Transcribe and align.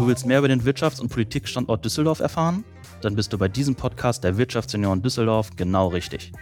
Du 0.00 0.06
willst 0.06 0.24
mehr 0.24 0.38
über 0.38 0.48
den 0.48 0.62
Wirtschafts- 0.62 0.98
und 0.98 1.10
Politikstandort 1.10 1.84
Düsseldorf 1.84 2.20
erfahren? 2.20 2.64
Dann 3.02 3.16
bist 3.16 3.34
du 3.34 3.36
bei 3.36 3.48
diesem 3.48 3.74
Podcast 3.74 4.24
der 4.24 4.38
Wirtschaftsunion 4.38 5.02
Düsseldorf 5.02 5.50
genau 5.56 5.88
richtig. 5.88 6.32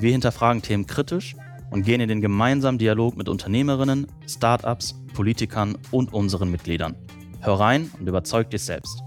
Wir 0.00 0.12
hinterfragen 0.12 0.60
Themen 0.60 0.86
kritisch 0.86 1.34
und 1.70 1.82
gehen 1.84 2.02
in 2.02 2.10
den 2.10 2.20
gemeinsamen 2.20 2.76
Dialog 2.76 3.16
mit 3.16 3.30
Unternehmerinnen, 3.30 4.06
Startups, 4.28 4.96
Politikern 5.14 5.78
und 5.90 6.12
unseren 6.12 6.50
Mitgliedern. 6.50 6.94
Hör 7.40 7.54
rein 7.54 7.90
und 7.98 8.06
überzeug 8.06 8.50
dich 8.50 8.64
selbst. 8.64 9.02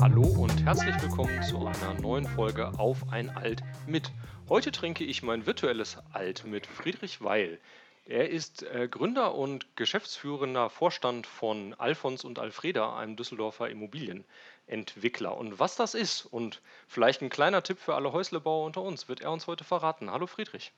Hallo 0.00 0.22
und 0.22 0.64
herzlich 0.64 1.00
willkommen 1.00 1.40
zu 1.48 1.64
einer 1.64 1.94
neuen 2.02 2.26
Folge 2.26 2.76
Auf 2.76 3.08
ein 3.12 3.30
Alt 3.30 3.62
mit. 3.86 4.10
Heute 4.48 4.72
trinke 4.72 5.04
ich 5.04 5.22
mein 5.22 5.46
virtuelles 5.46 5.98
Alt 6.10 6.44
mit 6.44 6.66
Friedrich 6.66 7.22
Weil. 7.22 7.60
Er 8.04 8.28
ist 8.30 8.62
äh, 8.62 8.88
Gründer 8.88 9.34
und 9.34 9.76
geschäftsführender 9.76 10.70
Vorstand 10.70 11.26
von 11.26 11.74
Alfons 11.74 12.24
und 12.24 12.38
Alfreda, 12.38 12.96
einem 12.96 13.16
Düsseldorfer 13.16 13.68
Immobilienentwickler. 13.68 15.36
Und 15.36 15.58
was 15.58 15.76
das 15.76 15.94
ist 15.94 16.24
und 16.26 16.60
vielleicht 16.88 17.22
ein 17.22 17.30
kleiner 17.30 17.62
Tipp 17.62 17.78
für 17.78 17.94
alle 17.94 18.12
Häuslebauer 18.12 18.64
unter 18.64 18.82
uns, 18.82 19.08
wird 19.08 19.20
er 19.20 19.30
uns 19.30 19.46
heute 19.46 19.64
verraten. 19.64 20.10
Hallo 20.10 20.26
Friedrich. 20.26 20.72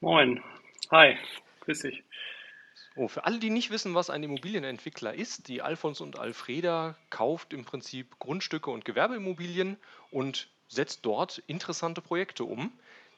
Moin. 0.00 0.42
Hi. 0.90 1.16
Grüß 1.60 1.80
dich. 1.80 2.04
Oh, 2.94 3.08
für 3.08 3.24
alle, 3.24 3.38
die 3.38 3.50
nicht 3.50 3.70
wissen, 3.70 3.94
was 3.94 4.08
ein 4.08 4.22
Immobilienentwickler 4.22 5.12
ist, 5.12 5.48
die 5.48 5.60
Alfons 5.60 6.00
und 6.00 6.18
Alfreda 6.18 6.96
kauft 7.10 7.52
im 7.52 7.66
Prinzip 7.66 8.18
Grundstücke 8.18 8.70
und 8.70 8.86
Gewerbeimmobilien 8.86 9.76
und 10.10 10.48
setzt 10.68 11.04
dort 11.04 11.42
interessante 11.46 12.00
Projekte 12.00 12.44
um 12.44 12.72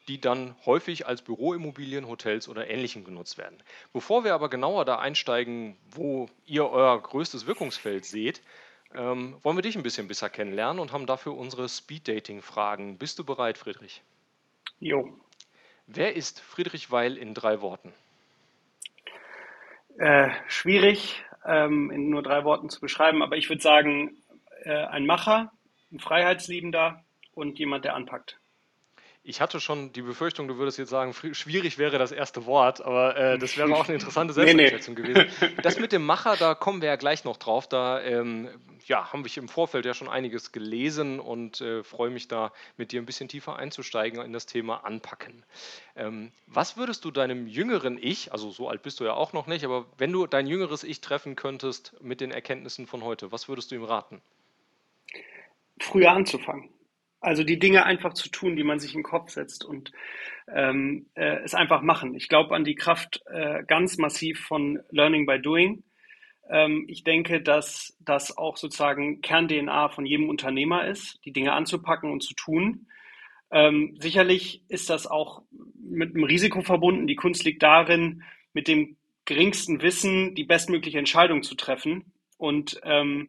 die 0.09 0.21
dann 0.21 0.57
häufig 0.65 1.07
als 1.07 1.23
Büroimmobilien, 1.23 2.09
Hotels 2.09 2.49
oder 2.49 2.69
Ähnlichem 2.69 3.05
genutzt 3.05 3.39
werden. 3.39 3.63
Bevor 3.93 4.25
wir 4.25 4.35
aber 4.35 4.49
genauer 4.49 4.85
da 4.85 4.99
einsteigen, 4.99 5.77
wo 5.91 6.29
ihr 6.47 6.69
euer 6.69 7.01
größtes 7.01 7.47
Wirkungsfeld 7.47 8.05
seht, 8.05 8.43
ähm, 8.95 9.37
wollen 9.43 9.57
wir 9.57 9.63
dich 9.63 9.77
ein 9.77 9.83
bisschen 9.83 10.09
besser 10.09 10.31
kennenlernen 10.31 10.81
und 10.81 10.93
haben 10.93 11.07
dafür 11.07 11.37
unsere 11.37 11.69
Speed-Dating-Fragen. 11.69 12.97
Bist 12.97 13.19
du 13.19 13.25
bereit, 13.25 13.59
Friedrich? 13.59 14.03
Jo. 14.81 15.13
Wer 15.87 16.17
ist 16.17 16.41
Friedrich 16.41 16.91
Weil 16.91 17.17
in 17.17 17.35
drei 17.35 17.61
Worten? 17.61 17.93
Äh, 19.99 20.31
schwierig 20.47 21.23
ähm, 21.45 21.91
in 21.91 22.09
nur 22.09 22.23
drei 22.23 22.45
Worten 22.45 22.71
zu 22.71 22.81
beschreiben, 22.81 23.23
aber 23.23 23.37
ich 23.37 23.49
würde 23.49 23.63
sagen, 23.63 24.17
äh, 24.63 24.73
ein 24.87 25.07
Macher, 25.07 25.53
ein 25.93 25.99
Freiheitsliebender 25.99 27.03
und 27.35 27.59
jemand, 27.59 27.85
der 27.85 27.95
anpackt. 27.95 28.38
Ich 29.23 29.41
hatte 29.41 29.61
schon 29.61 29.93
die 29.93 30.03
Befürchtung, 30.03 30.49
du 30.49 30.57
würdest 30.57 30.79
jetzt 30.79 30.89
sagen, 30.91 31.13
schwierig 31.13 31.77
wäre 31.77 31.99
das 31.99 32.13
erste 32.13 32.47
Wort, 32.47 32.81
aber 32.81 33.17
äh, 33.17 33.39
das 33.39 33.57
wäre 33.59 33.75
auch 33.75 33.87
eine 33.87 33.95
interessante 33.95 34.33
Selbsteinschätzung 34.33 34.95
nee, 34.99 35.03
nee. 35.03 35.13
gewesen. 35.13 35.57
Das 35.63 35.79
mit 35.79 35.93
dem 35.93 36.07
Macher, 36.07 36.37
da 36.37 36.55
kommen 36.55 36.81
wir 36.81 36.89
ja 36.89 36.97
gleich 36.97 37.25
noch 37.25 37.37
drauf. 37.37 37.69
Da 37.69 38.01
ähm, 38.01 38.49
ja, 38.87 39.13
haben 39.13 39.25
wir 39.25 39.37
im 39.37 39.49
Vorfeld 39.49 39.85
ja 39.85 39.95
schon 39.95 40.09
einiges 40.09 40.51
gelesen 40.51 41.21
und 41.21 41.61
äh, 41.61 41.85
freue 41.85 42.11
mich 42.11 42.29
da, 42.29 42.53
mit 42.77 42.93
dir 42.93 43.01
ein 43.03 43.07
bisschen 43.07 43.29
tiefer 43.29 43.57
einzusteigen 43.57 44.23
in 44.23 44.33
das 44.33 44.47
Thema 44.47 44.85
Anpacken. 44.85 45.45
Ähm, 45.95 46.33
was 46.47 46.77
würdest 46.77 47.05
du 47.05 47.11
deinem 47.11 47.47
jüngeren 47.47 47.99
Ich, 48.01 48.33
also 48.33 48.51
so 48.51 48.69
alt 48.69 48.83
bist 48.83 48.99
du 49.01 49.05
ja 49.05 49.13
auch 49.13 49.33
noch 49.33 49.47
nicht, 49.47 49.65
aber 49.65 49.87
wenn 49.99 50.13
du 50.13 50.27
dein 50.27 50.47
jüngeres 50.47 50.85
Ich 50.85 51.01
treffen 51.01 51.37
könntest 51.37 51.95
mit 52.01 52.21
den 52.21 52.31
Erkenntnissen 52.31 52.87
von 52.87 53.05
heute, 53.05 53.31
was 53.31 53.49
würdest 53.49 53.71
du 53.71 53.75
ihm 53.75 53.85
raten? 53.85 54.23
Früher 55.81 56.11
anzufangen. 56.11 56.71
Also 57.21 57.43
die 57.43 57.59
Dinge 57.59 57.85
einfach 57.85 58.15
zu 58.15 58.29
tun, 58.29 58.57
die 58.57 58.63
man 58.63 58.79
sich 58.79 58.95
in 58.95 59.01
den 59.01 59.05
Kopf 59.05 59.31
setzt 59.31 59.65
und 59.65 59.91
ähm, 60.55 61.07
äh, 61.15 61.43
es 61.43 61.55
einfach 61.55 61.83
machen. 61.83 62.15
Ich 62.15 62.29
glaube 62.29 62.55
an 62.55 62.65
die 62.65 62.77
Kraft 62.77 63.23
äh, 63.27 63.65
ganz 63.67 63.99
massiv 63.99 64.41
von 64.41 64.81
Learning 64.91 65.27
by 65.27 65.41
Doing. 65.41 65.83
Ähm, 66.49 66.85
ich 66.89 67.03
denke, 67.05 67.41
dass 67.41 67.97
das 68.01 68.37
auch 68.37 68.57
sozusagen 68.57 69.21
Kern-DNA 69.21 69.89
von 69.89 70.07
jedem 70.07 70.29
Unternehmer 70.29 70.87
ist, 70.87 71.19
die 71.25 71.33
Dinge 71.33 71.53
anzupacken 71.53 72.13
und 72.13 72.23
zu 72.23 72.35
tun. 72.35 72.87
Ähm, 73.51 73.97
sicherlich 74.01 74.63
ist 74.69 74.91
das 74.91 75.07
auch 75.07 75.43
mit 75.75 76.15
einem 76.15 76.25
Risiko 76.25 76.63
verbunden. 76.63 77.07
Die 77.07 77.17
Kunst 77.17 77.45
liegt 77.45 77.63
darin, 77.63 78.23
mit 78.53 78.69
dem 78.69 78.97
geringsten 79.25 79.83
Wissen 79.83 80.35
die 80.35 80.45
bestmögliche 80.45 80.99
Entscheidung 80.99 81.43
zu 81.43 81.55
treffen. 81.55 82.13
Und 82.37 82.81
ähm, 82.85 83.29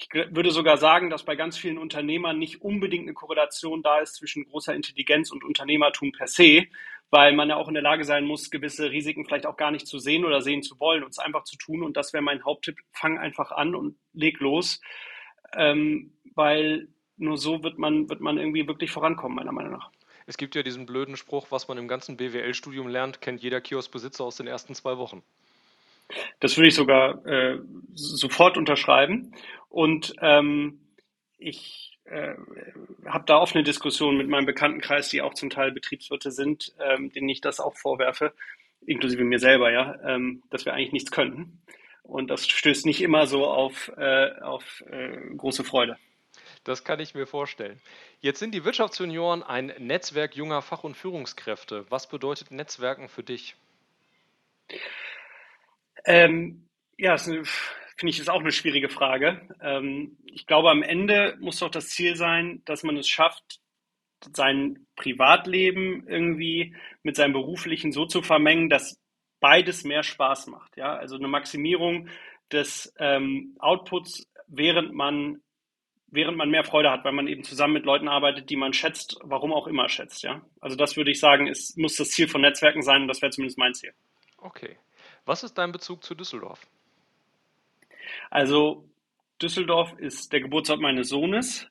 ich 0.00 0.34
würde 0.34 0.50
sogar 0.50 0.78
sagen, 0.78 1.10
dass 1.10 1.24
bei 1.24 1.36
ganz 1.36 1.58
vielen 1.58 1.78
Unternehmern 1.78 2.38
nicht 2.38 2.62
unbedingt 2.62 3.04
eine 3.04 3.14
Korrelation 3.14 3.82
da 3.82 3.98
ist 3.98 4.14
zwischen 4.14 4.44
großer 4.44 4.74
Intelligenz 4.74 5.30
und 5.30 5.44
Unternehmertum 5.44 6.12
per 6.12 6.26
se, 6.26 6.66
weil 7.10 7.34
man 7.34 7.48
ja 7.48 7.56
auch 7.56 7.68
in 7.68 7.74
der 7.74 7.82
Lage 7.82 8.04
sein 8.04 8.24
muss, 8.24 8.50
gewisse 8.50 8.90
Risiken 8.90 9.24
vielleicht 9.24 9.46
auch 9.46 9.56
gar 9.56 9.70
nicht 9.70 9.86
zu 9.86 9.98
sehen 9.98 10.24
oder 10.24 10.40
sehen 10.40 10.62
zu 10.62 10.78
wollen 10.80 11.02
und 11.02 11.10
es 11.10 11.18
einfach 11.18 11.44
zu 11.44 11.56
tun. 11.56 11.82
Und 11.82 11.96
das 11.96 12.12
wäre 12.12 12.22
mein 12.22 12.44
Haupttipp. 12.44 12.78
Fang 12.92 13.18
einfach 13.18 13.52
an 13.52 13.74
und 13.74 13.96
leg 14.12 14.40
los, 14.40 14.80
ähm, 15.54 16.12
weil 16.34 16.88
nur 17.16 17.36
so 17.36 17.62
wird 17.62 17.78
man, 17.78 18.08
wird 18.08 18.20
man 18.20 18.38
irgendwie 18.38 18.66
wirklich 18.66 18.90
vorankommen, 18.90 19.36
meiner 19.36 19.52
Meinung 19.52 19.72
nach. 19.72 19.90
Es 20.26 20.36
gibt 20.36 20.54
ja 20.54 20.62
diesen 20.62 20.86
blöden 20.86 21.16
Spruch, 21.16 21.48
was 21.50 21.66
man 21.68 21.76
im 21.76 21.88
ganzen 21.88 22.16
BWL-Studium 22.16 22.88
lernt, 22.88 23.20
kennt 23.20 23.42
jeder 23.42 23.60
Kioskbesitzer 23.60 24.24
aus 24.24 24.36
den 24.36 24.46
ersten 24.46 24.74
zwei 24.74 24.96
Wochen. 24.96 25.22
Das 26.40 26.56
würde 26.56 26.68
ich 26.68 26.74
sogar 26.74 27.24
äh, 27.26 27.58
sofort 27.94 28.56
unterschreiben. 28.56 29.34
Und 29.68 30.14
ähm, 30.20 30.80
ich 31.38 31.98
äh, 32.04 32.34
habe 33.06 33.24
da 33.26 33.38
offene 33.38 33.62
Diskussionen 33.62 34.18
mit 34.18 34.28
meinem 34.28 34.46
Bekanntenkreis, 34.46 35.08
die 35.08 35.22
auch 35.22 35.34
zum 35.34 35.50
Teil 35.50 35.72
Betriebswirte 35.72 36.30
sind, 36.30 36.74
ähm, 36.80 37.12
denen 37.12 37.28
ich 37.28 37.40
das 37.40 37.60
auch 37.60 37.76
vorwerfe, 37.76 38.32
inklusive 38.86 39.24
mir 39.24 39.38
selber, 39.38 39.70
ja, 39.70 39.96
ähm, 40.04 40.42
dass 40.50 40.64
wir 40.64 40.74
eigentlich 40.74 40.92
nichts 40.92 41.10
könnten. 41.10 41.62
Und 42.02 42.28
das 42.28 42.46
stößt 42.46 42.86
nicht 42.86 43.02
immer 43.02 43.26
so 43.26 43.46
auf, 43.46 43.92
äh, 43.96 44.32
auf 44.40 44.82
äh, 44.90 45.16
große 45.36 45.62
Freude. 45.62 45.96
Das 46.64 46.84
kann 46.84 47.00
ich 47.00 47.14
mir 47.14 47.26
vorstellen. 47.26 47.80
Jetzt 48.20 48.38
sind 48.40 48.52
die 48.54 48.64
Wirtschaftsjunioren 48.64 49.42
ein 49.42 49.72
Netzwerk 49.78 50.36
junger 50.36 50.60
Fach- 50.60 50.84
und 50.84 50.96
Führungskräfte. 50.96 51.86
Was 51.88 52.08
bedeutet 52.08 52.50
Netzwerken 52.50 53.08
für 53.08 53.22
dich? 53.22 53.56
Ähm, 56.04 56.68
ja, 56.98 57.16
finde 57.18 57.46
ich, 58.04 58.18
ist 58.18 58.30
auch 58.30 58.40
eine 58.40 58.52
schwierige 58.52 58.88
Frage. 58.88 59.40
Ähm, 59.60 60.16
ich 60.24 60.46
glaube, 60.46 60.70
am 60.70 60.82
Ende 60.82 61.36
muss 61.40 61.58
doch 61.58 61.70
das 61.70 61.88
Ziel 61.90 62.16
sein, 62.16 62.62
dass 62.64 62.82
man 62.82 62.96
es 62.96 63.08
schafft, 63.08 63.60
sein 64.34 64.86
Privatleben 64.96 66.06
irgendwie 66.06 66.76
mit 67.02 67.16
seinem 67.16 67.32
beruflichen 67.32 67.92
so 67.92 68.04
zu 68.04 68.22
vermengen, 68.22 68.68
dass 68.68 69.00
beides 69.40 69.84
mehr 69.84 70.02
Spaß 70.02 70.48
macht. 70.48 70.76
Ja, 70.76 70.94
also 70.94 71.16
eine 71.16 71.28
Maximierung 71.28 72.08
des 72.52 72.92
ähm, 72.98 73.56
Outputs, 73.58 74.30
während 74.46 74.92
man 74.92 75.40
während 76.12 76.36
man 76.36 76.50
mehr 76.50 76.64
Freude 76.64 76.90
hat, 76.90 77.04
weil 77.04 77.12
man 77.12 77.28
eben 77.28 77.44
zusammen 77.44 77.74
mit 77.74 77.84
Leuten 77.84 78.08
arbeitet, 78.08 78.50
die 78.50 78.56
man 78.56 78.72
schätzt, 78.72 79.16
warum 79.22 79.52
auch 79.52 79.68
immer 79.68 79.88
schätzt. 79.88 80.24
Ja, 80.24 80.42
also 80.60 80.76
das 80.76 80.96
würde 80.96 81.12
ich 81.12 81.20
sagen, 81.20 81.46
ist, 81.46 81.78
muss 81.78 81.94
das 81.96 82.10
Ziel 82.10 82.26
von 82.26 82.40
Netzwerken 82.40 82.82
sein 82.82 83.02
und 83.02 83.08
das 83.08 83.22
wäre 83.22 83.30
zumindest 83.30 83.58
mein 83.58 83.74
Ziel. 83.74 83.92
Okay. 84.38 84.76
Was 85.30 85.44
ist 85.44 85.58
dein 85.58 85.70
Bezug 85.70 86.02
zu 86.02 86.16
Düsseldorf? 86.16 86.66
Also 88.30 88.84
Düsseldorf 89.40 89.96
ist 89.96 90.32
der 90.32 90.40
Geburtsort 90.40 90.80
meines 90.80 91.08
Sohnes 91.08 91.68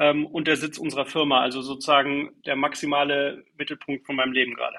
ähm, 0.00 0.26
und 0.26 0.48
der 0.48 0.56
Sitz 0.56 0.76
unserer 0.76 1.06
Firma, 1.06 1.40
also 1.40 1.62
sozusagen 1.62 2.34
der 2.46 2.56
maximale 2.56 3.44
Mittelpunkt 3.56 4.06
von 4.06 4.16
meinem 4.16 4.32
Leben 4.32 4.54
gerade. 4.54 4.78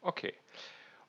Okay. 0.00 0.32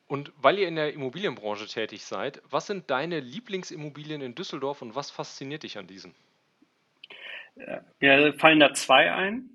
Und 0.07 0.33
weil 0.35 0.59
ihr 0.59 0.67
in 0.67 0.75
der 0.75 0.91
Immobilienbranche 0.91 1.67
tätig 1.67 2.03
seid, 2.03 2.41
was 2.49 2.67
sind 2.67 2.91
deine 2.91 3.21
Lieblingsimmobilien 3.21 4.19
in 4.19 4.35
Düsseldorf 4.35 4.81
und 4.81 4.93
was 4.93 5.11
fasziniert 5.11 5.63
dich 5.63 5.77
an 5.77 5.87
diesen? 5.87 6.13
Mir 8.01 8.33
fallen 8.33 8.59
da 8.59 8.73
zwei 8.73 9.09
ein. 9.13 9.51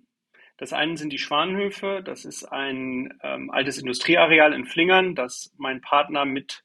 Das 0.57 0.73
eine 0.73 0.97
sind 0.97 1.13
die 1.13 1.19
Schwanhöfe. 1.19 2.01
Das 2.03 2.25
ist 2.25 2.45
ein 2.47 3.21
ähm, 3.23 3.51
altes 3.51 3.77
Industrieareal 3.77 4.55
in 4.55 4.65
Flingern, 4.65 5.15
das 5.15 5.53
mein 5.59 5.83
Partner 5.83 6.25
mit 6.25 6.65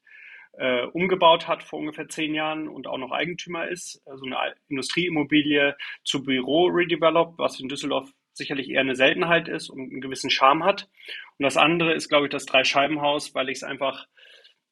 äh, 0.58 0.86
umgebaut 0.88 1.48
hat 1.48 1.64
vor 1.64 1.80
ungefähr 1.80 2.08
zehn 2.08 2.34
Jahren 2.34 2.68
und 2.68 2.88
auch 2.88 2.98
noch 2.98 3.12
Eigentümer 3.12 3.68
ist. 3.68 4.02
Also 4.06 4.26
eine 4.26 4.38
Industrieimmobilie 4.70 5.76
zu 6.04 6.24
Büro 6.24 6.66
redeveloped, 6.68 7.38
was 7.38 7.60
in 7.60 7.70
Düsseldorf 7.70 8.12
sicherlich 8.34 8.70
eher 8.70 8.82
eine 8.82 8.96
Seltenheit 8.96 9.48
ist 9.48 9.70
und 9.70 9.92
einen 9.92 10.02
gewissen 10.02 10.30
Charme 10.30 10.64
hat. 10.64 10.90
Und 11.38 11.44
das 11.44 11.58
andere 11.58 11.94
ist, 11.94 12.10
glaube 12.10 12.28
ich, 12.28 12.32
das 12.32 12.46
Dreischeibenhaus, 12.46 13.34
weil 13.34 13.50
ich 13.50 13.58
es 13.58 13.64
einfach, 13.64 14.08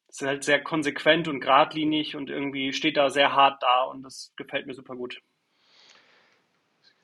es 0.08 0.22
ist 0.22 0.28
halt 0.28 0.44
sehr 0.44 0.62
konsequent 0.62 1.28
und 1.28 1.40
geradlinig 1.40 2.16
und 2.16 2.30
irgendwie 2.30 2.74
steht 2.74 2.98
da 2.98 3.10
sehr 3.10 3.34
hart 3.34 3.62
da 3.64 3.84
und 3.84 4.04
das 4.04 4.34
gefällt 4.36 4.68
mir 4.68 4.74
super 4.74 4.96
gut. 4.96 5.22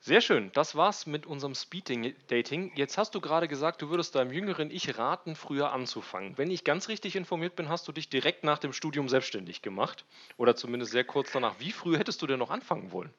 Sehr 0.02 0.20
schön, 0.20 0.50
das 0.52 0.76
war's 0.76 1.06
mit 1.06 1.26
unserem 1.26 1.54
Speed-Dating. 1.54 2.72
Jetzt 2.74 2.98
hast 2.98 3.14
du 3.14 3.20
gerade 3.20 3.48
gesagt, 3.48 3.80
du 3.80 3.88
würdest 3.88 4.14
deinem 4.14 4.30
jüngeren 4.32 4.70
Ich 4.70 4.98
raten, 4.98 5.36
früher 5.36 5.72
anzufangen. 5.72 6.36
Wenn 6.36 6.50
ich 6.50 6.64
ganz 6.64 6.88
richtig 6.88 7.16
informiert 7.16 7.56
bin, 7.56 7.68
hast 7.70 7.86
du 7.88 7.92
dich 7.92 8.08
direkt 8.10 8.44
nach 8.44 8.58
dem 8.58 8.72
Studium 8.74 9.08
selbstständig 9.08 9.62
gemacht 9.62 10.04
oder 10.36 10.54
zumindest 10.56 10.92
sehr 10.92 11.04
kurz 11.04 11.32
danach. 11.32 11.60
Wie 11.60 11.72
früh 11.72 11.96
hättest 11.96 12.20
du 12.22 12.26
denn 12.26 12.38
noch 12.40 12.50
anfangen 12.50 12.92
wollen? 12.92 13.14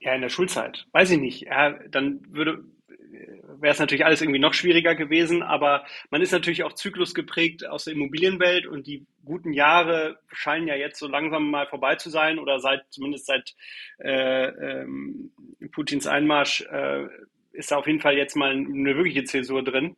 Ja, 0.00 0.14
in 0.14 0.20
der 0.20 0.28
Schulzeit. 0.28 0.86
Weiß 0.92 1.10
ich 1.10 1.18
nicht. 1.18 1.42
Ja, 1.42 1.70
dann 1.88 2.20
würde, 2.28 2.64
wäre 2.88 3.72
es 3.72 3.78
natürlich 3.78 4.04
alles 4.04 4.20
irgendwie 4.20 4.38
noch 4.38 4.54
schwieriger 4.54 4.94
gewesen, 4.94 5.42
aber 5.42 5.84
man 6.10 6.20
ist 6.22 6.32
natürlich 6.32 6.64
auch 6.64 6.74
zyklusgeprägt 6.74 7.66
aus 7.66 7.84
der 7.84 7.94
Immobilienwelt 7.94 8.66
und 8.66 8.86
die 8.86 9.06
guten 9.24 9.52
Jahre 9.52 10.18
scheinen 10.32 10.68
ja 10.68 10.74
jetzt 10.74 10.98
so 10.98 11.08
langsam 11.08 11.50
mal 11.50 11.66
vorbei 11.66 11.96
zu 11.96 12.10
sein 12.10 12.38
oder 12.38 12.60
seit 12.60 12.84
zumindest 12.90 13.26
seit 13.26 13.54
äh, 13.98 14.46
ähm, 14.48 15.32
Putins 15.72 16.06
Einmarsch 16.06 16.62
äh, 16.70 17.06
ist 17.52 17.70
da 17.72 17.76
auf 17.76 17.86
jeden 17.86 18.00
Fall 18.00 18.16
jetzt 18.16 18.36
mal 18.36 18.50
eine 18.50 18.96
wirkliche 18.96 19.24
Zäsur 19.24 19.64
drin. 19.64 19.96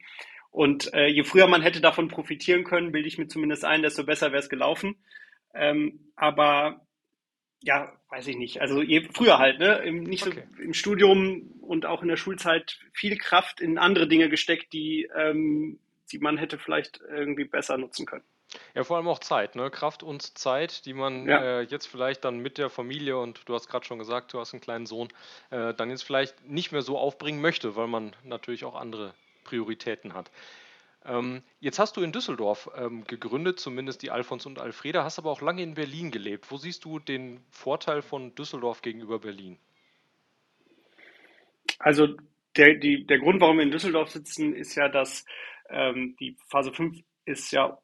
Und 0.50 0.92
äh, 0.94 1.08
je 1.08 1.24
früher 1.24 1.46
man 1.48 1.62
hätte 1.62 1.80
davon 1.80 2.08
profitieren 2.08 2.64
können, 2.64 2.92
bilde 2.92 3.08
ich 3.08 3.18
mir 3.18 3.28
zumindest 3.28 3.64
ein, 3.64 3.82
desto 3.82 4.04
besser 4.04 4.28
wäre 4.32 4.40
es 4.42 4.48
gelaufen. 4.48 4.96
Ähm, 5.54 6.12
aber 6.16 6.86
ja, 7.60 7.92
weiß 8.10 8.26
ich 8.28 8.36
nicht. 8.36 8.60
Also 8.60 8.82
je 8.82 9.08
früher 9.12 9.38
halt, 9.38 9.58
ne? 9.58 9.78
Im, 9.78 10.04
nicht 10.04 10.26
okay. 10.26 10.44
so 10.56 10.62
im 10.62 10.74
Studium 10.74 11.54
und 11.60 11.86
auch 11.86 12.02
in 12.02 12.08
der 12.08 12.16
Schulzeit 12.16 12.78
viel 12.92 13.16
Kraft 13.18 13.60
in 13.60 13.78
andere 13.78 14.06
Dinge 14.08 14.28
gesteckt, 14.28 14.72
die, 14.72 15.08
ähm, 15.16 15.78
die 16.12 16.18
man 16.18 16.38
hätte 16.38 16.58
vielleicht 16.58 17.00
irgendwie 17.00 17.44
besser 17.44 17.76
nutzen 17.76 18.06
können. 18.06 18.24
Ja, 18.74 18.84
vor 18.84 18.96
allem 18.96 19.08
auch 19.08 19.18
Zeit, 19.18 19.56
ne? 19.56 19.70
Kraft 19.70 20.02
und 20.02 20.38
Zeit, 20.38 20.86
die 20.86 20.94
man 20.94 21.28
ja. 21.28 21.60
äh, 21.60 21.62
jetzt 21.62 21.86
vielleicht 21.86 22.24
dann 22.24 22.38
mit 22.38 22.56
der 22.56 22.70
Familie 22.70 23.18
und 23.18 23.42
du 23.46 23.54
hast 23.54 23.68
gerade 23.68 23.84
schon 23.84 23.98
gesagt, 23.98 24.32
du 24.32 24.40
hast 24.40 24.54
einen 24.54 24.62
kleinen 24.62 24.86
Sohn, 24.86 25.08
äh, 25.50 25.74
dann 25.74 25.90
jetzt 25.90 26.02
vielleicht 26.02 26.46
nicht 26.46 26.72
mehr 26.72 26.82
so 26.82 26.96
aufbringen 26.96 27.42
möchte, 27.42 27.76
weil 27.76 27.88
man 27.88 28.16
natürlich 28.24 28.64
auch 28.64 28.74
andere 28.74 29.12
Prioritäten 29.44 30.14
hat. 30.14 30.30
Ähm, 31.08 31.42
jetzt 31.60 31.78
hast 31.78 31.96
du 31.96 32.02
in 32.02 32.12
Düsseldorf 32.12 32.70
ähm, 32.76 33.04
gegründet, 33.04 33.58
zumindest 33.58 34.02
die 34.02 34.10
Alfons 34.10 34.44
und 34.46 34.58
Alfreda, 34.58 35.04
hast 35.04 35.18
aber 35.18 35.30
auch 35.30 35.40
lange 35.40 35.62
in 35.62 35.74
Berlin 35.74 36.10
gelebt. 36.10 36.50
Wo 36.50 36.58
siehst 36.58 36.84
du 36.84 36.98
den 36.98 37.40
Vorteil 37.50 38.02
von 38.02 38.34
Düsseldorf 38.34 38.82
gegenüber 38.82 39.18
Berlin? 39.18 39.58
Also 41.78 42.08
der, 42.56 42.74
die, 42.74 43.06
der 43.06 43.18
Grund, 43.18 43.40
warum 43.40 43.56
wir 43.56 43.64
in 43.64 43.70
Düsseldorf 43.70 44.10
sitzen, 44.10 44.54
ist 44.54 44.74
ja, 44.74 44.88
dass 44.88 45.24
ähm, 45.70 46.16
die 46.20 46.36
Phase 46.48 46.72
5 46.72 46.98
ist 47.24 47.52
ja 47.52 47.78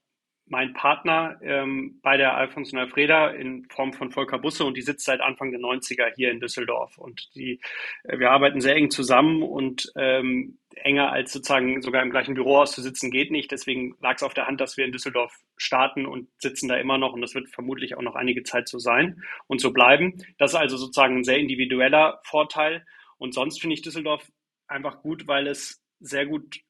mein 0.47 0.75
Partner 0.75 1.38
ähm, 1.43 2.00
bei 2.03 2.17
der 2.19 2.37
Alfons 2.37 2.73
und 2.73 2.79
Alfreda 2.79 3.29
in 3.31 3.67
Form 3.71 3.94
von 3.94 4.11
Volker 4.11 4.38
Busse 4.38 4.65
und 4.65 4.76
die 4.76 4.82
sitzt 4.82 5.06
seit 5.06 5.21
Anfang 5.21 5.50
der 5.50 5.61
90er 5.61 6.15
hier 6.15 6.31
in 6.31 6.41
Düsseldorf. 6.41 6.99
Und 6.99 7.35
die, 7.35 7.61
äh, 8.03 8.19
wir 8.19 8.31
arbeiten 8.31 8.61
sehr 8.61 8.76
eng 8.76 8.91
zusammen 8.91 9.43
und 9.43 9.91
ähm, 9.97 10.59
enger 10.76 11.12
als 11.12 11.32
sozusagen 11.32 11.82
sogar 11.82 12.03
im 12.03 12.11
gleichen 12.11 12.35
Büro 12.35 12.59
auszusitzen 12.59 13.11
geht 13.11 13.31
nicht. 13.31 13.50
Deswegen 13.50 13.97
lag 14.00 14.17
es 14.17 14.23
auf 14.23 14.35
der 14.35 14.47
Hand, 14.47 14.61
dass 14.61 14.76
wir 14.76 14.85
in 14.85 14.93
Düsseldorf 14.93 15.35
starten 15.56 16.06
und 16.06 16.29
sitzen 16.38 16.69
da 16.69 16.76
immer 16.76 16.99
noch 16.99 17.12
und 17.12 17.21
das 17.21 17.35
wird 17.35 17.49
vermutlich 17.49 17.97
auch 17.97 18.03
noch 18.03 18.15
einige 18.15 18.43
Zeit 18.43 18.69
so 18.69 18.79
sein 18.79 19.23
und 19.47 19.61
so 19.61 19.73
bleiben. 19.73 20.15
Das 20.38 20.53
ist 20.53 20.56
also 20.56 20.76
sozusagen 20.76 21.19
ein 21.19 21.25
sehr 21.25 21.38
individueller 21.38 22.21
Vorteil. 22.25 22.85
Und 23.19 23.35
sonst 23.35 23.61
finde 23.61 23.75
ich 23.75 23.82
Düsseldorf 23.82 24.26
einfach 24.67 25.00
gut, 25.00 25.26
weil 25.26 25.47
es 25.47 25.82
sehr 26.00 26.26
gut 26.26 26.61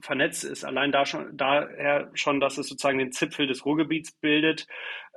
vernetzt 0.00 0.44
ist. 0.44 0.64
Allein 0.64 0.92
da 0.92 1.06
schon, 1.06 1.36
daher 1.36 2.10
schon, 2.14 2.40
dass 2.40 2.58
es 2.58 2.68
sozusagen 2.68 2.98
den 2.98 3.12
Zipfel 3.12 3.46
des 3.46 3.64
Ruhrgebiets 3.64 4.12
bildet. 4.12 4.66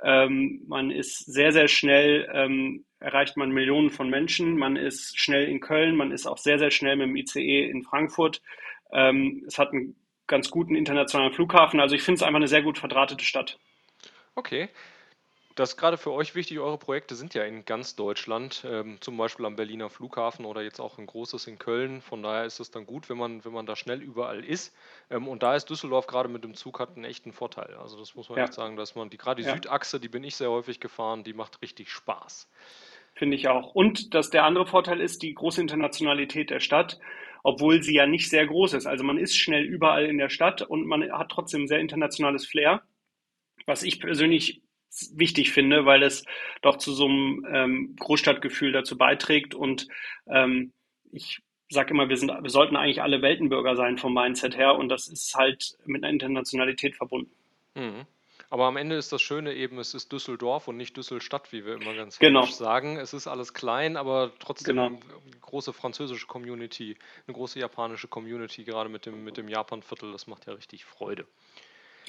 Ähm, 0.04 0.64
man 0.68 0.92
ist 0.92 1.20
sehr, 1.26 1.52
sehr 1.52 1.68
schnell, 1.68 2.30
ähm, 2.34 2.86
erreicht 3.00 3.38
man 3.38 3.52
Millionen 3.52 3.90
von 3.90 4.10
Menschen. 4.10 4.58
Man 4.58 4.76
ist 4.76 5.20
schnell 5.20 5.48
in 5.48 5.60
Köln, 5.60 5.96
man 5.96 6.12
ist 6.12 6.28
auch 6.28 6.38
sehr, 6.38 6.60
sehr 6.60 6.72
schnell 6.72 6.96
mit 6.96 7.08
dem 7.08 7.16
ICE 7.16 7.70
in 7.70 7.84
Frankfurt. 7.84 8.42
Ähm, 8.92 9.44
es 9.48 9.58
hat 9.58 9.72
einen 9.72 9.96
ganz 10.28 10.50
guten 10.50 10.76
internationalen 10.76 11.34
Flughafen. 11.34 11.80
Also 11.80 11.96
ich 11.96 12.02
finde 12.02 12.18
es 12.18 12.24
einfach 12.24 12.38
eine 12.38 12.48
sehr 12.48 12.62
gut 12.62 12.78
verdrahtete 12.78 13.26
Stadt. 13.26 13.60
Okay 14.36 14.70
das 15.60 15.72
ist 15.72 15.78
gerade 15.78 15.98
für 15.98 16.12
euch 16.12 16.36
wichtig. 16.36 16.60
Eure 16.60 16.78
Projekte 16.78 17.16
sind 17.16 17.34
ja 17.34 17.44
in 17.44 17.66
ganz 17.66 17.98
Deutschland, 17.98 18.66
ähm, 18.66 18.98
zum 19.02 19.18
Beispiel 19.18 19.46
am 19.46 19.58
Berliner 19.58 19.90
Flughafen 19.90 20.46
oder 20.46 20.62
jetzt 20.62 20.80
auch 20.80 20.98
ein 20.98 21.06
großes 21.06 21.48
in 21.48 21.60
Köln. 21.60 22.02
Von 22.02 22.24
daher 22.24 22.46
ist 22.46 22.62
es 22.62 22.72
dann 22.72 22.86
gut, 22.86 23.10
wenn 23.10 23.18
man, 23.18 23.44
wenn 23.44 23.52
man 23.52 23.66
da 23.66 23.76
schnell 23.76 24.02
überall 24.02 24.42
ist. 24.44 24.74
Ähm, 25.10 25.28
und 25.28 25.44
da 25.44 25.56
ist 25.56 25.70
Düsseldorf 25.70 26.08
gerade 26.08 26.30
mit 26.30 26.46
dem 26.46 26.54
Zug 26.54 26.80
hat 26.80 26.96
einen 26.96 27.04
echten 27.04 27.34
Vorteil. 27.34 27.76
Also 27.76 28.00
das 28.00 28.16
muss 28.16 28.30
man 28.30 28.38
ja. 28.38 28.46
echt 28.46 28.54
sagen, 28.54 28.78
dass 28.78 28.96
man 28.96 29.10
die 29.10 29.18
gerade 29.18 29.42
die 29.42 29.48
ja. 29.50 29.54
Südachse, 29.54 30.00
die 30.00 30.08
bin 30.08 30.24
ich 30.24 30.38
sehr 30.38 30.50
häufig 30.50 30.80
gefahren, 30.80 31.26
die 31.26 31.34
macht 31.34 31.62
richtig 31.62 31.90
Spaß. 31.90 32.50
Finde 33.14 33.36
ich 33.36 33.50
auch. 33.50 33.76
Und 33.76 34.14
dass 34.14 34.30
der 34.30 34.46
andere 34.46 34.66
Vorteil 34.66 35.02
ist 35.02 35.24
die 35.24 35.34
große 35.34 35.60
Internationalität 35.60 36.50
der 36.50 36.62
Stadt 36.62 37.00
obwohl 37.42 37.82
sie 37.82 37.96
ja 37.96 38.06
nicht 38.06 38.30
sehr 38.30 38.46
groß 38.46 38.74
ist. 38.74 38.86
Also 38.86 39.06
man 39.06 39.18
ist 39.18 39.38
schnell 39.38 39.64
überall 39.64 40.06
in 40.06 40.18
der 40.18 40.28
Stadt 40.28 40.62
und 40.62 40.86
man 40.86 41.10
hat 41.10 41.30
trotzdem 41.30 41.68
sehr 41.68 41.80
internationales 41.80 42.46
Flair, 42.46 42.82
was 43.66 43.84
ich 43.84 44.02
persönlich 44.02 44.62
wichtig 45.14 45.52
finde, 45.52 45.86
weil 45.86 46.04
es 46.04 46.26
doch 46.62 46.78
zu 46.78 46.94
so 46.94 47.06
einem 47.06 47.46
ähm, 47.52 47.96
Großstadtgefühl 48.00 48.72
dazu 48.72 48.98
beiträgt. 48.98 49.56
Und 49.56 49.88
ähm, 50.28 50.74
ich 51.12 51.42
sage 51.70 51.92
immer, 51.92 52.10
wir, 52.10 52.18
sind, 52.18 52.30
wir 52.30 52.50
sollten 52.50 52.76
eigentlich 52.76 53.02
alle 53.02 53.22
Weltenbürger 53.22 53.76
sein 53.76 53.98
vom 53.98 54.14
Mindset 54.14 54.58
her 54.58 54.76
und 54.76 54.90
das 54.90 55.08
ist 55.08 55.36
halt 55.36 55.78
mit 55.86 56.04
einer 56.04 56.12
Internationalität 56.12 56.96
verbunden. 56.96 57.32
Mhm. 57.76 58.06
Aber 58.52 58.66
am 58.66 58.78
Ende 58.78 58.96
ist 58.96 59.14
das 59.14 59.22
Schöne 59.22 59.54
eben, 59.54 59.78
es 59.78 59.94
ist 59.94 60.12
Düsseldorf 60.12 60.68
und 60.68 60.76
nicht 60.76 60.98
Düsselstadt, 60.98 61.52
wie 61.54 61.66
wir 61.66 61.76
immer 61.76 61.94
ganz 61.94 62.18
genau. 62.18 62.46
sagen. 62.46 62.98
Es 62.98 63.14
ist 63.14 63.28
alles 63.28 63.54
klein, 63.54 63.96
aber 63.96 64.32
trotzdem 64.40 64.76
genau. 64.76 64.88
eine 64.88 65.00
große 65.42 65.72
französische 65.72 66.26
Community, 66.26 66.98
eine 67.28 67.36
große 67.36 67.60
japanische 67.60 68.08
Community, 68.08 68.64
gerade 68.64 68.90
mit 68.90 69.06
dem, 69.06 69.24
mit 69.24 69.38
dem 69.38 69.50
Japan-Viertel, 69.50 70.12
das 70.12 70.26
macht 70.26 70.48
ja 70.48 70.54
richtig 70.54 70.86
Freude. 70.86 71.28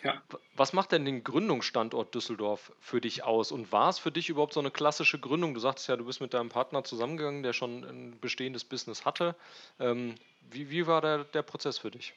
Ja. 0.03 0.23
Was 0.57 0.73
macht 0.73 0.93
denn 0.93 1.05
den 1.05 1.25
Gründungsstandort 1.25 2.15
Düsseldorf 2.15 2.73
für 2.81 3.01
dich 3.01 3.25
aus? 3.25 3.53
Und 3.53 3.71
war 3.73 3.89
es 3.89 3.99
für 3.99 4.11
dich 4.11 4.29
überhaupt 4.29 4.55
so 4.55 4.61
eine 4.61 4.71
klassische 4.71 5.19
Gründung? 5.19 5.55
Du 5.55 5.61
sagtest 5.61 5.89
ja, 5.89 5.97
du 5.97 6.05
bist 6.05 6.21
mit 6.21 6.33
deinem 6.33 6.49
Partner 6.49 6.85
zusammengegangen, 6.85 7.43
der 7.43 7.53
schon 7.53 7.85
ein 7.85 8.19
bestehendes 8.21 8.65
Business 8.65 9.05
hatte. 9.05 9.37
Ähm, 9.79 10.15
wie, 10.51 10.71
wie 10.71 10.87
war 10.87 11.01
der, 11.01 11.25
der 11.25 11.43
Prozess 11.43 11.79
für 11.79 11.91
dich? 11.91 12.15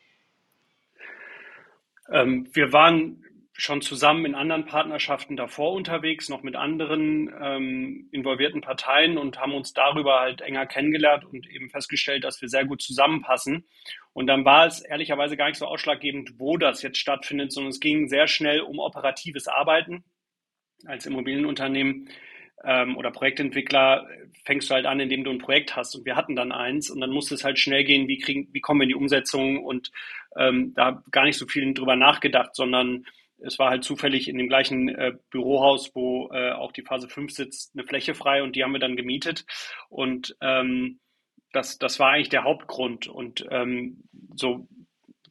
Ähm, 2.10 2.48
wir 2.54 2.72
waren 2.74 3.24
schon 3.56 3.82
zusammen 3.82 4.26
in 4.26 4.36
anderen 4.36 4.66
Partnerschaften 4.66 5.38
davor 5.38 5.74
unterwegs, 5.74 6.28
noch 6.28 6.42
mit 6.42 6.56
anderen 6.56 7.32
ähm, 7.40 8.10
involvierten 8.12 8.62
Parteien 8.62 9.18
und 9.18 9.40
haben 9.40 9.54
uns 9.54 9.74
darüber 9.74 10.20
halt 10.22 10.42
enger 10.42 10.66
kennengelernt 10.66 11.24
und 11.24 11.48
eben 11.48 11.70
festgestellt, 11.70 12.24
dass 12.24 12.42
wir 12.42 12.50
sehr 12.50 12.66
gut 12.66 12.82
zusammenpassen. 12.82 13.66
Und 14.12 14.28
dann 14.28 14.44
war 14.44 14.66
es 14.66 14.82
ehrlicherweise 14.82 15.38
gar 15.38 15.48
nicht 15.48 15.60
so 15.60 15.68
ausschlaggebend, 15.68 16.40
wo 16.40 16.58
das 16.58 16.82
jetzt 16.82 16.98
stattfindet, 16.98 17.52
sondern 17.52 17.70
es 17.70 17.80
ging 17.80 18.08
sehr 18.08 18.28
schnell 18.28 18.62
um 18.62 18.80
operatives 18.80 19.48
Arbeiten. 19.48 20.04
Als 20.86 21.06
Immobilienunternehmen 21.06 22.10
ähm, 22.64 22.98
oder 22.98 23.12
Projektentwickler 23.12 24.08
fängst 24.46 24.70
du 24.70 24.74
halt 24.74 24.88
an, 24.88 25.00
indem 25.00 25.24
du 25.24 25.30
ein 25.30 25.38
Projekt 25.38 25.76
hast. 25.76 25.96
Und 25.96 26.06
wir 26.06 26.16
hatten 26.16 26.36
dann 26.36 26.52
eins 26.52 26.90
und 26.90 27.00
dann 27.02 27.12
musste 27.12 27.36
es 27.36 27.44
halt 27.44 27.60
schnell 27.60 27.84
gehen, 27.84 28.08
wie, 28.08 28.18
kriegen, 28.18 28.50
wie 28.52 28.62
kommen 28.62 28.80
wir 28.80 28.86
in 28.86 28.90
die 28.90 28.96
Umsetzung 28.96 29.64
und 29.64 29.92
ähm, 30.38 30.74
da 30.76 31.04
gar 31.12 31.26
nicht 31.26 31.38
so 31.38 31.46
viel 31.46 31.72
drüber 31.76 31.96
nachgedacht, 31.96 32.56
sondern 32.56 33.06
es 33.44 33.60
war 33.60 33.70
halt 33.70 33.84
zufällig 33.84 34.28
in 34.28 34.38
dem 34.38 34.48
gleichen 34.48 34.90
äh, 34.90 35.14
Bürohaus, 35.30 35.94
wo 35.94 36.30
äh, 36.32 36.52
auch 36.52 36.72
die 36.72 36.82
Phase 36.82 37.10
5 37.10 37.32
sitzt, 37.32 37.74
eine 37.76 37.86
Fläche 37.86 38.16
frei 38.16 38.42
und 38.44 38.56
die 38.56 38.64
haben 38.64 38.74
wir 38.74 38.80
dann 38.80 38.96
gemietet. 38.96 39.46
Und 39.90 40.36
ähm, 40.42 41.00
das, 41.52 41.78
das 41.78 42.00
war 42.00 42.12
eigentlich 42.12 42.30
der 42.30 42.44
Hauptgrund. 42.44 43.08
Und 43.08 43.46
ähm, 43.52 44.04
so, 44.36 44.68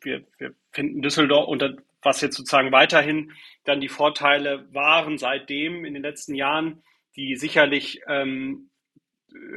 wir, 0.01 0.25
wir 0.39 0.55
finden 0.71 1.03
Düsseldorf 1.03 1.49
und 1.49 1.83
was 2.03 2.21
jetzt 2.21 2.37
sozusagen 2.37 2.73
weiterhin 2.73 3.33
dann 3.65 3.81
die 3.81 3.89
Vorteile 3.89 4.73
waren 4.73 5.19
seitdem 5.19 5.85
in 5.85 5.95
den 5.95 6.03
letzten 6.03 6.35
Jahren, 6.35 6.83
die 7.17 7.37
sicherlich 7.37 8.01
ähm, 8.09 8.71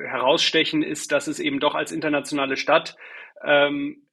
herausstechen, 0.06 0.84
ist, 0.84 1.12
dass 1.12 1.28
es 1.28 1.40
eben 1.40 1.60
doch 1.60 1.76
als 1.76 1.92
internationale 1.92 2.58
Stadt, 2.58 2.96
ähm, 3.44 4.04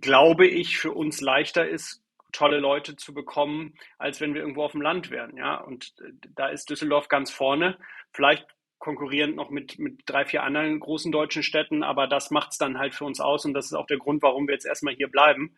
glaube 0.00 0.46
ich, 0.46 0.78
für 0.78 0.92
uns 0.92 1.20
leichter 1.20 1.68
ist, 1.68 2.02
tolle 2.32 2.58
Leute 2.58 2.96
zu 2.96 3.14
bekommen, 3.14 3.74
als 3.98 4.20
wenn 4.20 4.34
wir 4.34 4.42
irgendwo 4.42 4.64
auf 4.64 4.72
dem 4.72 4.82
Land 4.82 5.10
wären. 5.10 5.36
Ja? 5.36 5.56
Und 5.56 5.94
äh, 6.00 6.12
da 6.34 6.48
ist 6.48 6.70
Düsseldorf 6.70 7.08
ganz 7.08 7.30
vorne. 7.30 7.78
Vielleicht 8.12 8.46
konkurrierend 8.78 9.36
noch 9.36 9.50
mit, 9.50 9.78
mit 9.78 10.02
drei, 10.06 10.24
vier 10.24 10.42
anderen 10.42 10.78
großen 10.80 11.10
deutschen 11.10 11.42
Städten, 11.42 11.82
aber 11.82 12.06
das 12.06 12.30
macht 12.30 12.52
es 12.52 12.58
dann 12.58 12.78
halt 12.78 12.94
für 12.94 13.04
uns 13.04 13.20
aus 13.20 13.44
und 13.44 13.54
das 13.54 13.66
ist 13.66 13.74
auch 13.74 13.86
der 13.86 13.98
Grund, 13.98 14.22
warum 14.22 14.46
wir 14.46 14.54
jetzt 14.54 14.66
erstmal 14.66 14.94
hier 14.94 15.08
bleiben, 15.08 15.56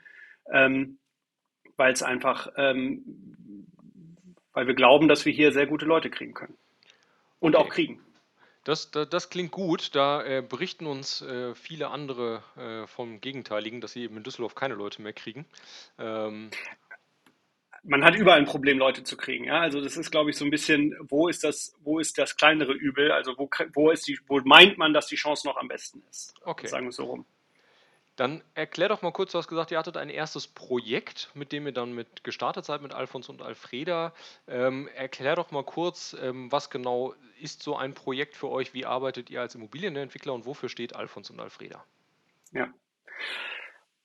ähm, 0.50 0.98
weil 1.76 1.92
es 1.92 2.02
einfach, 2.02 2.48
ähm, 2.56 3.04
weil 4.52 4.66
wir 4.66 4.74
glauben, 4.74 5.06
dass 5.06 5.26
wir 5.26 5.32
hier 5.32 5.52
sehr 5.52 5.66
gute 5.66 5.84
Leute 5.84 6.10
kriegen 6.10 6.34
können 6.34 6.56
und 7.40 7.54
okay. 7.54 7.64
auch 7.64 7.68
kriegen. 7.68 8.00
Das, 8.64 8.90
das, 8.90 9.08
das, 9.08 9.30
klingt 9.30 9.52
gut. 9.52 9.94
Da 9.94 10.22
äh, 10.22 10.42
berichten 10.42 10.86
uns 10.86 11.22
äh, 11.22 11.54
viele 11.54 11.88
andere 11.88 12.42
äh, 12.56 12.86
vom 12.86 13.20
Gegenteiligen, 13.20 13.80
dass 13.80 13.92
sie 13.92 14.02
eben 14.02 14.18
in 14.18 14.22
Düsseldorf 14.22 14.54
keine 14.54 14.74
Leute 14.74 15.00
mehr 15.02 15.12
kriegen. 15.12 15.46
Ähm, 15.98 16.50
man 17.82 18.04
hat 18.04 18.14
überall 18.14 18.38
ein 18.38 18.44
Problem, 18.44 18.78
Leute 18.78 19.04
zu 19.04 19.16
kriegen. 19.16 19.44
Ja? 19.44 19.60
Also 19.60 19.80
das 19.80 19.96
ist, 19.96 20.10
glaube 20.10 20.30
ich, 20.30 20.36
so 20.36 20.44
ein 20.44 20.50
bisschen, 20.50 20.94
wo 21.00 21.28
ist 21.28 21.44
das, 21.44 21.74
wo 21.82 21.98
ist 21.98 22.18
das 22.18 22.36
kleinere 22.36 22.72
Übel? 22.72 23.10
Also 23.12 23.34
wo, 23.38 23.48
wo 23.72 23.90
ist 23.90 24.06
die, 24.06 24.18
wo 24.26 24.40
meint 24.40 24.76
man, 24.76 24.92
dass 24.92 25.06
die 25.06 25.16
Chance 25.16 25.46
noch 25.46 25.56
am 25.56 25.68
besten 25.68 26.02
ist? 26.10 26.34
Okay. 26.44 26.66
Sagen 26.66 26.84
wir 26.84 26.90
es 26.90 26.96
so 26.96 27.04
rum. 27.04 27.24
Dann 28.20 28.42
erklär 28.52 28.90
doch 28.90 29.00
mal 29.00 29.12
kurz, 29.12 29.32
du 29.32 29.38
hast 29.38 29.48
gesagt, 29.48 29.70
ihr 29.70 29.78
hattet 29.78 29.96
ein 29.96 30.10
erstes 30.10 30.46
Projekt, 30.46 31.30
mit 31.32 31.52
dem 31.52 31.64
ihr 31.64 31.72
dann 31.72 31.94
mit 31.94 32.22
gestartet 32.22 32.66
seid, 32.66 32.82
mit 32.82 32.92
Alfons 32.92 33.30
und 33.30 33.40
Alfreda. 33.40 34.12
Ähm, 34.46 34.90
erklär 34.94 35.36
doch 35.36 35.52
mal 35.52 35.64
kurz, 35.64 36.14
ähm, 36.22 36.52
was 36.52 36.68
genau 36.68 37.14
ist 37.40 37.62
so 37.62 37.76
ein 37.76 37.94
Projekt 37.94 38.36
für 38.36 38.50
euch, 38.50 38.74
wie 38.74 38.84
arbeitet 38.84 39.30
ihr 39.30 39.40
als 39.40 39.54
Immobilienentwickler 39.54 40.34
und 40.34 40.44
wofür 40.44 40.68
steht 40.68 40.94
Alfons 40.94 41.30
und 41.30 41.40
Alfreda? 41.40 41.82
Ja. 42.52 42.68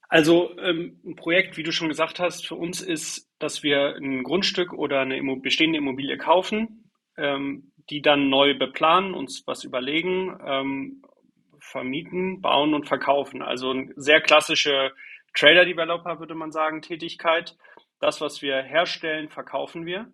Also 0.07 0.57
ähm, 0.59 0.97
ein 1.03 1.17
Projekt, 1.17 1.57
wie 1.57 1.63
du 1.63 1.73
schon 1.73 1.89
gesagt 1.89 2.17
hast, 2.17 2.47
für 2.47 2.55
uns 2.55 2.79
ist, 2.79 3.29
dass 3.39 3.63
wir 3.63 3.97
ein 3.97 4.23
Grundstück 4.23 4.71
oder 4.71 5.01
eine 5.01 5.21
bestehende 5.41 5.79
Immobilie 5.79 6.17
kaufen, 6.17 6.89
ähm, 7.17 7.73
die 7.89 8.01
dann 8.01 8.29
neu 8.29 8.57
beplanen, 8.57 9.13
uns 9.13 9.45
was 9.45 9.65
überlegen, 9.65 10.39
ähm, 10.41 11.03
vermieten, 11.65 12.41
bauen 12.41 12.73
und 12.73 12.87
verkaufen. 12.87 13.41
Also 13.41 13.71
eine 13.71 13.91
sehr 13.95 14.21
klassische 14.21 14.91
Trader-Developer, 15.33 16.19
würde 16.19 16.35
man 16.35 16.51
sagen, 16.51 16.81
Tätigkeit. 16.81 17.57
Das, 17.99 18.21
was 18.21 18.41
wir 18.41 18.61
herstellen, 18.61 19.29
verkaufen 19.29 19.85
wir. 19.85 20.11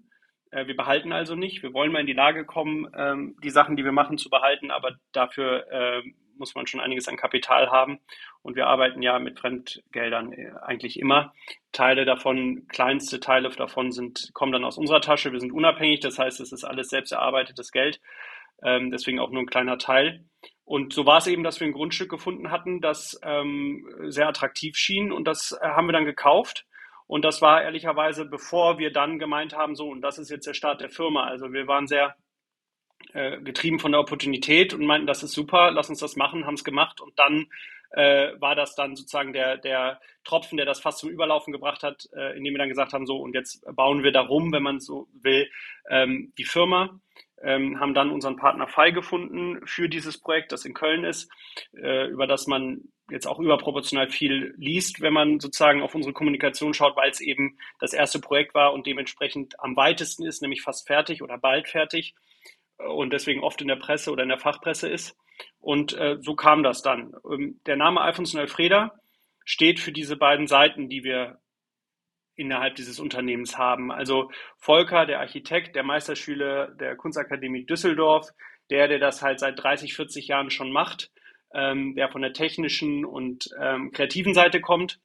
Äh, 0.51 0.67
wir 0.67 0.75
behalten 0.75 1.11
also 1.11 1.35
nicht. 1.35 1.63
Wir 1.63 1.73
wollen 1.73 1.91
mal 1.91 1.99
in 2.01 2.07
die 2.07 2.13
Lage 2.13 2.45
kommen, 2.45 2.89
ähm, 2.95 3.35
die 3.43 3.49
Sachen, 3.49 3.75
die 3.75 3.83
wir 3.83 3.91
machen, 3.91 4.17
zu 4.17 4.29
behalten, 4.29 4.71
aber 4.71 4.95
dafür 5.11 5.67
äh, 5.71 6.01
muss 6.37 6.55
man 6.55 6.67
schon 6.67 6.79
einiges 6.79 7.07
an 7.07 7.17
Kapital 7.17 7.69
haben. 7.69 7.99
Und 8.41 8.55
wir 8.55 8.67
arbeiten 8.67 9.01
ja 9.01 9.19
mit 9.19 9.39
Fremdgeldern 9.39 10.33
äh, 10.33 10.51
eigentlich 10.61 10.99
immer. 10.99 11.33
Teile 11.71 12.05
davon, 12.05 12.67
kleinste 12.67 13.19
Teile 13.19 13.49
davon 13.49 13.91
sind, 13.91 14.31
kommen 14.33 14.51
dann 14.51 14.65
aus 14.65 14.77
unserer 14.77 15.01
Tasche. 15.01 15.31
Wir 15.31 15.39
sind 15.39 15.51
unabhängig, 15.51 15.99
das 15.99 16.17
heißt, 16.17 16.39
es 16.39 16.51
ist 16.51 16.63
alles 16.63 16.89
selbst 16.89 17.11
erarbeitetes 17.11 17.71
Geld. 17.71 18.01
Ähm, 18.63 18.91
deswegen 18.91 19.19
auch 19.19 19.31
nur 19.31 19.41
ein 19.41 19.47
kleiner 19.47 19.77
Teil. 19.77 20.25
Und 20.71 20.93
so 20.93 21.05
war 21.05 21.17
es 21.17 21.27
eben, 21.27 21.43
dass 21.43 21.59
wir 21.59 21.67
ein 21.67 21.73
Grundstück 21.73 22.09
gefunden 22.09 22.49
hatten, 22.49 22.79
das 22.79 23.19
ähm, 23.23 23.85
sehr 24.07 24.29
attraktiv 24.29 24.77
schien 24.77 25.11
und 25.11 25.25
das 25.27 25.51
äh, 25.51 25.67
haben 25.67 25.89
wir 25.89 25.91
dann 25.91 26.05
gekauft. 26.05 26.65
Und 27.07 27.25
das 27.25 27.41
war 27.41 27.61
ehrlicherweise, 27.61 28.23
bevor 28.23 28.77
wir 28.77 28.93
dann 28.93 29.19
gemeint 29.19 29.53
haben, 29.53 29.75
so, 29.75 29.89
und 29.89 29.99
das 29.99 30.17
ist 30.17 30.29
jetzt 30.29 30.47
der 30.47 30.53
Start 30.53 30.79
der 30.79 30.89
Firma. 30.89 31.25
Also 31.25 31.51
wir 31.51 31.67
waren 31.67 31.87
sehr 31.87 32.15
äh, 33.11 33.41
getrieben 33.41 33.79
von 33.79 33.91
der 33.91 33.99
Opportunität 33.99 34.73
und 34.73 34.85
meinten, 34.85 35.07
das 35.07 35.23
ist 35.23 35.33
super, 35.33 35.71
lass 35.71 35.89
uns 35.89 35.99
das 35.99 36.15
machen, 36.15 36.45
haben 36.45 36.53
es 36.53 36.63
gemacht 36.63 37.01
und 37.01 37.19
dann 37.19 37.47
äh, 37.89 38.39
war 38.39 38.55
das 38.55 38.73
dann 38.73 38.95
sozusagen 38.95 39.33
der, 39.33 39.57
der 39.57 39.99
Tropfen, 40.23 40.55
der 40.55 40.65
das 40.65 40.79
fast 40.79 40.99
zum 40.99 41.09
Überlaufen 41.09 41.51
gebracht 41.51 41.83
hat, 41.83 42.07
äh, 42.15 42.37
indem 42.37 42.53
wir 42.53 42.59
dann 42.59 42.69
gesagt 42.69 42.93
haben, 42.93 43.05
so 43.05 43.17
und 43.17 43.35
jetzt 43.35 43.65
bauen 43.75 44.03
wir 44.03 44.13
darum, 44.13 44.53
wenn 44.53 44.63
man 44.63 44.79
so 44.79 45.09
will, 45.21 45.49
ähm, 45.89 46.31
die 46.37 46.45
Firma 46.45 46.97
ähm, 47.43 47.79
haben 47.79 47.93
dann 47.93 48.11
unseren 48.11 48.35
Partner 48.35 48.67
Fei 48.67 48.91
gefunden 48.91 49.59
für 49.65 49.89
dieses 49.89 50.19
Projekt, 50.19 50.51
das 50.51 50.65
in 50.65 50.73
Köln 50.73 51.03
ist, 51.03 51.31
äh, 51.75 52.07
über 52.07 52.27
das 52.27 52.47
man 52.47 52.81
jetzt 53.09 53.27
auch 53.27 53.39
überproportional 53.39 54.09
viel 54.09 54.53
liest, 54.57 55.01
wenn 55.01 55.13
man 55.13 55.39
sozusagen 55.39 55.81
auf 55.81 55.93
unsere 55.95 56.13
Kommunikation 56.13 56.73
schaut, 56.73 56.95
weil 56.95 57.11
es 57.11 57.19
eben 57.19 57.57
das 57.79 57.93
erste 57.93 58.19
Projekt 58.19 58.53
war 58.53 58.73
und 58.73 58.87
dementsprechend 58.87 59.59
am 59.59 59.75
weitesten 59.75 60.25
ist, 60.25 60.41
nämlich 60.41 60.61
fast 60.61 60.87
fertig 60.87 61.21
oder 61.21 61.37
bald 61.37 61.67
fertig 61.67 62.15
äh, 62.79 62.87
und 62.87 63.11
deswegen 63.11 63.41
oft 63.41 63.61
in 63.61 63.67
der 63.67 63.75
Presse 63.75 64.11
oder 64.11 64.23
in 64.23 64.29
der 64.29 64.39
Fachpresse 64.39 64.89
ist. 64.89 65.17
Und 65.59 65.93
äh, 65.97 66.17
so 66.21 66.35
kam 66.35 66.63
das 66.63 66.81
dann. 66.81 67.13
Ähm, 67.29 67.59
der 67.65 67.75
Name 67.75 68.01
Alfons 68.01 68.33
und 68.33 68.39
Alfreda 68.39 68.93
steht 69.43 69.79
für 69.79 69.91
diese 69.91 70.15
beiden 70.15 70.47
Seiten, 70.47 70.87
die 70.87 71.03
wir 71.03 71.39
innerhalb 72.35 72.75
dieses 72.75 72.99
Unternehmens 72.99 73.57
haben. 73.57 73.91
Also 73.91 74.31
Volker, 74.57 75.05
der 75.05 75.19
Architekt, 75.19 75.75
der 75.75 75.83
Meisterschüler 75.83 76.67
der 76.71 76.95
Kunstakademie 76.95 77.65
Düsseldorf, 77.65 78.29
der, 78.69 78.87
der 78.87 78.99
das 78.99 79.21
halt 79.21 79.39
seit 79.39 79.61
30, 79.61 79.93
40 79.93 80.27
Jahren 80.27 80.49
schon 80.49 80.71
macht, 80.71 81.11
ähm, 81.53 81.95
der 81.95 82.09
von 82.09 82.21
der 82.21 82.33
technischen 82.33 83.05
und 83.05 83.49
ähm, 83.59 83.91
kreativen 83.91 84.33
Seite 84.33 84.61
kommt. 84.61 84.99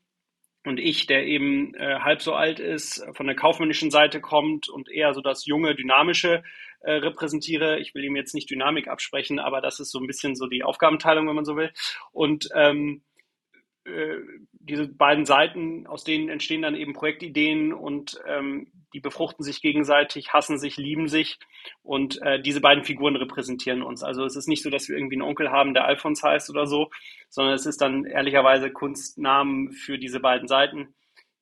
Und 0.64 0.80
ich, 0.80 1.06
der 1.06 1.25
eben 1.26 1.75
äh, 1.75 2.00
halb 2.00 2.23
so 2.23 2.35
alt 2.35 2.59
ist, 2.59 3.04
von 3.12 3.26
der 3.26 3.37
kaufmännischen 3.37 3.90
Seite 3.90 4.21
kommt 4.21 4.68
und 4.68 4.90
eher 4.90 5.14
so 5.14 5.21
das 5.21 5.47
junge, 5.47 5.76
dynamische 5.76 6.42
äh, 6.80 6.92
repräsentiere. 6.92 7.78
Ich 7.78 7.95
will 7.95 8.04
ihm 8.04 8.16
jetzt 8.16 8.35
nicht 8.35 8.50
Dynamik 8.50 8.88
absprechen, 8.88 9.38
aber 9.38 9.61
das 9.61 9.78
ist 9.78 9.92
so 9.92 10.00
ein 10.00 10.09
bisschen 10.09 10.35
so 10.35 10.47
die 10.47 10.64
Aufgabenteilung, 10.64 11.28
wenn 11.28 11.37
man 11.37 11.45
so 11.45 11.56
will. 11.56 11.73
Und 12.12 12.49
ähm, 12.54 13.02
äh, 13.87 14.21
diese 14.52 14.88
beiden 14.88 15.25
Seiten, 15.25 15.87
aus 15.87 16.05
denen 16.05 16.28
entstehen 16.28 16.62
dann 16.62 16.75
eben 16.75 16.93
Projektideen 16.93 17.73
und 17.73 18.21
ähm, 18.26 18.73
die 18.93 19.00
befruchten 19.00 19.45
sich 19.45 19.61
gegenseitig, 19.61 20.33
hassen 20.33 20.59
sich, 20.59 20.76
lieben 20.76 21.09
sich 21.09 21.38
und 21.83 22.21
äh, 22.23 22.40
diese 22.40 22.61
beiden 22.61 22.83
Figuren 22.83 23.16
repräsentieren 23.16 23.83
uns. 23.83 24.02
Also 24.02 24.25
es 24.25 24.37
ist 24.37 24.49
nicht 24.49 24.62
so, 24.62 24.71
dass 24.71 24.88
wir 24.88 24.97
irgendwie 24.97 25.16
einen 25.16 25.28
Onkel 25.28 25.50
haben, 25.50 25.75
der 25.75 25.85
Alphons 25.85 26.23
heißt 26.23 26.50
oder 26.50 26.66
so, 26.66 26.90
sondern 27.28 27.55
es 27.55 27.66
ist 27.66 27.81
dann 27.81 28.05
ehrlicherweise 28.05 28.71
Kunstnamen 28.71 29.73
für 29.73 29.99
diese 29.99 30.19
beiden 30.19 30.49
Seiten, 30.49 30.95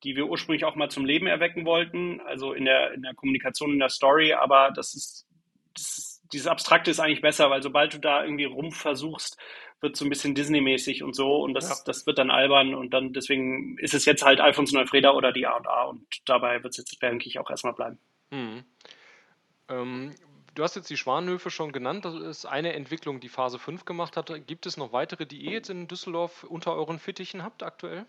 die 0.03 0.17
wir 0.17 0.27
ursprünglich 0.27 0.65
auch 0.65 0.77
mal 0.77 0.91
zum 0.91 1.05
Leben 1.05 1.27
erwecken 1.27 1.65
wollten, 1.65 2.21
also 2.21 2.53
in 2.53 2.65
der, 2.65 2.93
in 2.93 3.03
der 3.03 3.15
Kommunikation, 3.15 3.73
in 3.73 3.79
der 3.79 3.89
Story, 3.89 4.35
aber 4.35 4.71
das 4.75 4.95
ist, 4.95 5.27
das, 5.75 6.23
dieses 6.33 6.47
Abstrakte 6.47 6.91
ist 6.91 7.01
eigentlich 7.01 7.23
besser, 7.23 7.49
weil 7.51 7.63
sobald 7.63 7.95
du 7.95 7.99
da 7.99 8.23
irgendwie 8.23 8.45
rumversuchst, 8.45 9.39
wird 9.85 9.97
so 9.97 10.05
ein 10.05 10.09
bisschen 10.09 10.35
Disney-mäßig 10.35 11.05
und 11.05 11.15
so 11.15 11.37
und 11.45 11.55
das, 11.55 11.69
ja. 11.69 11.77
das 11.87 12.07
wird 12.07 12.19
dann 12.19 12.31
albern 12.31 12.75
und 12.75 12.93
dann 12.93 13.13
deswegen 13.13 13.79
ist 13.79 13.95
es 13.95 14.07
jetzt 14.07 14.25
halt 14.25 14.41
Alfons 14.41 14.73
Neufreda 14.73 15.13
oder 15.13 15.31
die 15.31 15.47
A&A 15.47 15.85
und 15.85 16.03
dabei 16.25 16.65
wird 16.65 16.73
es 16.73 16.79
jetzt, 16.79 17.01
denke 17.01 17.29
ich, 17.29 17.39
auch 17.39 17.51
erstmal 17.51 17.75
bleiben. 17.75 17.99
Mhm. 18.31 18.65
Ähm, 19.69 20.15
du 20.55 20.63
hast 20.63 20.75
jetzt 20.75 20.91
die 20.91 20.97
Schwanhöfe 20.97 21.51
schon 21.51 21.71
genannt, 21.71 22.05
das 22.05 22.15
ist 22.15 22.47
eine 22.47 22.73
Entwicklung, 22.73 23.21
die 23.21 23.29
Phase 23.29 23.59
5 23.59 23.85
gemacht 23.85 24.17
hat. 24.17 24.33
Gibt 24.47 24.67
es 24.67 24.77
noch 24.77 24.93
weitere, 24.93 25.27
die 25.27 25.43
ihr 25.43 25.53
jetzt 25.53 25.71
in 25.71 25.87
Düsseldorf 25.87 26.45
unter 26.45 26.75
euren 26.75 26.99
Fittichen 26.99 27.45
habt 27.45 27.63
aktuell? 27.63 28.07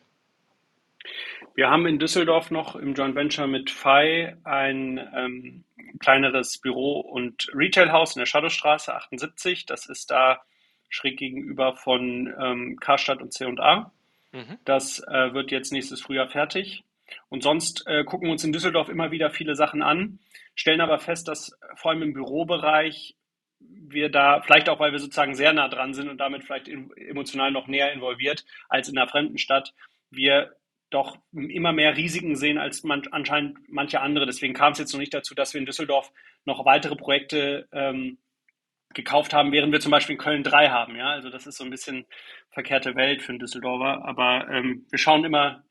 Wir 1.53 1.69
haben 1.69 1.85
in 1.85 1.99
Düsseldorf 1.99 2.49
noch 2.49 2.75
im 2.75 2.95
Joint 2.95 3.15
Venture 3.15 3.47
mit 3.47 3.69
FI 3.69 4.33
ein 4.43 4.97
ähm, 5.15 5.63
kleineres 5.99 6.57
Büro- 6.57 7.01
und 7.01 7.51
Retailhaus 7.53 8.15
in 8.15 8.21
der 8.21 8.25
Shadowstraße 8.25 8.95
78. 8.95 9.65
Das 9.67 9.85
ist 9.85 10.09
da 10.09 10.41
schräg 10.89 11.17
gegenüber 11.17 11.75
von 11.75 12.33
ähm, 12.39 12.77
Karstadt 12.79 13.21
und 13.21 13.33
C&A. 13.33 13.91
Mhm. 14.31 14.57
Das 14.65 14.99
äh, 15.07 15.33
wird 15.33 15.51
jetzt 15.51 15.71
nächstes 15.71 16.01
Frühjahr 16.01 16.29
fertig. 16.29 16.83
Und 17.29 17.43
sonst 17.43 17.85
äh, 17.87 18.03
gucken 18.03 18.27
wir 18.27 18.31
uns 18.31 18.43
in 18.43 18.51
Düsseldorf 18.51 18.89
immer 18.89 19.11
wieder 19.11 19.29
viele 19.29 19.55
Sachen 19.55 19.81
an, 19.81 20.19
stellen 20.55 20.81
aber 20.81 20.99
fest, 20.99 21.27
dass 21.27 21.57
vor 21.75 21.91
allem 21.91 22.01
im 22.01 22.13
Bürobereich 22.13 23.15
wir 23.59 24.09
da, 24.09 24.41
vielleicht 24.41 24.69
auch, 24.69 24.79
weil 24.79 24.91
wir 24.91 24.99
sozusagen 24.99 25.35
sehr 25.35 25.53
nah 25.53 25.67
dran 25.67 25.93
sind 25.93 26.09
und 26.09 26.17
damit 26.17 26.43
vielleicht 26.43 26.67
emotional 26.67 27.51
noch 27.51 27.67
näher 27.67 27.93
involviert 27.93 28.45
als 28.69 28.89
in 28.89 28.97
einer 28.97 29.07
fremden 29.07 29.37
Stadt, 29.37 29.73
wir 30.09 30.55
doch 30.89 31.17
immer 31.33 31.73
mehr 31.73 31.97
Risiken 31.97 32.35
sehen 32.35 32.57
als 32.57 32.83
man, 32.83 33.07
anscheinend 33.11 33.57
manche 33.67 34.01
andere. 34.01 34.25
Deswegen 34.25 34.53
kam 34.53 34.73
es 34.73 34.79
jetzt 34.79 34.93
noch 34.93 34.99
nicht 34.99 35.13
dazu, 35.13 35.35
dass 35.35 35.53
wir 35.53 35.59
in 35.59 35.65
Düsseldorf 35.65 36.11
noch 36.45 36.65
weitere 36.65 36.95
Projekte 36.95 37.67
ähm, 37.71 38.17
gekauft 38.95 39.33
haben, 39.33 39.51
während 39.51 39.71
wir 39.71 39.79
zum 39.79 39.91
Beispiel 39.91 40.15
in 40.15 40.21
Köln 40.21 40.43
drei 40.43 40.69
haben. 40.69 40.95
Ja, 40.95 41.09
also 41.09 41.29
das 41.29 41.45
ist 41.45 41.57
so 41.57 41.63
ein 41.63 41.69
bisschen 41.69 42.05
verkehrte 42.49 42.95
Welt 42.95 43.21
für 43.21 43.29
einen 43.29 43.39
Düsseldorfer. 43.39 44.03
Aber 44.05 44.47
ähm, 44.49 44.87
wir 44.89 44.97
schauen 44.97 45.23
immer, 45.23 45.63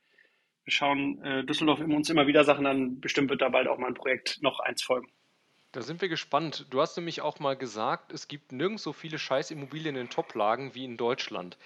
wir 0.65 0.73
schauen 0.73 1.23
äh, 1.25 1.45
Düsseldorf 1.45 1.81
uns 1.81 2.11
immer 2.11 2.27
wieder 2.27 2.45
Sachen 2.45 2.67
an. 2.67 3.01
Bestimmt 3.01 3.31
wird 3.31 3.43
da 3.43 3.49
bald 3.49 3.67
auch 3.67 3.79
mal 3.79 3.89
ein 3.89 3.95
Projekt 3.95 4.39
noch 4.43 4.61
eins 4.61 4.83
folgen. 4.83 5.09
Da 5.73 5.83
sind 5.83 6.01
wir 6.01 6.09
gespannt. 6.09 6.67
Du 6.71 6.81
hast 6.81 6.97
nämlich 6.97 7.21
auch 7.21 7.41
mal 7.41 7.57
gesagt, 7.57 8.13
es 8.13 8.29
gibt 8.29 8.53
nirgends 8.53 8.85
so 8.85 8.93
viele 8.93 9.19
Scheißimmobilien 9.19 9.97
in 9.97 10.09
Toplagen 10.09 10.75
wie 10.77 10.85
in 10.85 10.97
Deutschland. 10.97 11.59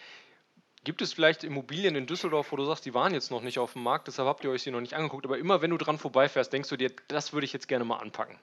Gibt 0.85 1.03
es 1.03 1.13
vielleicht 1.13 1.45
Immobilien 1.45 1.97
in 1.97 2.07
Düsseldorf, 2.07 2.51
wo 2.51 2.57
du 2.57 2.65
sagst, 2.65 2.87
die 2.87 2.95
waren 2.95 3.13
jetzt 3.13 3.31
noch 3.31 3.43
nicht 3.43 3.59
auf 3.59 3.75
dem 3.75 3.83
Markt, 3.83 4.07
deshalb 4.07 4.29
habt 4.29 4.45
ihr 4.45 4.51
euch 4.51 4.63
sie 4.63 4.71
noch 4.71 4.81
nicht 4.81 4.95
angeguckt, 4.95 5.27
aber 5.27 5.37
immer 5.37 5.61
wenn 5.61 5.71
du 5.71 5.77
dran 5.77 5.99
vorbeifährst, 5.99 6.53
denkst 6.53 6.71
du 6.71 6.77
dir, 6.77 6.91
das 7.09 7.33
würde 7.35 7.45
ich 7.45 7.53
jetzt 7.53 7.69
gerne 7.69 7.85
mal 7.85 7.99
anpacken? 7.99 8.39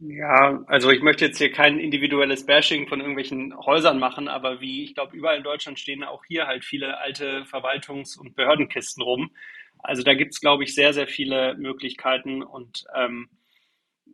Ja, 0.00 0.62
also 0.68 0.90
ich 0.90 1.02
möchte 1.02 1.24
jetzt 1.26 1.38
hier 1.38 1.50
kein 1.50 1.80
individuelles 1.80 2.46
Bashing 2.46 2.86
von 2.86 3.00
irgendwelchen 3.00 3.56
Häusern 3.56 3.98
machen, 3.98 4.28
aber 4.28 4.60
wie 4.60 4.84
ich 4.84 4.94
glaube, 4.94 5.16
überall 5.16 5.38
in 5.38 5.42
Deutschland 5.42 5.80
stehen 5.80 6.04
auch 6.04 6.24
hier 6.24 6.46
halt 6.46 6.64
viele 6.64 6.98
alte 6.98 7.44
Verwaltungs- 7.44 8.16
und 8.16 8.36
Behördenkisten 8.36 9.02
rum. 9.02 9.32
Also 9.80 10.04
da 10.04 10.14
gibt 10.14 10.34
es, 10.34 10.40
glaube 10.40 10.62
ich, 10.62 10.74
sehr, 10.74 10.92
sehr 10.92 11.08
viele 11.08 11.54
Möglichkeiten 11.56 12.42
und 12.44 12.84
ähm, 12.94 13.28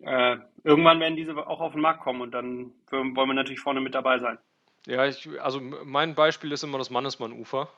äh, 0.02 0.36
irgendwann 0.62 1.00
werden 1.00 1.16
diese 1.16 1.36
auch 1.46 1.60
auf 1.60 1.72
den 1.72 1.82
Markt 1.82 2.00
kommen 2.00 2.22
und 2.22 2.32
dann 2.32 2.72
wollen 2.90 3.14
wir 3.14 3.34
natürlich 3.34 3.60
vorne 3.60 3.82
mit 3.82 3.94
dabei 3.94 4.18
sein. 4.18 4.38
Ja, 4.86 5.06
ich, 5.06 5.28
also 5.40 5.60
mein 5.60 6.14
Beispiel 6.14 6.52
ist 6.52 6.62
immer 6.64 6.78
das 6.78 6.90
Mannesmann-Ufer. 6.90 7.68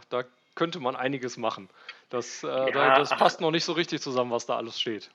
Äh, 0.00 0.06
da 0.10 0.24
könnte 0.54 0.80
man 0.80 0.96
einiges 0.96 1.36
machen. 1.36 1.68
Das, 2.10 2.42
äh, 2.42 2.48
ja, 2.48 2.70
da, 2.70 2.98
das 2.98 3.10
passt 3.10 3.40
noch 3.40 3.50
nicht 3.50 3.64
so 3.64 3.72
richtig 3.72 4.00
zusammen, 4.00 4.30
was 4.30 4.46
da 4.46 4.56
alles 4.56 4.80
steht. 4.80 5.10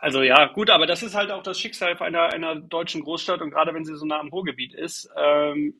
Also 0.00 0.22
ja, 0.22 0.46
gut, 0.46 0.70
aber 0.70 0.86
das 0.86 1.02
ist 1.02 1.14
halt 1.14 1.30
auch 1.30 1.42
das 1.42 1.58
Schicksal 1.58 1.96
einer, 1.98 2.32
einer 2.32 2.56
deutschen 2.56 3.02
Großstadt 3.02 3.40
und 3.42 3.50
gerade 3.50 3.72
wenn 3.74 3.84
sie 3.84 3.96
so 3.96 4.04
nah 4.04 4.18
am 4.18 4.28
Ruhrgebiet 4.28 4.74
ist, 4.74 5.08
ähm, 5.16 5.74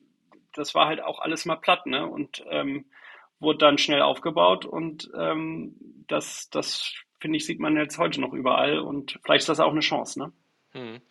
das 0.53 0.73
war 0.73 0.87
halt 0.87 1.01
auch 1.01 1.19
alles 1.19 1.45
mal 1.45 1.57
platt, 1.57 1.85
ne? 1.85 2.05
Und 2.05 2.43
ähm, 2.49 2.85
wurde 3.39 3.59
dann 3.59 3.77
schnell 3.77 4.01
aufgebaut 4.01 4.65
und 4.65 5.09
ähm, 5.17 5.75
das, 6.07 6.49
das 6.49 6.93
finde 7.19 7.37
ich, 7.37 7.45
sieht 7.45 7.59
man 7.59 7.75
jetzt 7.75 7.97
heute 7.97 8.21
noch 8.21 8.33
überall 8.33 8.79
und 8.79 9.19
vielleicht 9.23 9.41
ist 9.41 9.49
das 9.49 9.59
auch 9.59 9.71
eine 9.71 9.81
Chance, 9.81 10.19
ne? 10.19 10.31
Hm. 10.71 11.01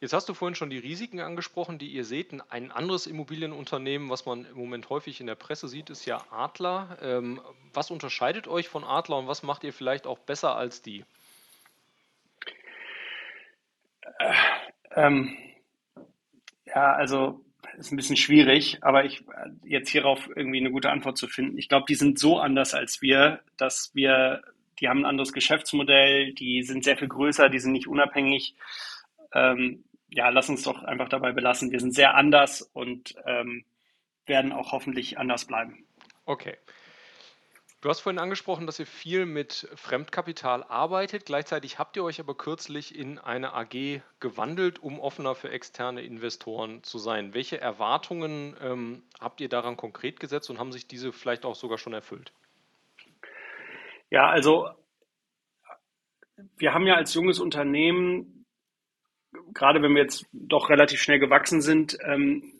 Jetzt 0.00 0.14
hast 0.14 0.28
du 0.28 0.34
vorhin 0.34 0.56
schon 0.56 0.70
die 0.70 0.78
Risiken 0.78 1.20
angesprochen, 1.20 1.78
die 1.78 1.92
ihr 1.92 2.04
seht. 2.04 2.32
Ein 2.50 2.72
anderes 2.72 3.06
Immobilienunternehmen, 3.06 4.10
was 4.10 4.26
man 4.26 4.46
im 4.46 4.56
Moment 4.56 4.90
häufig 4.90 5.20
in 5.20 5.28
der 5.28 5.36
Presse 5.36 5.68
sieht, 5.68 5.90
ist 5.90 6.06
ja 6.06 6.24
Adler. 6.30 6.98
Ähm, 7.00 7.40
was 7.72 7.92
unterscheidet 7.92 8.48
euch 8.48 8.68
von 8.68 8.82
Adler 8.82 9.18
und 9.18 9.28
was 9.28 9.44
macht 9.44 9.62
ihr 9.62 9.72
vielleicht 9.72 10.08
auch 10.08 10.18
besser 10.18 10.56
als 10.56 10.82
die? 10.82 11.04
Äh, 14.18 14.34
ähm, 14.94 15.36
ja, 16.66 16.92
also 16.94 17.44
ist 17.78 17.92
ein 17.92 17.96
bisschen 17.96 18.16
schwierig, 18.16 18.78
aber 18.82 19.04
ich 19.04 19.24
jetzt 19.64 19.90
hierauf 19.90 20.28
irgendwie 20.34 20.60
eine 20.60 20.70
gute 20.70 20.90
Antwort 20.90 21.16
zu 21.16 21.26
finden. 21.28 21.58
Ich 21.58 21.68
glaube, 21.68 21.86
die 21.88 21.94
sind 21.94 22.18
so 22.18 22.38
anders 22.38 22.74
als 22.74 23.00
wir, 23.02 23.40
dass 23.56 23.94
wir, 23.94 24.42
die 24.80 24.88
haben 24.88 25.00
ein 25.00 25.06
anderes 25.06 25.32
Geschäftsmodell, 25.32 26.34
die 26.34 26.62
sind 26.62 26.84
sehr 26.84 26.96
viel 26.96 27.08
größer, 27.08 27.48
die 27.48 27.58
sind 27.58 27.72
nicht 27.72 27.88
unabhängig. 27.88 28.54
Ähm, 29.32 29.84
ja, 30.08 30.28
lass 30.28 30.50
uns 30.50 30.62
doch 30.62 30.82
einfach 30.82 31.08
dabei 31.08 31.32
belassen. 31.32 31.72
Wir 31.72 31.80
sind 31.80 31.94
sehr 31.94 32.14
anders 32.14 32.62
und 32.74 33.14
ähm, 33.26 33.64
werden 34.26 34.52
auch 34.52 34.72
hoffentlich 34.72 35.18
anders 35.18 35.46
bleiben. 35.46 35.86
Okay. 36.26 36.56
Du 37.82 37.88
hast 37.88 38.00
vorhin 38.00 38.20
angesprochen, 38.20 38.66
dass 38.66 38.78
ihr 38.78 38.86
viel 38.86 39.26
mit 39.26 39.68
Fremdkapital 39.74 40.62
arbeitet. 40.62 41.26
Gleichzeitig 41.26 41.78
habt 41.78 41.96
ihr 41.96 42.04
euch 42.04 42.20
aber 42.20 42.36
kürzlich 42.36 42.96
in 42.96 43.18
eine 43.18 43.54
AG 43.54 44.00
gewandelt, 44.20 44.78
um 44.78 45.00
offener 45.00 45.34
für 45.34 45.50
externe 45.50 46.00
Investoren 46.00 46.82
zu 46.84 46.98
sein. 46.98 47.34
Welche 47.34 47.60
Erwartungen 47.60 48.56
ähm, 48.62 49.02
habt 49.20 49.40
ihr 49.40 49.48
daran 49.48 49.76
konkret 49.76 50.20
gesetzt 50.20 50.48
und 50.48 50.60
haben 50.60 50.72
sich 50.72 50.86
diese 50.86 51.12
vielleicht 51.12 51.44
auch 51.44 51.56
sogar 51.56 51.76
schon 51.76 51.92
erfüllt? 51.92 52.32
Ja, 54.10 54.30
also 54.30 54.70
wir 56.56 56.72
haben 56.72 56.86
ja 56.86 56.94
als 56.94 57.12
junges 57.12 57.40
Unternehmen 57.40 58.42
gerade 59.54 59.82
wenn 59.82 59.94
wir 59.94 60.02
jetzt 60.02 60.26
doch 60.32 60.70
relativ 60.70 61.00
schnell 61.00 61.18
gewachsen 61.18 61.60
sind, 61.60 61.98
ähm, 62.04 62.52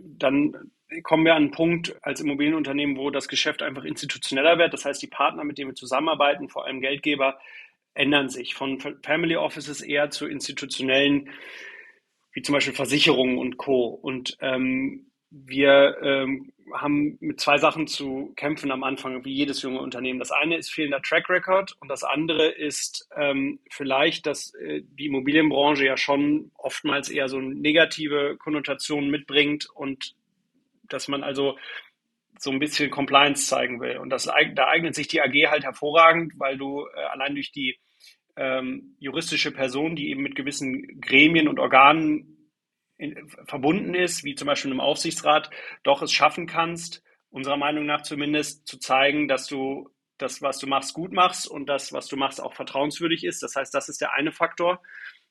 dann 0.00 0.70
kommen 1.02 1.24
wir 1.24 1.34
an 1.34 1.44
einen 1.44 1.50
Punkt 1.50 1.96
als 2.02 2.20
Immobilienunternehmen, 2.20 2.96
wo 2.96 3.10
das 3.10 3.28
Geschäft 3.28 3.62
einfach 3.62 3.84
institutioneller 3.84 4.58
wird. 4.58 4.72
Das 4.72 4.84
heißt, 4.84 5.02
die 5.02 5.06
Partner, 5.06 5.44
mit 5.44 5.58
denen 5.58 5.70
wir 5.70 5.74
zusammenarbeiten, 5.74 6.48
vor 6.48 6.66
allem 6.66 6.80
Geldgeber, 6.80 7.38
ändern 7.94 8.28
sich 8.28 8.54
von 8.54 8.80
Family 9.02 9.36
Offices 9.36 9.80
eher 9.80 10.10
zu 10.10 10.26
institutionellen, 10.26 11.30
wie 12.32 12.42
zum 12.42 12.54
Beispiel 12.54 12.74
Versicherungen 12.74 13.38
und 13.38 13.56
Co. 13.56 13.86
Und 13.88 14.36
ähm, 14.40 15.10
wir 15.30 15.96
ähm, 16.02 16.52
haben 16.74 17.16
mit 17.20 17.40
zwei 17.40 17.58
Sachen 17.58 17.86
zu 17.86 18.32
kämpfen 18.36 18.70
am 18.70 18.82
Anfang, 18.82 19.24
wie 19.24 19.32
jedes 19.32 19.62
junge 19.62 19.80
Unternehmen. 19.80 20.18
Das 20.18 20.30
eine 20.30 20.56
ist 20.56 20.72
fehlender 20.72 21.02
Track 21.02 21.28
Record 21.28 21.76
und 21.80 21.88
das 21.88 22.04
andere 22.04 22.48
ist 22.48 23.08
ähm, 23.16 23.60
vielleicht, 23.70 24.26
dass 24.26 24.54
äh, 24.54 24.82
die 24.82 25.06
Immobilienbranche 25.06 25.84
ja 25.84 25.96
schon 25.96 26.50
oftmals 26.54 27.10
eher 27.10 27.28
so 27.28 27.40
negative 27.40 28.36
Konnotationen 28.38 29.10
mitbringt 29.10 29.68
und 29.74 30.14
dass 30.92 31.08
man 31.08 31.22
also 31.22 31.58
so 32.38 32.50
ein 32.50 32.58
bisschen 32.58 32.90
Compliance 32.90 33.46
zeigen 33.46 33.80
will. 33.80 33.98
Und 33.98 34.10
das, 34.10 34.24
da 34.24 34.66
eignet 34.68 34.94
sich 34.94 35.08
die 35.08 35.20
AG 35.20 35.50
halt 35.50 35.64
hervorragend, 35.64 36.32
weil 36.38 36.56
du 36.56 36.86
äh, 36.86 37.00
allein 37.10 37.34
durch 37.34 37.52
die 37.52 37.78
ähm, 38.36 38.96
juristische 38.98 39.52
Person, 39.52 39.96
die 39.96 40.08
eben 40.10 40.22
mit 40.22 40.36
gewissen 40.36 41.00
Gremien 41.00 41.48
und 41.48 41.58
Organen 41.58 42.50
in, 42.96 43.28
verbunden 43.44 43.94
ist, 43.94 44.24
wie 44.24 44.34
zum 44.34 44.46
Beispiel 44.46 44.70
im 44.70 44.80
Aufsichtsrat, 44.80 45.50
doch 45.82 46.02
es 46.02 46.12
schaffen 46.12 46.46
kannst, 46.46 47.02
unserer 47.30 47.56
Meinung 47.56 47.86
nach 47.86 48.02
zumindest, 48.02 48.66
zu 48.66 48.78
zeigen, 48.78 49.28
dass 49.28 49.46
du 49.46 49.90
das, 50.18 50.42
was 50.42 50.58
du 50.58 50.66
machst, 50.66 50.94
gut 50.94 51.12
machst 51.12 51.48
und 51.48 51.66
das, 51.66 51.92
was 51.92 52.08
du 52.08 52.16
machst, 52.16 52.40
auch 52.40 52.54
vertrauenswürdig 52.54 53.24
ist. 53.24 53.42
Das 53.42 53.56
heißt, 53.56 53.74
das 53.74 53.88
ist 53.88 54.00
der 54.00 54.12
eine 54.12 54.32
Faktor. 54.32 54.82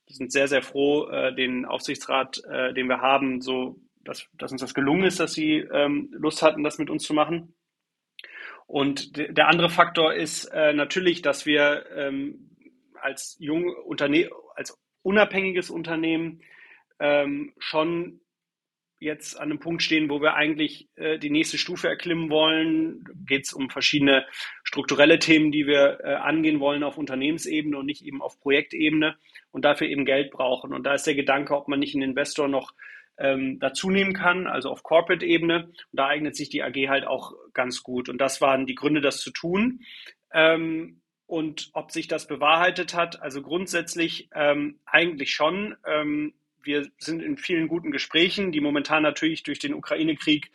Wir 0.08 0.16
sind 0.16 0.32
sehr, 0.32 0.48
sehr 0.48 0.64
froh, 0.64 1.08
äh, 1.10 1.34
den 1.34 1.66
Aufsichtsrat, 1.66 2.42
äh, 2.50 2.74
den 2.74 2.88
wir 2.88 3.02
haben, 3.02 3.42
so, 3.42 3.80
dass, 4.10 4.28
dass 4.34 4.52
uns 4.52 4.62
das 4.62 4.74
gelungen 4.74 5.04
ist, 5.04 5.20
dass 5.20 5.34
sie 5.34 5.58
ähm, 5.58 6.10
Lust 6.12 6.42
hatten, 6.42 6.64
das 6.64 6.80
mit 6.80 6.90
uns 6.90 7.04
zu 7.04 7.14
machen. 7.14 7.54
Und 8.66 9.18
der 9.18 9.48
andere 9.48 9.70
Faktor 9.70 10.14
ist 10.14 10.46
äh, 10.46 10.74
natürlich, 10.74 11.22
dass 11.22 11.46
wir 11.46 11.86
ähm, 11.96 12.56
als 13.02 13.38
junge 13.40 13.74
Unternehmen, 13.74 14.30
als 14.56 14.78
unabhängiges 15.02 15.70
Unternehmen 15.70 16.42
ähm, 17.00 17.54
schon 17.58 18.20
jetzt 19.00 19.40
an 19.40 19.50
einem 19.50 19.60
Punkt 19.60 19.82
stehen, 19.82 20.10
wo 20.10 20.22
wir 20.22 20.36
eigentlich 20.36 20.90
äh, 20.96 21.18
die 21.18 21.30
nächste 21.30 21.58
Stufe 21.58 21.88
erklimmen 21.88 22.30
wollen. 22.30 23.06
Geht 23.26 23.46
es 23.46 23.54
um 23.54 23.70
verschiedene 23.70 24.26
strukturelle 24.64 25.20
Themen, 25.20 25.52
die 25.52 25.66
wir 25.66 26.00
äh, 26.04 26.16
angehen 26.16 26.60
wollen 26.60 26.84
auf 26.84 26.98
Unternehmensebene 26.98 27.78
und 27.78 27.86
nicht 27.86 28.04
eben 28.04 28.22
auf 28.22 28.40
Projektebene 28.40 29.18
und 29.52 29.66
dafür 29.66 29.88
eben 29.88 30.06
Geld 30.06 30.32
brauchen. 30.32 30.74
Und 30.74 30.84
da 30.84 30.94
ist 30.94 31.08
der 31.08 31.16
Gedanke, 31.16 31.56
ob 31.56 31.68
man 31.70 31.80
nicht 31.80 31.96
einen 31.96 32.10
Investor 32.10 32.48
noch 32.48 32.74
ähm, 33.20 33.60
dazu 33.60 33.90
nehmen 33.90 34.14
kann, 34.14 34.48
also 34.48 34.70
auf 34.70 34.84
Corporate-Ebene. 34.84 35.72
Da 35.92 36.08
eignet 36.08 36.36
sich 36.36 36.50
die 36.50 36.64
AG 36.64 36.76
halt 36.88 37.06
auch 37.06 37.34
ganz 37.54 37.84
gut. 37.84 38.10
Und 38.10 38.20
das 38.20 38.42
waren 38.42 38.66
die 38.66 38.76
Gründe, 38.76 39.02
das 39.02 39.20
zu 39.20 39.32
tun. 39.32 39.82
Ähm, 40.34 41.02
und 41.28 41.70
ob 41.74 41.92
sich 41.92 42.08
das 42.08 42.26
bewahrheitet 42.26 42.96
hat, 42.96 43.22
also 43.22 43.42
grundsätzlich 43.42 44.30
ähm, 44.34 44.80
eigentlich 44.86 45.32
schon. 45.32 45.76
Ähm, 45.86 46.34
wir 46.64 46.88
sind 46.98 47.22
in 47.22 47.38
vielen 47.38 47.68
guten 47.68 47.92
Gesprächen, 47.92 48.52
die 48.52 48.62
momentan 48.62 49.04
natürlich 49.04 49.44
durch 49.44 49.60
den 49.60 49.74
Ukraine-Krieg 49.74 50.52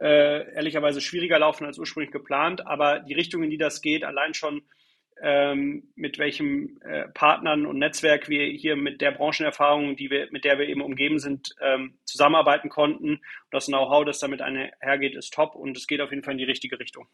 äh, 0.00 0.52
ehrlicherweise 0.54 1.00
schwieriger 1.00 1.38
laufen 1.38 1.64
als 1.64 1.78
ursprünglich 1.78 2.10
geplant. 2.10 2.66
Aber 2.66 3.00
die 3.00 3.14
Richtung, 3.14 3.42
in 3.42 3.50
die 3.50 3.58
das 3.58 3.82
geht, 3.82 4.04
allein 4.04 4.34
schon 4.34 4.62
ähm, 5.26 5.84
mit 5.94 6.18
welchen 6.18 6.82
äh, 6.82 7.08
Partnern 7.08 7.64
und 7.64 7.78
Netzwerk 7.78 8.28
wir 8.28 8.44
hier 8.44 8.76
mit 8.76 9.00
der 9.00 9.10
Branchenerfahrung, 9.10 9.96
die 9.96 10.10
wir, 10.10 10.28
mit 10.30 10.44
der 10.44 10.58
wir 10.58 10.68
eben 10.68 10.82
umgeben 10.82 11.18
sind, 11.18 11.54
ähm, 11.62 11.94
zusammenarbeiten 12.04 12.68
konnten. 12.68 13.22
Das 13.50 13.66
Know-how, 13.66 14.04
das 14.04 14.18
damit 14.18 14.42
einhergeht, 14.42 15.16
ist 15.16 15.32
top 15.32 15.54
und 15.54 15.78
es 15.78 15.86
geht 15.86 16.02
auf 16.02 16.10
jeden 16.10 16.22
Fall 16.22 16.32
in 16.32 16.38
die 16.38 16.44
richtige 16.44 16.78
Richtung. 16.78 17.08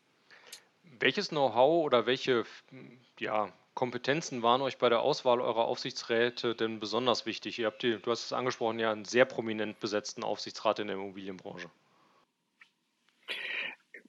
Welches 0.83 1.29
Know-how 1.29 1.85
oder 1.85 2.07
welche 2.07 2.43
ja, 3.21 3.53
Kompetenzen 3.75 4.43
waren 4.43 4.61
euch 4.61 4.79
bei 4.79 4.89
der 4.89 5.03
Auswahl 5.03 5.41
eurer 5.41 5.67
Aufsichtsräte 5.67 6.57
denn 6.57 6.81
besonders 6.81 7.27
wichtig? 7.27 7.61
Ihr 7.61 7.67
habt, 7.67 7.85
die, 7.85 7.97
du 8.03 8.11
hast 8.11 8.25
es 8.25 8.33
angesprochen, 8.33 8.81
ja 8.81 8.91
einen 8.91 9.05
sehr 9.05 9.25
prominent 9.25 9.79
besetzten 9.79 10.25
Aufsichtsrat 10.25 10.81
in 10.81 10.89
der 10.89 10.97
Immobilienbranche. 10.97 11.71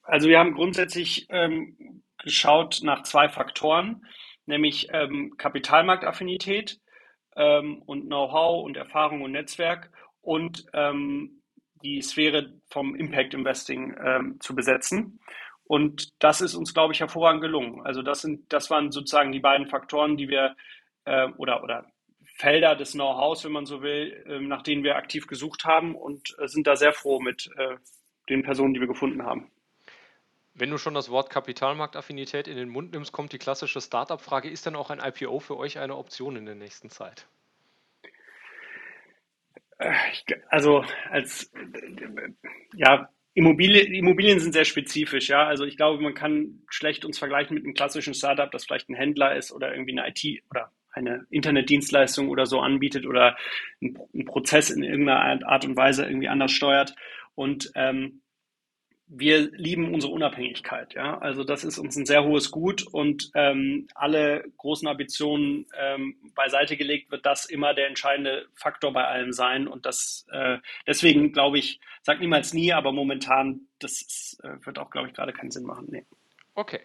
Also 0.01 0.27
wir 0.27 0.39
haben 0.39 0.53
grundsätzlich 0.53 1.27
ähm, 1.29 2.01
geschaut 2.23 2.79
nach 2.83 3.03
zwei 3.03 3.29
Faktoren, 3.29 4.05
nämlich 4.45 4.87
ähm, 4.91 5.35
Kapitalmarktaffinität 5.37 6.79
ähm, 7.35 7.81
und 7.85 8.07
Know-how 8.07 8.63
und 8.63 8.77
Erfahrung 8.77 9.21
und 9.21 9.31
Netzwerk 9.31 9.91
und 10.21 10.65
ähm, 10.73 11.41
die 11.83 12.01
Sphäre 12.01 12.53
vom 12.69 12.95
Impact 12.95 13.33
Investing 13.33 13.95
ähm, 14.03 14.37
zu 14.39 14.55
besetzen. 14.55 15.19
Und 15.63 16.09
das 16.19 16.41
ist 16.41 16.55
uns, 16.55 16.73
glaube 16.73 16.93
ich, 16.93 16.99
hervorragend 16.99 17.41
gelungen. 17.41 17.81
Also 17.85 18.01
das 18.01 18.21
sind, 18.21 18.51
das 18.51 18.69
waren 18.69 18.91
sozusagen 18.91 19.31
die 19.31 19.39
beiden 19.39 19.67
Faktoren, 19.67 20.17
die 20.17 20.27
wir 20.27 20.55
äh, 21.05 21.27
oder, 21.37 21.63
oder 21.63 21.85
Felder 22.35 22.75
des 22.75 22.93
Know-hows, 22.93 23.45
wenn 23.45 23.51
man 23.51 23.65
so 23.65 23.81
will, 23.81 24.23
äh, 24.27 24.39
nach 24.39 24.63
denen 24.63 24.83
wir 24.83 24.95
aktiv 24.95 25.27
gesucht 25.27 25.63
haben 25.65 25.95
und 25.95 26.35
äh, 26.39 26.47
sind 26.47 26.67
da 26.67 26.75
sehr 26.75 26.93
froh 26.93 27.19
mit 27.19 27.49
äh, 27.57 27.77
den 28.29 28.43
Personen, 28.43 28.73
die 28.73 28.79
wir 28.79 28.87
gefunden 28.87 29.23
haben. 29.23 29.51
Wenn 30.61 30.69
du 30.69 30.77
schon 30.77 30.93
das 30.93 31.09
Wort 31.09 31.31
Kapitalmarktaffinität 31.31 32.47
in 32.47 32.55
den 32.55 32.69
Mund 32.69 32.91
nimmst, 32.91 33.11
kommt 33.11 33.33
die 33.33 33.39
klassische 33.39 33.81
Startup-Frage: 33.81 34.47
Ist 34.47 34.67
denn 34.67 34.75
auch 34.75 34.91
ein 34.91 34.99
IPO 34.99 35.39
für 35.39 35.57
euch 35.57 35.79
eine 35.79 35.97
Option 35.97 36.35
in 36.35 36.45
der 36.45 36.53
nächsten 36.53 36.91
Zeit? 36.91 37.25
Äh, 39.79 39.91
also 40.49 40.85
als 41.09 41.51
ja, 42.75 43.09
Immobilien, 43.33 43.91
Immobilien 43.91 44.39
sind 44.39 44.51
sehr 44.51 44.65
spezifisch, 44.65 45.29
ja. 45.29 45.47
Also 45.47 45.65
ich 45.65 45.77
glaube, 45.77 45.99
man 46.03 46.13
kann 46.13 46.61
schlecht 46.69 47.05
uns 47.05 47.17
vergleichen 47.17 47.55
mit 47.55 47.63
einem 47.63 47.73
klassischen 47.73 48.13
Startup, 48.13 48.51
das 48.51 48.65
vielleicht 48.65 48.87
ein 48.89 48.95
Händler 48.95 49.35
ist 49.35 49.51
oder 49.51 49.71
irgendwie 49.71 49.97
eine 49.97 50.09
IT 50.09 50.43
oder 50.51 50.71
eine 50.91 51.25
Internetdienstleistung 51.31 52.29
oder 52.29 52.45
so 52.45 52.59
anbietet 52.59 53.07
oder 53.07 53.35
einen 53.81 54.25
Prozess 54.25 54.69
in 54.69 54.83
irgendeiner 54.83 55.43
Art 55.43 55.65
und 55.65 55.75
Weise 55.75 56.05
irgendwie 56.05 56.27
anders 56.29 56.51
steuert. 56.51 56.93
Und 57.33 57.71
ähm, 57.73 58.20
wir 59.13 59.51
lieben 59.51 59.93
unsere 59.93 60.13
Unabhängigkeit. 60.13 60.93
Ja? 60.93 61.17
Also 61.17 61.43
das 61.43 61.65
ist 61.65 61.77
uns 61.77 61.97
ein 61.97 62.05
sehr 62.05 62.23
hohes 62.23 62.49
Gut 62.49 62.87
und 62.91 63.29
ähm, 63.35 63.87
alle 63.93 64.45
großen 64.57 64.87
Ambitionen 64.87 65.65
ähm, 65.77 66.15
beiseite 66.33 66.77
gelegt, 66.77 67.11
wird 67.11 67.25
das 67.25 67.45
immer 67.45 67.73
der 67.73 67.87
entscheidende 67.87 68.47
Faktor 68.55 68.93
bei 68.93 69.03
allem 69.05 69.33
sein. 69.33 69.67
Und 69.67 69.85
das 69.85 70.25
äh, 70.31 70.59
deswegen 70.87 71.33
glaube 71.33 71.59
ich, 71.59 71.81
sag 72.03 72.21
niemals 72.21 72.53
nie, 72.53 72.71
aber 72.71 72.93
momentan, 72.93 73.67
das 73.79 74.01
ist, 74.01 74.39
äh, 74.43 74.65
wird 74.65 74.79
auch, 74.79 74.89
glaube 74.89 75.09
ich, 75.09 75.13
gerade 75.13 75.33
keinen 75.33 75.51
Sinn 75.51 75.65
machen. 75.65 75.87
Nee. 75.89 76.05
Okay. 76.55 76.79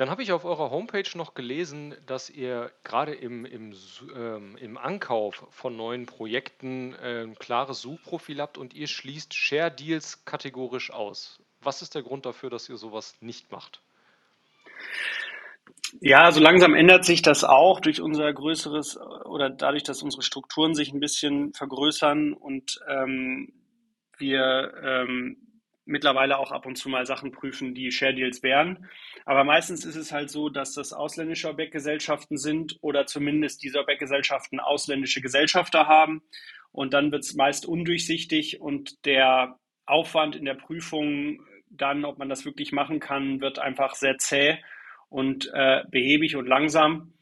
Dann 0.00 0.08
habe 0.08 0.22
ich 0.22 0.32
auf 0.32 0.46
eurer 0.46 0.70
Homepage 0.70 1.10
noch 1.14 1.34
gelesen, 1.34 1.94
dass 2.06 2.30
ihr 2.30 2.72
gerade 2.84 3.12
im, 3.12 3.44
im, 3.44 3.74
ähm, 4.16 4.56
im 4.56 4.78
Ankauf 4.78 5.46
von 5.50 5.76
neuen 5.76 6.06
Projekten 6.06 6.94
äh, 6.94 7.24
ein 7.24 7.34
klares 7.34 7.82
Suchprofil 7.82 8.40
habt 8.40 8.56
und 8.56 8.72
ihr 8.72 8.86
schließt 8.86 9.34
Share 9.34 9.70
Deals 9.70 10.24
kategorisch 10.24 10.90
aus. 10.90 11.38
Was 11.60 11.82
ist 11.82 11.94
der 11.94 12.02
Grund 12.02 12.24
dafür, 12.24 12.48
dass 12.48 12.66
ihr 12.70 12.78
sowas 12.78 13.18
nicht 13.20 13.52
macht? 13.52 13.82
Ja, 16.00 16.32
so 16.32 16.40
langsam 16.40 16.72
ändert 16.72 17.04
sich 17.04 17.20
das 17.20 17.44
auch 17.44 17.78
durch 17.78 18.00
unser 18.00 18.32
größeres 18.32 18.96
oder 19.26 19.50
dadurch, 19.50 19.82
dass 19.82 20.02
unsere 20.02 20.22
Strukturen 20.22 20.74
sich 20.74 20.94
ein 20.94 21.00
bisschen 21.00 21.52
vergrößern 21.52 22.32
und 22.32 22.80
ähm, 22.88 23.52
wir 24.16 24.72
ähm, 24.82 25.49
mittlerweile 25.84 26.38
auch 26.38 26.52
ab 26.52 26.66
und 26.66 26.76
zu 26.76 26.88
mal 26.88 27.06
Sachen 27.06 27.32
prüfen, 27.32 27.74
die 27.74 27.90
Share 27.90 28.14
Deals 28.14 28.42
wären. 28.42 28.88
Aber 29.24 29.44
meistens 29.44 29.84
ist 29.84 29.96
es 29.96 30.12
halt 30.12 30.30
so, 30.30 30.48
dass 30.48 30.74
das 30.74 30.92
ausländische 30.92 31.48
Objektgesellschaften 31.48 32.36
sind 32.36 32.78
oder 32.80 33.06
zumindest 33.06 33.62
diese 33.62 33.80
Objektgesellschaften 33.80 34.60
ausländische 34.60 35.20
Gesellschafter 35.20 35.86
haben. 35.86 36.22
Und 36.72 36.92
dann 36.92 37.10
wird 37.10 37.24
es 37.24 37.34
meist 37.34 37.66
undurchsichtig 37.66 38.60
und 38.60 39.04
der 39.04 39.58
Aufwand 39.86 40.36
in 40.36 40.44
der 40.44 40.54
Prüfung 40.54 41.40
dann, 41.68 42.04
ob 42.04 42.18
man 42.18 42.28
das 42.28 42.44
wirklich 42.44 42.72
machen 42.72 43.00
kann, 43.00 43.40
wird 43.40 43.58
einfach 43.58 43.94
sehr 43.94 44.18
zäh 44.18 44.58
und 45.08 45.50
äh, 45.52 45.82
behäbig 45.90 46.36
und 46.36 46.46
langsam. 46.46 47.14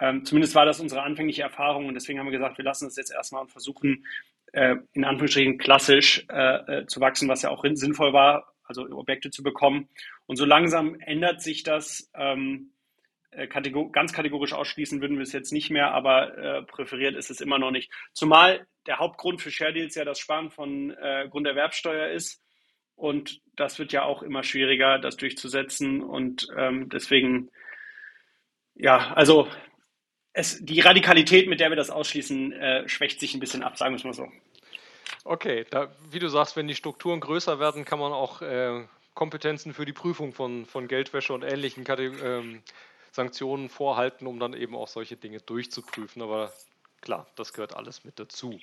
Ähm, 0.00 0.24
zumindest 0.24 0.54
war 0.54 0.64
das 0.64 0.80
unsere 0.80 1.02
anfängliche 1.02 1.42
Erfahrung 1.42 1.86
und 1.86 1.94
deswegen 1.94 2.18
haben 2.18 2.26
wir 2.26 2.38
gesagt, 2.38 2.56
wir 2.56 2.64
lassen 2.64 2.88
es 2.88 2.96
jetzt 2.96 3.12
erstmal 3.12 3.42
und 3.42 3.52
versuchen, 3.52 4.06
äh, 4.52 4.76
in 4.92 5.04
Anführungsstrichen 5.04 5.58
klassisch 5.58 6.24
äh, 6.28 6.80
äh, 6.80 6.86
zu 6.86 7.00
wachsen, 7.00 7.28
was 7.28 7.42
ja 7.42 7.50
auch 7.50 7.64
sinnvoll 7.72 8.12
war, 8.12 8.52
also 8.64 8.82
Objekte 8.90 9.30
zu 9.30 9.42
bekommen. 9.42 9.88
Und 10.26 10.36
so 10.36 10.44
langsam 10.44 10.96
ändert 11.00 11.42
sich 11.42 11.62
das. 11.62 12.10
Ähm, 12.14 12.72
äh, 13.32 13.46
kategor 13.46 13.92
ganz 13.92 14.12
kategorisch 14.12 14.52
ausschließen 14.52 15.00
würden 15.00 15.16
wir 15.16 15.22
es 15.22 15.32
jetzt 15.32 15.52
nicht 15.52 15.70
mehr, 15.70 15.92
aber 15.92 16.36
äh, 16.36 16.62
präferiert 16.62 17.14
ist 17.14 17.30
es 17.30 17.40
immer 17.40 17.58
noch 17.58 17.70
nicht. 17.70 17.90
Zumal 18.12 18.66
der 18.86 18.98
Hauptgrund 18.98 19.40
für 19.40 19.52
Share 19.52 19.72
Deals 19.72 19.94
ja 19.94 20.04
das 20.04 20.18
Sparen 20.18 20.50
von 20.50 20.90
äh, 20.90 21.28
Grunderwerbsteuer 21.30 22.08
ist. 22.08 22.42
Und 22.96 23.40
das 23.56 23.78
wird 23.78 23.92
ja 23.92 24.02
auch 24.02 24.22
immer 24.22 24.42
schwieriger, 24.42 24.98
das 24.98 25.16
durchzusetzen. 25.16 26.02
Und 26.02 26.48
ähm, 26.56 26.88
deswegen, 26.88 27.50
ja, 28.74 29.12
also 29.14 29.48
es, 30.32 30.58
die 30.60 30.80
Radikalität, 30.80 31.48
mit 31.48 31.60
der 31.60 31.70
wir 31.70 31.76
das 31.76 31.90
ausschließen, 31.90 32.52
äh, 32.52 32.88
schwächt 32.88 33.20
sich 33.20 33.34
ein 33.34 33.40
bisschen 33.40 33.62
ab, 33.62 33.76
sagen 33.76 33.94
wir 33.94 33.98
es 33.98 34.04
mal 34.04 34.14
so. 34.14 34.28
Okay, 35.24 35.66
da, 35.70 35.90
wie 36.10 36.18
du 36.18 36.28
sagst, 36.28 36.56
wenn 36.56 36.68
die 36.68 36.74
Strukturen 36.74 37.20
größer 37.20 37.58
werden, 37.58 37.84
kann 37.84 37.98
man 37.98 38.12
auch 38.12 38.42
äh, 38.42 38.84
Kompetenzen 39.14 39.74
für 39.74 39.84
die 39.84 39.92
Prüfung 39.92 40.32
von, 40.32 40.66
von 40.66 40.88
Geldwäsche 40.88 41.32
und 41.34 41.42
ähnlichen 41.42 41.84
ähm, 41.88 42.62
Sanktionen 43.12 43.68
vorhalten, 43.68 44.26
um 44.26 44.38
dann 44.38 44.54
eben 44.54 44.76
auch 44.76 44.88
solche 44.88 45.16
Dinge 45.16 45.40
durchzuprüfen. 45.40 46.22
Aber 46.22 46.52
klar, 47.00 47.26
das 47.36 47.52
gehört 47.52 47.76
alles 47.76 48.04
mit 48.04 48.18
dazu. 48.18 48.58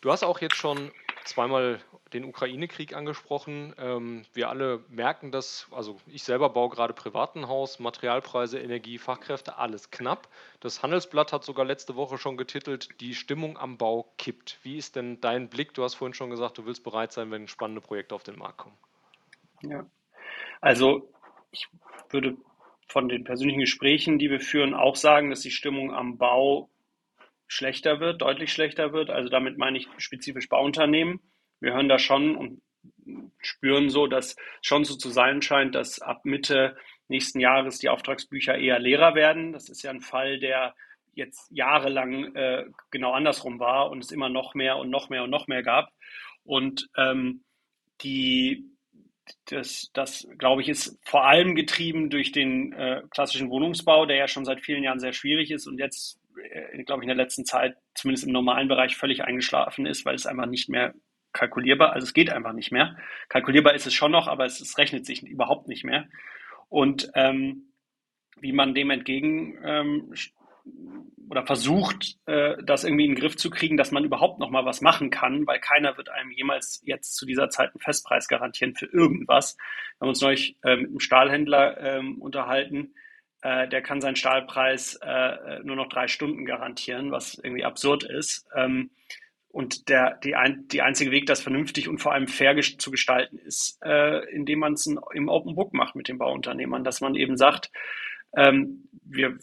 Du 0.00 0.10
hast 0.10 0.22
auch 0.22 0.40
jetzt 0.40 0.56
schon 0.56 0.92
zweimal 1.24 1.80
den 2.12 2.24
Ukraine-Krieg 2.24 2.94
angesprochen. 2.94 3.74
Ähm, 3.78 4.24
wir 4.32 4.48
alle 4.48 4.84
merken 4.88 5.32
das, 5.32 5.66
also 5.70 5.98
ich 6.06 6.22
selber 6.22 6.50
baue 6.50 6.68
gerade 6.68 6.92
privaten 6.92 7.48
Haus, 7.48 7.78
Materialpreise, 7.78 8.58
Energie, 8.58 8.98
Fachkräfte, 8.98 9.58
alles 9.58 9.90
knapp. 9.90 10.28
Das 10.60 10.82
Handelsblatt 10.82 11.32
hat 11.32 11.44
sogar 11.44 11.64
letzte 11.64 11.96
Woche 11.96 12.18
schon 12.18 12.36
getitelt, 12.36 12.88
die 13.00 13.14
Stimmung 13.14 13.58
am 13.58 13.78
Bau 13.78 14.12
kippt. 14.18 14.58
Wie 14.62 14.76
ist 14.76 14.96
denn 14.96 15.20
dein 15.20 15.48
Blick? 15.48 15.74
Du 15.74 15.82
hast 15.82 15.94
vorhin 15.94 16.14
schon 16.14 16.30
gesagt, 16.30 16.58
du 16.58 16.66
willst 16.66 16.84
bereit 16.84 17.12
sein, 17.12 17.30
wenn 17.30 17.48
spannende 17.48 17.80
Projekte 17.80 18.14
auf 18.14 18.22
den 18.22 18.38
Markt 18.38 18.58
kommen. 18.58 18.76
Ja, 19.62 19.86
also 20.60 21.08
ich 21.50 21.68
würde 22.10 22.36
von 22.88 23.08
den 23.08 23.24
persönlichen 23.24 23.60
Gesprächen, 23.60 24.18
die 24.18 24.30
wir 24.30 24.40
führen, 24.40 24.74
auch 24.74 24.96
sagen, 24.96 25.30
dass 25.30 25.40
die 25.40 25.50
Stimmung 25.50 25.94
am 25.94 26.18
Bau 26.18 26.68
schlechter 27.52 28.00
wird, 28.00 28.22
deutlich 28.22 28.52
schlechter 28.52 28.92
wird. 28.92 29.10
Also 29.10 29.28
damit 29.28 29.58
meine 29.58 29.78
ich 29.78 29.88
spezifisch 29.98 30.48
Bauunternehmen. 30.48 31.20
Wir 31.60 31.74
hören 31.74 31.88
da 31.88 31.98
schon 31.98 32.34
und 32.34 32.62
spüren 33.40 33.90
so, 33.90 34.06
dass 34.06 34.36
schon 34.62 34.84
so 34.84 34.96
zu 34.96 35.10
sein 35.10 35.42
scheint, 35.42 35.74
dass 35.74 36.00
ab 36.00 36.24
Mitte 36.24 36.76
nächsten 37.08 37.40
Jahres 37.40 37.78
die 37.78 37.88
Auftragsbücher 37.88 38.56
eher 38.56 38.78
leerer 38.78 39.14
werden. 39.14 39.52
Das 39.52 39.68
ist 39.68 39.82
ja 39.82 39.90
ein 39.90 40.00
Fall, 40.00 40.38
der 40.38 40.74
jetzt 41.14 41.50
jahrelang 41.50 42.34
äh, 42.34 42.64
genau 42.90 43.12
andersrum 43.12 43.60
war 43.60 43.90
und 43.90 44.02
es 44.02 44.10
immer 44.12 44.30
noch 44.30 44.54
mehr 44.54 44.78
und 44.78 44.88
noch 44.88 45.10
mehr 45.10 45.22
und 45.24 45.30
noch 45.30 45.46
mehr 45.46 45.62
gab. 45.62 45.90
Und 46.44 46.88
ähm, 46.96 47.44
die, 48.00 48.64
das, 49.44 49.90
das 49.92 50.26
glaube 50.38 50.62
ich, 50.62 50.70
ist 50.70 50.98
vor 51.04 51.26
allem 51.26 51.54
getrieben 51.54 52.08
durch 52.08 52.32
den 52.32 52.72
äh, 52.72 53.02
klassischen 53.10 53.50
Wohnungsbau, 53.50 54.06
der 54.06 54.16
ja 54.16 54.26
schon 54.28 54.46
seit 54.46 54.62
vielen 54.62 54.82
Jahren 54.82 55.00
sehr 55.00 55.12
schwierig 55.12 55.50
ist 55.50 55.66
und 55.66 55.78
jetzt 55.78 56.18
glaube 56.84 57.02
ich, 57.02 57.08
in 57.08 57.16
der 57.16 57.24
letzten 57.24 57.44
Zeit 57.44 57.76
zumindest 57.94 58.26
im 58.26 58.32
normalen 58.32 58.68
Bereich 58.68 58.96
völlig 58.96 59.24
eingeschlafen 59.24 59.86
ist, 59.86 60.04
weil 60.04 60.14
es 60.14 60.26
einfach 60.26 60.46
nicht 60.46 60.68
mehr 60.68 60.94
kalkulierbar, 61.32 61.92
also 61.92 62.04
es 62.04 62.14
geht 62.14 62.30
einfach 62.30 62.52
nicht 62.52 62.72
mehr. 62.72 62.96
Kalkulierbar 63.28 63.74
ist 63.74 63.86
es 63.86 63.94
schon 63.94 64.12
noch, 64.12 64.28
aber 64.28 64.44
es, 64.44 64.60
es 64.60 64.76
rechnet 64.78 65.06
sich 65.06 65.22
überhaupt 65.22 65.68
nicht 65.68 65.84
mehr. 65.84 66.08
Und 66.68 67.10
ähm, 67.14 67.72
wie 68.38 68.52
man 68.52 68.74
dem 68.74 68.90
entgegen 68.90 69.58
ähm, 69.64 70.14
oder 71.28 71.44
versucht, 71.46 72.18
äh, 72.26 72.56
das 72.62 72.84
irgendwie 72.84 73.04
in 73.04 73.12
den 73.12 73.20
Griff 73.20 73.36
zu 73.36 73.50
kriegen, 73.50 73.76
dass 73.76 73.90
man 73.90 74.04
überhaupt 74.04 74.38
noch 74.38 74.50
mal 74.50 74.64
was 74.64 74.80
machen 74.80 75.10
kann, 75.10 75.46
weil 75.46 75.60
keiner 75.60 75.96
wird 75.96 76.10
einem 76.10 76.30
jemals 76.30 76.82
jetzt 76.84 77.16
zu 77.16 77.24
dieser 77.24 77.48
Zeit 77.48 77.70
einen 77.70 77.80
Festpreis 77.80 78.28
garantieren 78.28 78.74
für 78.74 78.86
irgendwas. 78.86 79.56
Wir 79.98 80.02
haben 80.02 80.08
uns 80.10 80.20
neulich 80.20 80.56
äh, 80.62 80.76
mit 80.76 80.88
einem 80.88 81.00
Stahlhändler 81.00 81.80
ähm, 81.80 82.20
unterhalten, 82.20 82.94
äh, 83.42 83.68
der 83.68 83.82
kann 83.82 84.00
seinen 84.00 84.16
Stahlpreis 84.16 84.98
äh, 85.02 85.58
nur 85.64 85.76
noch 85.76 85.88
drei 85.88 86.08
Stunden 86.08 86.44
garantieren, 86.44 87.10
was 87.10 87.34
irgendwie 87.34 87.64
absurd 87.64 88.04
ist. 88.04 88.46
Ähm, 88.54 88.90
und 89.48 89.90
der, 89.90 90.18
die, 90.24 90.34
ein, 90.34 90.66
die 90.68 90.80
einzige 90.80 91.10
Weg, 91.10 91.26
das 91.26 91.42
vernünftig 91.42 91.88
und 91.88 91.98
vor 91.98 92.12
allem 92.12 92.26
fair 92.26 92.58
zu 92.60 92.90
gestalten, 92.90 93.38
ist, 93.38 93.78
äh, 93.84 94.24
indem 94.30 94.60
man 94.60 94.72
es 94.72 94.86
im 94.86 95.28
Open 95.28 95.54
Book 95.54 95.74
macht 95.74 95.94
mit 95.94 96.08
den 96.08 96.18
Bauunternehmern, 96.18 96.84
dass 96.84 97.02
man 97.02 97.14
eben 97.14 97.36
sagt, 97.36 97.70
ähm, 98.34 98.88
wir 99.04 99.38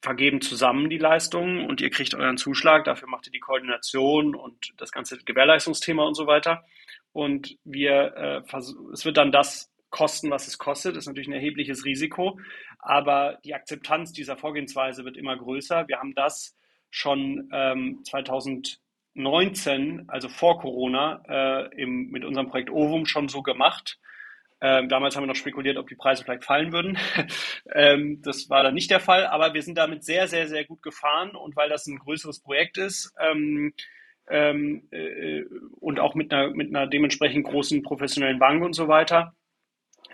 vergeben 0.00 0.40
zusammen 0.40 0.88
die 0.88 0.96
Leistungen 0.96 1.66
und 1.68 1.82
ihr 1.82 1.90
kriegt 1.90 2.14
euren 2.14 2.38
Zuschlag, 2.38 2.84
dafür 2.84 3.08
macht 3.08 3.26
ihr 3.26 3.32
die 3.32 3.40
Koordination 3.40 4.34
und 4.34 4.72
das 4.78 4.92
ganze 4.92 5.18
Gewährleistungsthema 5.18 6.04
und 6.04 6.14
so 6.14 6.26
weiter. 6.26 6.64
Und 7.12 7.58
wir, 7.64 8.14
äh, 8.16 8.56
es 8.92 9.04
wird 9.04 9.18
dann 9.18 9.32
das 9.32 9.69
kosten, 9.90 10.30
was 10.30 10.48
es 10.48 10.58
kostet, 10.58 10.96
ist 10.96 11.06
natürlich 11.06 11.28
ein 11.28 11.34
erhebliches 11.34 11.84
Risiko, 11.84 12.38
aber 12.78 13.38
die 13.44 13.54
Akzeptanz 13.54 14.12
dieser 14.12 14.36
Vorgehensweise 14.36 15.04
wird 15.04 15.16
immer 15.16 15.36
größer. 15.36 15.88
Wir 15.88 15.98
haben 15.98 16.14
das 16.14 16.56
schon 16.90 17.48
ähm, 17.52 18.02
2019, 18.04 20.04
also 20.08 20.28
vor 20.28 20.60
Corona, 20.60 21.22
äh, 21.28 21.82
im, 21.82 22.10
mit 22.10 22.24
unserem 22.24 22.48
Projekt 22.48 22.70
Ovum 22.70 23.06
schon 23.06 23.28
so 23.28 23.42
gemacht. 23.42 23.98
Ähm, 24.62 24.88
damals 24.88 25.16
haben 25.16 25.22
wir 25.22 25.28
noch 25.28 25.36
spekuliert, 25.36 25.78
ob 25.78 25.88
die 25.88 25.94
Preise 25.94 26.22
vielleicht 26.22 26.44
fallen 26.44 26.72
würden. 26.72 26.98
ähm, 27.74 28.20
das 28.22 28.50
war 28.50 28.62
dann 28.62 28.74
nicht 28.74 28.90
der 28.90 29.00
Fall, 29.00 29.26
aber 29.26 29.54
wir 29.54 29.62
sind 29.62 29.78
damit 29.78 30.04
sehr, 30.04 30.28
sehr, 30.28 30.48
sehr 30.48 30.64
gut 30.64 30.82
gefahren 30.82 31.30
und 31.30 31.56
weil 31.56 31.70
das 31.70 31.86
ein 31.86 31.98
größeres 31.98 32.40
Projekt 32.40 32.76
ist 32.76 33.14
ähm, 33.18 33.72
ähm 34.28 34.86
äh, 34.90 35.44
und 35.80 35.98
auch 35.98 36.14
mit 36.14 36.32
einer, 36.32 36.50
mit 36.50 36.68
einer 36.68 36.86
dementsprechend 36.86 37.46
großen 37.46 37.82
professionellen 37.82 38.38
Bank 38.38 38.62
und 38.62 38.74
so 38.74 38.86
weiter, 38.86 39.34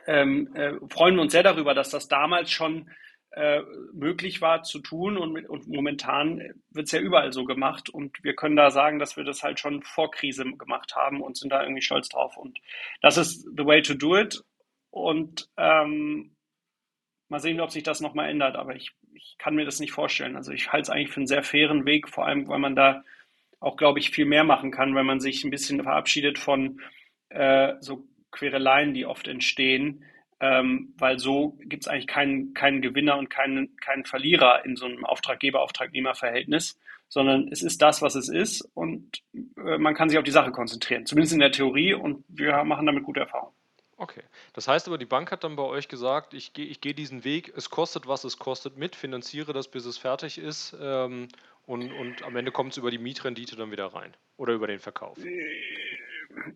ähm, 0.07 0.55
äh, 0.55 0.75
freuen 0.88 1.16
wir 1.16 1.23
uns 1.23 1.33
sehr 1.33 1.42
darüber, 1.42 1.75
dass 1.75 1.90
das 1.90 2.09
damals 2.09 2.51
schon 2.51 2.90
äh, 3.33 3.61
möglich 3.92 4.40
war 4.40 4.62
zu 4.62 4.79
tun 4.79 5.19
und, 5.19 5.33
mit, 5.33 5.49
und 5.49 5.69
momentan 5.69 6.38
wird 6.71 6.87
es 6.87 6.92
ja 6.92 7.01
überall 7.01 7.33
so 7.33 7.45
gemacht 7.45 7.90
und 7.90 8.23
wir 8.23 8.35
können 8.35 8.57
da 8.57 8.71
sagen, 8.71 8.99
dass 8.99 9.16
wir 9.16 9.25
das 9.25 9.42
halt 9.42 9.61
schon 9.61 9.83
vor 9.83 10.11
Krise 10.11 10.45
gemacht 10.57 10.97
haben 10.97 11.21
und 11.21 11.37
sind 11.37 11.51
da 11.51 11.62
irgendwie 11.62 11.83
stolz 11.83 12.09
drauf 12.09 12.37
und 12.37 12.59
das 13.03 13.19
ist 13.19 13.47
the 13.57 13.66
way 13.66 13.83
to 13.83 13.95
do 13.95 14.16
it 14.16 14.42
und 14.90 15.51
ähm, 15.59 16.35
mal 17.29 17.40
sehen, 17.40 17.61
ob 17.61 17.71
sich 17.71 17.83
das 17.83 18.01
nochmal 18.01 18.31
ändert, 18.31 18.57
aber 18.57 18.75
ich, 18.75 18.92
ich 19.12 19.37
kann 19.38 19.55
mir 19.55 19.64
das 19.64 19.81
nicht 19.81 19.92
vorstellen. 19.92 20.37
Also 20.37 20.53
ich 20.53 20.73
halte 20.73 20.85
es 20.85 20.90
eigentlich 20.90 21.11
für 21.11 21.21
einen 21.21 21.27
sehr 21.27 21.42
fairen 21.42 21.85
Weg, 21.85 22.09
vor 22.09 22.27
allem, 22.27 22.49
weil 22.49 22.59
man 22.59 22.77
da 22.77 23.05
auch, 23.61 23.77
glaube 23.77 23.99
ich, 23.99 24.11
viel 24.11 24.27
mehr 24.27 24.45
machen 24.45 24.71
kann, 24.71 24.95
wenn 24.95 25.07
man 25.07 25.21
sich 25.21 25.45
ein 25.45 25.51
bisschen 25.51 25.83
verabschiedet 25.83 26.38
von 26.38 26.81
äh, 27.31 27.75
so 27.81 28.07
Quereleien, 28.37 28.94
die 28.94 29.07
oft 29.07 29.27
entstehen, 29.29 30.05
ähm, 30.40 30.94
weil 30.99 31.18
so 31.18 31.59
gibt 31.64 31.85
es 31.85 31.88
eigentlich 31.88 32.07
keinen, 32.07 32.55
keinen 32.55 32.83
Gewinner 32.83 33.16
und 33.16 33.31
keinen, 33.31 33.77
keinen 33.79 34.05
Verlierer 34.05 34.64
in 34.64 34.77
so 34.77 34.87
einem 34.87 35.05
Auftraggeber-Auftragnehmer-Verhältnis, 35.05 36.79
sondern 37.09 37.49
es 37.51 37.62
ist 37.62 37.81
das, 37.81 38.03
was 38.03 38.14
es 38.14 38.29
ist 38.29 38.68
und 38.75 39.22
äh, 39.35 39.79
man 39.79 39.94
kann 39.94 40.09
sich 40.09 40.18
auf 40.18 40.25
die 40.25 40.31
Sache 40.31 40.51
konzentrieren, 40.51 41.07
zumindest 41.07 41.35
in 41.35 41.40
der 41.40 41.53
Theorie 41.53 41.94
und 41.94 42.25
wir 42.29 42.62
machen 42.64 42.87
damit 42.87 43.05
gute 43.05 43.20
Erfahrungen. 43.20 43.55
Okay, 43.99 44.22
das 44.53 44.68
heißt 44.68 44.88
aber, 44.88 44.99
die 44.99 45.07
Bank 45.07 45.33
hat 45.33 45.42
dann 45.42 45.57
bei 45.57 45.62
euch 45.62 45.88
gesagt, 45.88 46.35
ich 46.35 46.53
gehe 46.53 46.66
ich 46.66 46.83
geh 46.83 46.92
diesen 46.92 47.25
Weg, 47.25 47.53
es 47.57 47.70
kostet, 47.70 48.07
was 48.07 48.25
es 48.25 48.38
kostet, 48.38 48.77
mit, 48.77 48.94
finanziere 48.94 49.55
das, 49.55 49.68
bis 49.68 49.87
es 49.87 49.96
fertig 49.96 50.37
ist 50.37 50.77
ähm, 50.79 51.29
und, 51.64 51.90
und 51.92 52.22
am 52.22 52.37
Ende 52.37 52.53
kommt 52.53 52.72
es 52.72 52.77
über 52.77 52.90
die 52.90 52.99
Mietrendite 52.99 53.57
dann 53.57 53.70
wieder 53.70 53.87
rein 53.87 54.14
oder 54.37 54.53
über 54.53 54.66
den 54.66 54.81
Verkauf. 54.81 55.16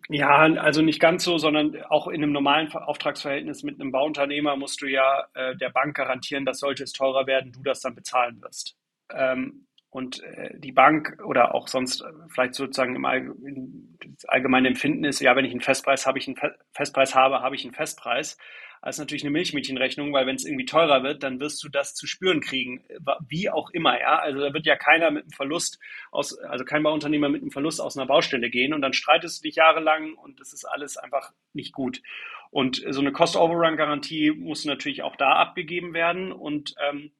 Ja, 0.09 0.37
also 0.37 0.81
nicht 0.81 0.99
ganz 0.99 1.23
so, 1.23 1.37
sondern 1.37 1.81
auch 1.83 2.07
in 2.07 2.23
einem 2.23 2.31
normalen 2.31 2.71
Auftragsverhältnis 2.71 3.63
mit 3.63 3.79
einem 3.79 3.91
Bauunternehmer 3.91 4.55
musst 4.55 4.81
du 4.81 4.87
ja 4.87 5.25
äh, 5.33 5.55
der 5.55 5.69
Bank 5.69 5.95
garantieren, 5.97 6.45
dass 6.45 6.59
sollte 6.59 6.83
es 6.83 6.91
teurer 6.93 7.25
werden, 7.27 7.51
du 7.51 7.61
das 7.63 7.81
dann 7.81 7.95
bezahlen 7.95 8.41
wirst. 8.41 8.75
Ähm, 9.11 9.65
und 9.89 10.23
äh, 10.23 10.57
die 10.57 10.71
Bank 10.71 11.19
oder 11.25 11.53
auch 11.53 11.67
sonst 11.67 12.01
äh, 12.01 12.05
vielleicht 12.29 12.55
sozusagen 12.55 12.95
im 12.95 13.97
allgemeinen 14.27 14.67
Empfinden 14.67 15.03
ist, 15.03 15.19
ja, 15.19 15.35
wenn 15.35 15.45
ich 15.45 15.51
einen 15.51 15.61
Festpreis 15.61 16.05
habe, 16.05 16.19
ich 16.19 16.27
einen 16.27 16.37
Fe 16.37 16.55
Festpreis 16.73 17.13
habe, 17.15 17.41
habe 17.41 17.55
ich 17.55 17.65
einen 17.65 17.73
Festpreis. 17.73 18.37
Als 18.81 18.97
natürlich 18.97 19.23
eine 19.23 19.31
Milchmädchenrechnung, 19.31 20.11
weil 20.11 20.25
wenn 20.25 20.35
es 20.35 20.45
irgendwie 20.45 20.65
teurer 20.65 21.03
wird, 21.03 21.21
dann 21.21 21.39
wirst 21.39 21.63
du 21.63 21.69
das 21.69 21.93
zu 21.93 22.07
spüren 22.07 22.41
kriegen, 22.41 22.83
wie 23.27 23.49
auch 23.49 23.69
immer, 23.69 23.99
ja. 23.99 24.17
Also 24.17 24.39
da 24.39 24.53
wird 24.53 24.65
ja 24.65 24.75
keiner 24.75 25.11
mit 25.11 25.23
einem 25.23 25.31
Verlust 25.31 25.79
aus, 26.11 26.37
also 26.39 26.65
kein 26.65 26.81
Bauunternehmer 26.81 27.29
mit 27.29 27.43
einem 27.43 27.51
Verlust 27.51 27.79
aus 27.79 27.95
einer 27.95 28.07
Baustelle 28.07 28.49
gehen 28.49 28.73
und 28.73 28.81
dann 28.81 28.93
streitest 28.93 29.39
du 29.43 29.47
dich 29.47 29.55
jahrelang 29.55 30.15
und 30.15 30.39
das 30.39 30.51
ist 30.51 30.65
alles 30.65 30.97
einfach 30.97 31.31
nicht 31.53 31.73
gut. 31.73 32.01
Und 32.49 32.83
so 32.89 32.99
eine 32.99 33.11
Cost-Overrun-Garantie 33.11 34.31
muss 34.31 34.65
natürlich 34.65 35.03
auch 35.03 35.15
da 35.15 35.35
abgegeben 35.35 35.93
werden 35.93 36.31
und 36.31 36.73
ähm, 36.81 37.11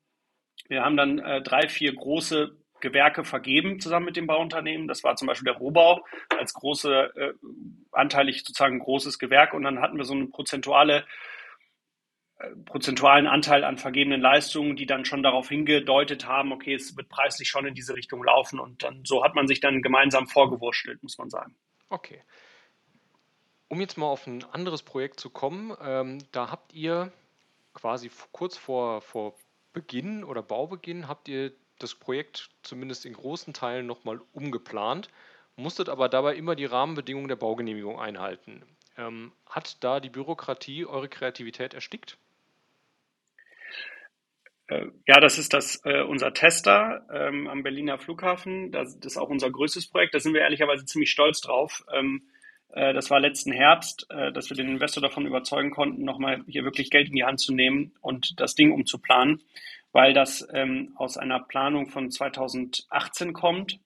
wir 0.67 0.83
haben 0.83 0.97
dann 0.97 1.19
äh, 1.19 1.41
drei, 1.41 1.67
vier 1.67 1.93
große 1.93 2.57
Gewerke 2.81 3.23
vergeben 3.23 3.79
zusammen 3.79 4.07
mit 4.07 4.17
dem 4.17 4.27
Bauunternehmen. 4.27 4.87
Das 4.87 5.03
war 5.03 5.15
zum 5.15 5.27
Beispiel 5.27 5.45
der 5.45 5.59
Rohbau 5.59 6.03
als 6.37 6.53
große, 6.53 7.11
äh, 7.15 7.33
anteilig 7.91 8.39
sozusagen 8.39 8.79
großes 8.79 9.19
Gewerk. 9.19 9.53
Und 9.53 9.63
dann 9.63 9.79
hatten 9.79 9.97
wir 9.97 10.03
so 10.03 10.13
eine 10.13 10.27
prozentuale 10.27 11.05
prozentualen 12.65 13.27
Anteil 13.27 13.63
an 13.63 13.77
vergebenen 13.77 14.21
Leistungen, 14.21 14.75
die 14.75 14.85
dann 14.85 15.05
schon 15.05 15.23
darauf 15.23 15.49
hingedeutet 15.49 16.25
haben, 16.25 16.51
okay, 16.51 16.73
es 16.73 16.95
wird 16.95 17.09
preislich 17.09 17.49
schon 17.49 17.65
in 17.65 17.73
diese 17.73 17.95
Richtung 17.95 18.23
laufen 18.23 18.59
und 18.59 18.83
dann 18.83 19.03
so 19.05 19.23
hat 19.23 19.35
man 19.35 19.47
sich 19.47 19.59
dann 19.59 19.81
gemeinsam 19.81 20.27
vorgewurschtelt, 20.27 21.01
muss 21.03 21.17
man 21.17 21.29
sagen. 21.29 21.55
Okay. 21.89 22.21
Um 23.67 23.79
jetzt 23.79 23.97
mal 23.97 24.07
auf 24.07 24.27
ein 24.27 24.43
anderes 24.43 24.83
Projekt 24.83 25.19
zu 25.19 25.29
kommen, 25.29 25.75
ähm, 25.81 26.19
da 26.31 26.51
habt 26.51 26.73
ihr 26.73 27.11
quasi 27.73 28.11
kurz 28.31 28.57
vor, 28.57 29.01
vor 29.01 29.35
Beginn 29.73 30.23
oder 30.23 30.41
Baubeginn 30.41 31.07
habt 31.07 31.27
ihr 31.29 31.53
das 31.79 31.95
Projekt 31.95 32.49
zumindest 32.63 33.05
in 33.05 33.13
großen 33.13 33.53
Teilen 33.53 33.87
nochmal 33.87 34.21
umgeplant, 34.33 35.09
musstet 35.55 35.89
aber 35.89 36.09
dabei 36.09 36.35
immer 36.35 36.55
die 36.55 36.65
Rahmenbedingungen 36.65 37.27
der 37.27 37.35
Baugenehmigung 37.37 37.99
einhalten. 37.99 38.63
Ähm, 38.97 39.31
hat 39.49 39.83
da 39.83 39.99
die 39.99 40.09
Bürokratie 40.09 40.85
eure 40.85 41.07
Kreativität 41.07 41.73
erstickt? 41.73 42.17
Äh, 44.71 44.87
ja, 45.07 45.19
das 45.19 45.37
ist 45.37 45.53
das, 45.53 45.81
äh, 45.85 46.01
unser 46.01 46.33
Tester 46.33 47.05
ähm, 47.13 47.47
am 47.47 47.63
Berliner 47.63 47.97
Flughafen. 47.97 48.71
Das, 48.71 48.99
das, 48.99 49.13
ist 49.13 49.17
auch 49.17 49.29
unser 49.29 49.51
größtes 49.51 49.87
Projekt. 49.87 50.13
Da 50.13 50.19
sind 50.19 50.33
wir 50.33 50.41
ehrlicherweise 50.41 50.85
ziemlich 50.85 51.11
stolz 51.11 51.41
drauf. 51.41 51.83
Ähm, 51.93 52.23
äh, 52.69 52.93
das 52.93 53.09
war 53.09 53.19
letzten 53.19 53.51
Herbst, 53.51 54.07
äh, 54.09 54.31
dass 54.31 54.49
wir 54.49 54.57
den 54.57 54.69
Investor 54.69 55.01
davon 55.01 55.25
überzeugen 55.25 55.71
konnten, 55.71 56.03
nochmal 56.03 56.43
hier 56.47 56.63
wirklich 56.63 56.89
Geld 56.89 57.09
in 57.09 57.15
die 57.15 57.25
Hand 57.25 57.39
zu 57.39 57.53
nehmen 57.53 57.93
und 58.01 58.39
das 58.39 58.55
Ding 58.55 58.71
umzuplanen 58.71 59.41
weil 59.91 60.13
das 60.13 60.47
ähm, 60.53 60.93
aus 60.95 61.17
einer 61.17 61.39
Planung 61.39 61.89
von 61.89 62.09
2018 62.09 63.33
kommt 63.33 63.79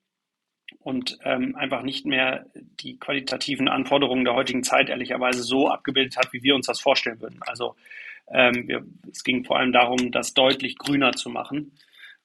und 0.79 1.17
ähm, 1.23 1.55
einfach 1.55 1.81
nicht 1.81 2.05
mehr 2.05 2.45
die 2.53 2.97
qualitativen 2.97 3.67
Anforderungen 3.67 4.25
der 4.25 4.35
heutigen 4.35 4.63
Zeit 4.63 4.89
ehrlicherweise 4.89 5.41
so 5.41 5.69
abgebildet 5.69 6.17
hat, 6.17 6.31
wie 6.33 6.43
wir 6.43 6.55
uns 6.55 6.67
das 6.67 6.79
vorstellen 6.79 7.21
würden. 7.21 7.39
Also 7.41 7.75
ähm, 8.31 8.67
wir, 8.67 8.85
es 9.11 9.23
ging 9.23 9.45
vor 9.45 9.57
allem 9.57 9.71
darum, 9.71 10.11
das 10.11 10.33
deutlich 10.33 10.77
grüner 10.77 11.13
zu 11.13 11.29
machen 11.29 11.77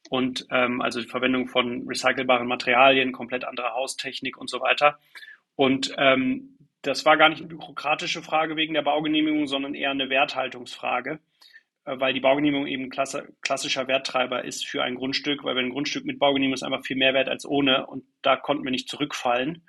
und 0.08 0.46
ähm, 0.50 0.80
also 0.80 1.00
die 1.00 1.08
Verwendung 1.08 1.48
von 1.48 1.86
recycelbaren 1.86 2.48
Materialien, 2.48 3.12
komplett 3.12 3.44
andere 3.44 3.74
Haustechnik 3.74 4.38
und 4.38 4.48
so 4.48 4.60
weiter. 4.60 4.98
Und 5.56 5.94
ähm, 5.98 6.56
das 6.82 7.04
war 7.04 7.16
gar 7.16 7.28
nicht 7.28 7.40
eine 7.40 7.48
bürokratische 7.48 8.22
Frage 8.22 8.56
wegen 8.56 8.72
der 8.72 8.82
Baugenehmigung, 8.82 9.46
sondern 9.46 9.74
eher 9.74 9.90
eine 9.90 10.08
Werthaltungsfrage. 10.08 11.20
Äh, 11.84 12.00
weil 12.00 12.12
die 12.12 12.20
Baugenehmigung 12.20 12.66
eben 12.66 12.90
klasse, 12.90 13.28
klassischer 13.40 13.88
Werttreiber 13.88 14.44
ist 14.44 14.66
für 14.66 14.82
ein 14.82 14.94
Grundstück, 14.94 15.44
weil 15.44 15.56
wenn 15.56 15.66
ein 15.66 15.72
Grundstück 15.72 16.04
mit 16.04 16.18
Baugenehmigung 16.18 16.54
ist 16.54 16.62
einfach 16.62 16.84
viel 16.84 16.96
mehr 16.96 17.14
wert 17.14 17.28
als 17.28 17.46
ohne 17.46 17.86
und 17.86 18.04
da 18.22 18.36
konnten 18.36 18.64
wir 18.64 18.70
nicht 18.70 18.88
zurückfallen. 18.88 19.62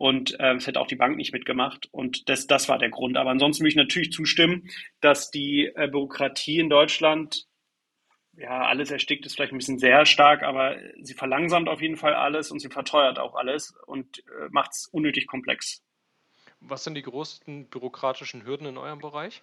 Und 0.00 0.40
äh, 0.40 0.54
es 0.54 0.66
hätte 0.66 0.80
auch 0.80 0.86
die 0.86 0.96
Bank 0.96 1.18
nicht 1.18 1.34
mitgemacht. 1.34 1.90
Und 1.92 2.30
das, 2.30 2.46
das 2.46 2.70
war 2.70 2.78
der 2.78 2.88
Grund. 2.88 3.18
Aber 3.18 3.28
ansonsten 3.28 3.64
würde 3.64 3.68
ich 3.68 3.76
natürlich 3.76 4.12
zustimmen, 4.12 4.66
dass 5.02 5.30
die 5.30 5.70
äh, 5.74 5.88
Bürokratie 5.88 6.58
in 6.58 6.70
Deutschland, 6.70 7.44
ja, 8.32 8.62
alles 8.62 8.90
erstickt 8.90 9.26
ist 9.26 9.34
vielleicht 9.34 9.52
ein 9.52 9.58
bisschen 9.58 9.78
sehr 9.78 10.06
stark, 10.06 10.42
aber 10.42 10.78
sie 11.02 11.12
verlangsamt 11.12 11.68
auf 11.68 11.82
jeden 11.82 11.98
Fall 11.98 12.14
alles 12.14 12.50
und 12.50 12.60
sie 12.60 12.70
verteuert 12.70 13.18
auch 13.18 13.34
alles 13.34 13.74
und 13.84 14.20
äh, 14.20 14.48
macht 14.48 14.70
es 14.70 14.86
unnötig 14.90 15.26
komplex. 15.26 15.82
Was 16.60 16.82
sind 16.82 16.94
die 16.94 17.02
größten 17.02 17.68
bürokratischen 17.68 18.46
Hürden 18.46 18.68
in 18.68 18.78
eurem 18.78 19.00
Bereich? 19.00 19.42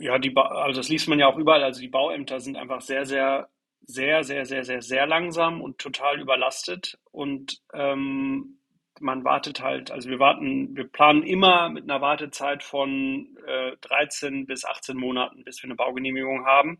Ja, 0.00 0.18
die 0.18 0.30
ba 0.30 0.42
also 0.64 0.80
das 0.80 0.88
liest 0.88 1.06
man 1.06 1.20
ja 1.20 1.28
auch 1.28 1.38
überall. 1.38 1.62
Also 1.62 1.80
die 1.80 1.88
Bauämter 1.88 2.40
sind 2.40 2.56
einfach 2.56 2.80
sehr, 2.80 3.06
sehr, 3.06 3.48
sehr, 3.82 4.24
sehr, 4.24 4.46
sehr, 4.46 4.64
sehr, 4.64 4.82
sehr 4.82 5.06
langsam 5.06 5.60
und 5.60 5.78
total 5.78 6.20
überlastet. 6.20 6.98
Und 7.10 7.60
ähm, 7.72 8.58
man 9.00 9.24
wartet 9.24 9.62
halt, 9.62 9.90
also 9.90 10.10
wir 10.10 10.18
warten, 10.18 10.76
wir 10.76 10.86
planen 10.86 11.22
immer 11.22 11.70
mit 11.70 11.84
einer 11.84 12.00
Wartezeit 12.00 12.62
von 12.62 13.36
äh, 13.46 13.76
13 13.80 14.46
bis 14.46 14.64
18 14.64 14.96
Monaten, 14.96 15.44
bis 15.44 15.62
wir 15.62 15.68
eine 15.68 15.76
Baugenehmigung 15.76 16.46
haben. 16.46 16.78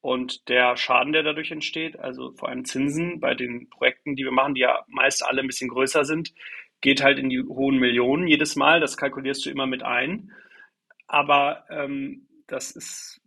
Und 0.00 0.48
der 0.48 0.76
Schaden, 0.76 1.12
der 1.12 1.22
dadurch 1.22 1.52
entsteht, 1.52 1.96
also 1.98 2.32
vor 2.32 2.48
allem 2.48 2.64
Zinsen 2.64 3.20
bei 3.20 3.34
den 3.34 3.70
Projekten, 3.70 4.16
die 4.16 4.24
wir 4.24 4.32
machen, 4.32 4.54
die 4.54 4.62
ja 4.62 4.84
meist 4.88 5.24
alle 5.24 5.42
ein 5.42 5.46
bisschen 5.46 5.70
größer 5.70 6.04
sind, 6.04 6.34
geht 6.80 7.02
halt 7.02 7.18
in 7.18 7.30
die 7.30 7.40
hohen 7.40 7.78
Millionen 7.78 8.26
jedes 8.26 8.56
Mal. 8.56 8.80
Das 8.80 8.96
kalkulierst 8.96 9.46
du 9.46 9.50
immer 9.50 9.66
mit 9.66 9.84
ein. 9.84 10.32
Aber 11.06 11.64
ähm, 11.70 12.26
das 12.48 12.72
ist, 12.72 13.21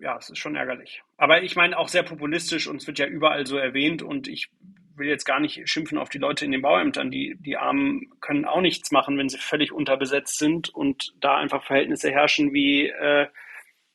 ja, 0.00 0.16
es 0.16 0.30
ist 0.30 0.38
schon 0.38 0.56
ärgerlich. 0.56 1.02
Aber 1.16 1.42
ich 1.42 1.56
meine 1.56 1.78
auch 1.78 1.88
sehr 1.88 2.02
populistisch 2.02 2.66
und 2.66 2.76
es 2.76 2.86
wird 2.86 2.98
ja 2.98 3.06
überall 3.06 3.46
so 3.46 3.56
erwähnt 3.56 4.02
und 4.02 4.28
ich 4.28 4.50
will 4.96 5.08
jetzt 5.08 5.24
gar 5.24 5.40
nicht 5.40 5.68
schimpfen 5.68 5.98
auf 5.98 6.08
die 6.08 6.18
Leute 6.18 6.44
in 6.44 6.52
den 6.52 6.62
Bauämtern. 6.62 7.10
Die, 7.10 7.36
die 7.38 7.56
Armen 7.56 8.10
können 8.20 8.44
auch 8.44 8.60
nichts 8.60 8.90
machen, 8.90 9.16
wenn 9.18 9.28
sie 9.28 9.38
völlig 9.38 9.72
unterbesetzt 9.72 10.38
sind 10.38 10.68
und 10.68 11.14
da 11.20 11.36
einfach 11.36 11.64
Verhältnisse 11.64 12.10
herrschen 12.10 12.52
wie, 12.52 12.86
äh, 12.88 13.26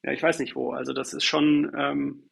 ja, 0.04 0.12
ich 0.12 0.22
weiß 0.22 0.40
nicht 0.40 0.56
wo. 0.56 0.72
Also 0.72 0.94
das 0.94 1.14
ist 1.14 1.26
schon 1.26 1.72
ähm, 1.78 2.30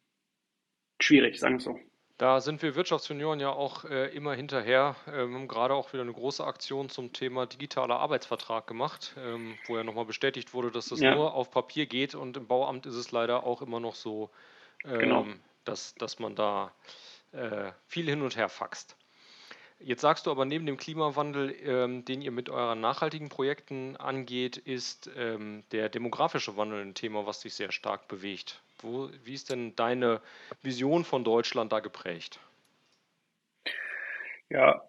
schwierig, 1.00 1.38
sagen 1.38 1.56
wir 1.56 1.60
so. 1.60 1.78
Da 2.16 2.40
sind 2.40 2.62
wir 2.62 2.76
Wirtschaftsunion 2.76 3.40
ja 3.40 3.50
auch 3.50 3.84
äh, 3.84 4.14
immer 4.14 4.34
hinterher. 4.34 4.94
Ähm, 5.08 5.30
wir 5.30 5.38
haben 5.38 5.48
gerade 5.48 5.74
auch 5.74 5.92
wieder 5.92 6.02
eine 6.02 6.12
große 6.12 6.44
Aktion 6.44 6.88
zum 6.88 7.12
Thema 7.12 7.46
digitaler 7.46 7.98
Arbeitsvertrag 7.98 8.68
gemacht, 8.68 9.14
ähm, 9.18 9.58
wo 9.66 9.76
ja 9.76 9.82
nochmal 9.82 10.04
bestätigt 10.04 10.54
wurde, 10.54 10.70
dass 10.70 10.86
das 10.86 11.00
ja. 11.00 11.14
nur 11.14 11.34
auf 11.34 11.50
Papier 11.50 11.86
geht 11.86 12.14
und 12.14 12.36
im 12.36 12.46
Bauamt 12.46 12.86
ist 12.86 12.94
es 12.94 13.10
leider 13.10 13.42
auch 13.42 13.62
immer 13.62 13.80
noch 13.80 13.96
so, 13.96 14.30
ähm, 14.84 14.98
genau. 14.98 15.26
dass, 15.64 15.96
dass 15.96 16.20
man 16.20 16.36
da 16.36 16.72
äh, 17.32 17.72
viel 17.88 18.08
hin 18.08 18.22
und 18.22 18.36
her 18.36 18.48
faxt. 18.48 18.96
Jetzt 19.80 20.02
sagst 20.02 20.26
du 20.26 20.30
aber, 20.30 20.44
neben 20.44 20.66
dem 20.66 20.76
Klimawandel, 20.76 21.54
ähm, 21.62 22.04
den 22.04 22.22
ihr 22.22 22.30
mit 22.30 22.48
euren 22.48 22.80
nachhaltigen 22.80 23.28
Projekten 23.28 23.96
angeht, 23.96 24.56
ist 24.56 25.10
ähm, 25.16 25.64
der 25.72 25.88
demografische 25.88 26.56
Wandel 26.56 26.80
ein 26.80 26.94
Thema, 26.94 27.26
was 27.26 27.40
dich 27.40 27.54
sehr 27.54 27.72
stark 27.72 28.06
bewegt. 28.06 28.62
Wo, 28.78 29.10
wie 29.24 29.34
ist 29.34 29.50
denn 29.50 29.74
deine 29.76 30.20
Vision 30.62 31.04
von 31.04 31.24
Deutschland 31.24 31.72
da 31.72 31.80
geprägt? 31.80 32.40
Ja, 34.50 34.82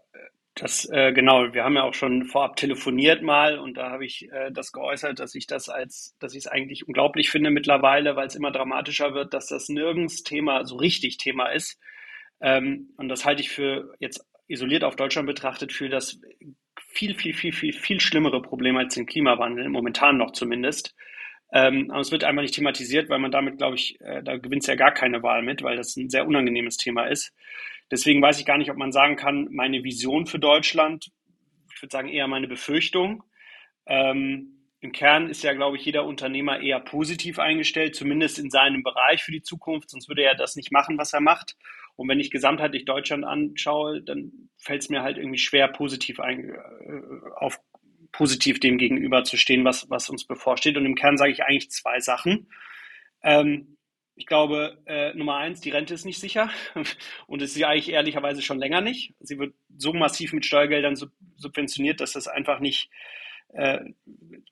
das 0.55 0.89
äh, 0.89 1.13
genau. 1.13 1.53
Wir 1.53 1.63
haben 1.65 1.75
ja 1.75 1.83
auch 1.83 1.93
schon 1.93 2.25
vorab 2.25 2.55
telefoniert 2.57 3.21
mal 3.23 3.59
und 3.59 3.75
da 3.77 3.89
habe 3.91 4.05
ich 4.05 4.31
äh, 4.31 4.51
das 4.51 4.71
geäußert, 4.71 5.19
dass 5.19 5.35
ich 5.35 5.47
das 5.47 5.69
als, 5.69 6.15
dass 6.19 6.33
ich 6.33 6.39
es 6.39 6.47
eigentlich 6.47 6.87
unglaublich 6.87 7.29
finde 7.29 7.51
mittlerweile, 7.51 8.15
weil 8.15 8.27
es 8.27 8.35
immer 8.35 8.51
dramatischer 8.51 9.13
wird, 9.13 9.33
dass 9.33 9.47
das 9.47 9.69
nirgends 9.69 10.23
Thema 10.23 10.65
so 10.65 10.77
richtig 10.77 11.17
Thema 11.17 11.47
ist. 11.49 11.79
Ähm, 12.41 12.91
und 12.97 13.09
das 13.09 13.25
halte 13.25 13.41
ich 13.41 13.49
für 13.49 13.93
jetzt 13.99 14.25
isoliert 14.47 14.83
auf 14.85 14.95
Deutschland 14.95 15.27
betrachtet 15.27 15.73
für 15.73 15.89
das 15.89 16.21
viel, 16.87 17.15
viel, 17.15 17.33
viel, 17.33 17.53
viel, 17.53 17.73
viel 17.73 17.99
schlimmere 17.99 18.41
Problem 18.41 18.77
als 18.77 18.95
den 18.95 19.05
Klimawandel, 19.05 19.69
momentan 19.69 20.17
noch 20.17 20.31
zumindest. 20.31 20.95
Ähm, 21.51 21.91
aber 21.91 22.01
es 22.01 22.11
wird 22.11 22.23
einfach 22.23 22.41
nicht 22.41 22.55
thematisiert, 22.55 23.09
weil 23.09 23.19
man 23.19 23.31
damit, 23.31 23.57
glaube 23.57 23.75
ich, 23.75 23.99
äh, 24.01 24.23
da 24.23 24.37
gewinnt 24.37 24.63
es 24.63 24.67
ja 24.67 24.75
gar 24.75 24.91
keine 24.91 25.23
Wahl 25.23 25.41
mit, 25.41 25.61
weil 25.63 25.77
das 25.77 25.95
ein 25.95 26.09
sehr 26.09 26.27
unangenehmes 26.27 26.77
Thema 26.77 27.05
ist. 27.05 27.33
Deswegen 27.91 28.21
weiß 28.21 28.39
ich 28.39 28.45
gar 28.45 28.57
nicht, 28.57 28.71
ob 28.71 28.77
man 28.77 28.91
sagen 28.91 29.15
kann, 29.15 29.47
meine 29.51 29.83
Vision 29.83 30.25
für 30.25 30.39
Deutschland, 30.39 31.11
ich 31.73 31.81
würde 31.81 31.91
sagen 31.91 32.09
eher 32.09 32.27
meine 32.27 32.47
Befürchtung. 32.47 33.23
Ähm, 33.85 34.69
Im 34.79 34.91
Kern 34.91 35.29
ist 35.29 35.43
ja, 35.43 35.53
glaube 35.53 35.77
ich, 35.77 35.85
jeder 35.85 36.05
Unternehmer 36.05 36.59
eher 36.59 36.79
positiv 36.79 37.37
eingestellt, 37.37 37.95
zumindest 37.95 38.39
in 38.39 38.49
seinem 38.49 38.81
Bereich 38.81 39.23
für 39.23 39.31
die 39.31 39.43
Zukunft, 39.43 39.91
sonst 39.91 40.09
würde 40.09 40.23
er 40.23 40.35
das 40.35 40.55
nicht 40.55 40.71
machen, 40.71 40.97
was 40.97 41.13
er 41.13 41.21
macht. 41.21 41.55
Und 41.95 42.09
wenn 42.09 42.19
ich 42.19 42.31
gesamtheitlich 42.31 42.85
Deutschland 42.85 43.23
anschaue, 43.23 44.01
dann 44.01 44.49
fällt 44.57 44.81
es 44.81 44.89
mir 44.89 45.01
halt 45.01 45.17
irgendwie 45.17 45.37
schwer, 45.37 45.67
positiv 45.67 46.19
ein, 46.19 46.49
äh, 46.49 47.01
auf 47.35 47.59
positiv 48.17 48.59
dem 48.59 48.77
gegenüber 48.77 49.23
zu 49.23 49.37
stehen, 49.37 49.65
was, 49.65 49.89
was 49.89 50.09
uns 50.09 50.25
bevorsteht. 50.25 50.77
Und 50.77 50.85
im 50.85 50.95
Kern 50.95 51.17
sage 51.17 51.31
ich 51.31 51.43
eigentlich 51.43 51.71
zwei 51.71 51.99
Sachen. 51.99 52.47
Ähm, 53.23 53.77
ich 54.15 54.25
glaube, 54.25 54.77
äh, 54.85 55.13
Nummer 55.13 55.37
eins, 55.37 55.59
die 55.59 55.71
Rente 55.71 55.93
ist 55.93 56.05
nicht 56.05 56.19
sicher 56.19 56.49
und 57.27 57.41
ist 57.41 57.53
sie 57.53 57.65
eigentlich 57.65 57.89
ehrlicherweise 57.89 58.41
schon 58.41 58.59
länger 58.59 58.81
nicht. 58.81 59.13
Sie 59.19 59.37
wird 59.37 59.53
so 59.77 59.91
massiv 59.93 60.31
mit 60.31 60.45
Steuergeldern 60.45 60.95
sub 60.95 61.11
subventioniert, 61.35 61.99
dass 61.99 62.13
das 62.13 62.29
einfach 62.29 62.61
nicht, 62.61 62.89
äh, 63.49 63.79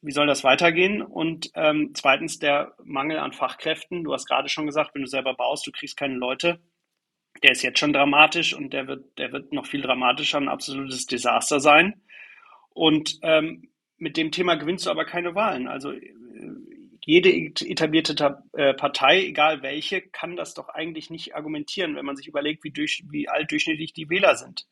wie 0.02 0.12
soll 0.12 0.28
das 0.28 0.44
weitergehen? 0.44 1.02
Und 1.02 1.50
ähm, 1.56 1.92
zweitens 1.94 2.40
der 2.40 2.76
Mangel 2.84 3.20
an 3.20 3.32
Fachkräften. 3.32 4.04
Du 4.04 4.12
hast 4.12 4.26
gerade 4.26 4.50
schon 4.50 4.66
gesagt, 4.66 4.94
wenn 4.94 5.02
du 5.04 5.08
selber 5.08 5.34
baust, 5.34 5.66
du 5.66 5.72
kriegst 5.72 5.96
keine 5.96 6.16
Leute 6.16 6.60
der 7.42 7.52
ist 7.52 7.64
jetzt 7.64 7.80
schon 7.80 7.94
dramatisch 7.94 8.54
und 8.54 8.74
der 8.74 8.88
wird, 8.88 9.18
der 9.18 9.32
wird 9.32 9.54
noch 9.54 9.66
viel 9.66 9.82
dramatischer, 9.82 10.38
ein 10.38 10.50
absolutes 10.50 11.08
Desaster 11.08 11.60
sein. 11.60 12.02
Und 12.74 13.20
ähm, 13.22 13.70
mit 13.98 14.18
dem 14.18 14.32
Thema 14.32 14.56
gewinnst 14.56 14.86
du 14.86 14.90
aber 14.90 15.06
keine 15.06 15.36
Wahlen. 15.36 15.68
Also 15.68 15.92
äh, 15.92 16.14
jede 17.06 17.30
etablierte 17.32 18.44
äh, 18.54 18.74
Partei, 18.74 19.26
egal 19.26 19.62
welche, 19.62 20.02
kann 20.02 20.36
das 20.36 20.54
doch 20.54 20.70
eigentlich 20.70 21.10
nicht 21.10 21.36
argumentieren, 21.36 21.96
wenn 21.96 22.06
man 22.06 22.16
sich 22.16 22.28
überlegt, 22.28 22.64
wie, 22.64 22.72
durch, 22.72 23.04
wie 23.10 23.28
alt 23.28 23.52
durchschnittlich 23.52 23.94
die 23.94 24.10
Wähler 24.10 24.36
sind. 24.36 24.68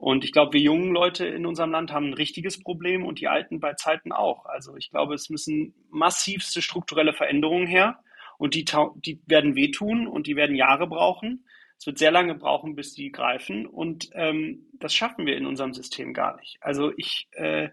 Und 0.00 0.24
ich 0.24 0.32
glaube, 0.32 0.54
wir 0.54 0.60
jungen 0.60 0.92
Leute 0.92 1.26
in 1.26 1.44
unserem 1.44 1.72
Land 1.72 1.92
haben 1.92 2.06
ein 2.06 2.14
richtiges 2.14 2.62
Problem 2.62 3.04
und 3.04 3.20
die 3.20 3.28
Alten 3.28 3.60
bei 3.60 3.74
Zeiten 3.74 4.12
auch. 4.12 4.46
Also 4.46 4.74
ich 4.76 4.90
glaube, 4.90 5.14
es 5.14 5.28
müssen 5.28 5.74
massivste 5.90 6.62
strukturelle 6.62 7.12
Veränderungen 7.12 7.66
her 7.66 8.02
und 8.38 8.54
die, 8.54 8.64
die 8.96 9.20
werden 9.26 9.54
wehtun 9.56 10.06
und 10.06 10.26
die 10.26 10.36
werden 10.36 10.56
Jahre 10.56 10.86
brauchen. 10.86 11.44
Es 11.80 11.86
wird 11.86 11.96
sehr 11.96 12.10
lange 12.10 12.34
brauchen, 12.34 12.76
bis 12.76 12.92
die 12.92 13.10
greifen 13.10 13.66
und 13.66 14.10
ähm, 14.12 14.66
das 14.74 14.94
schaffen 14.94 15.24
wir 15.24 15.38
in 15.38 15.46
unserem 15.46 15.72
System 15.72 16.12
gar 16.12 16.36
nicht. 16.36 16.58
Also 16.60 16.92
ich, 16.98 17.26
äh, 17.32 17.70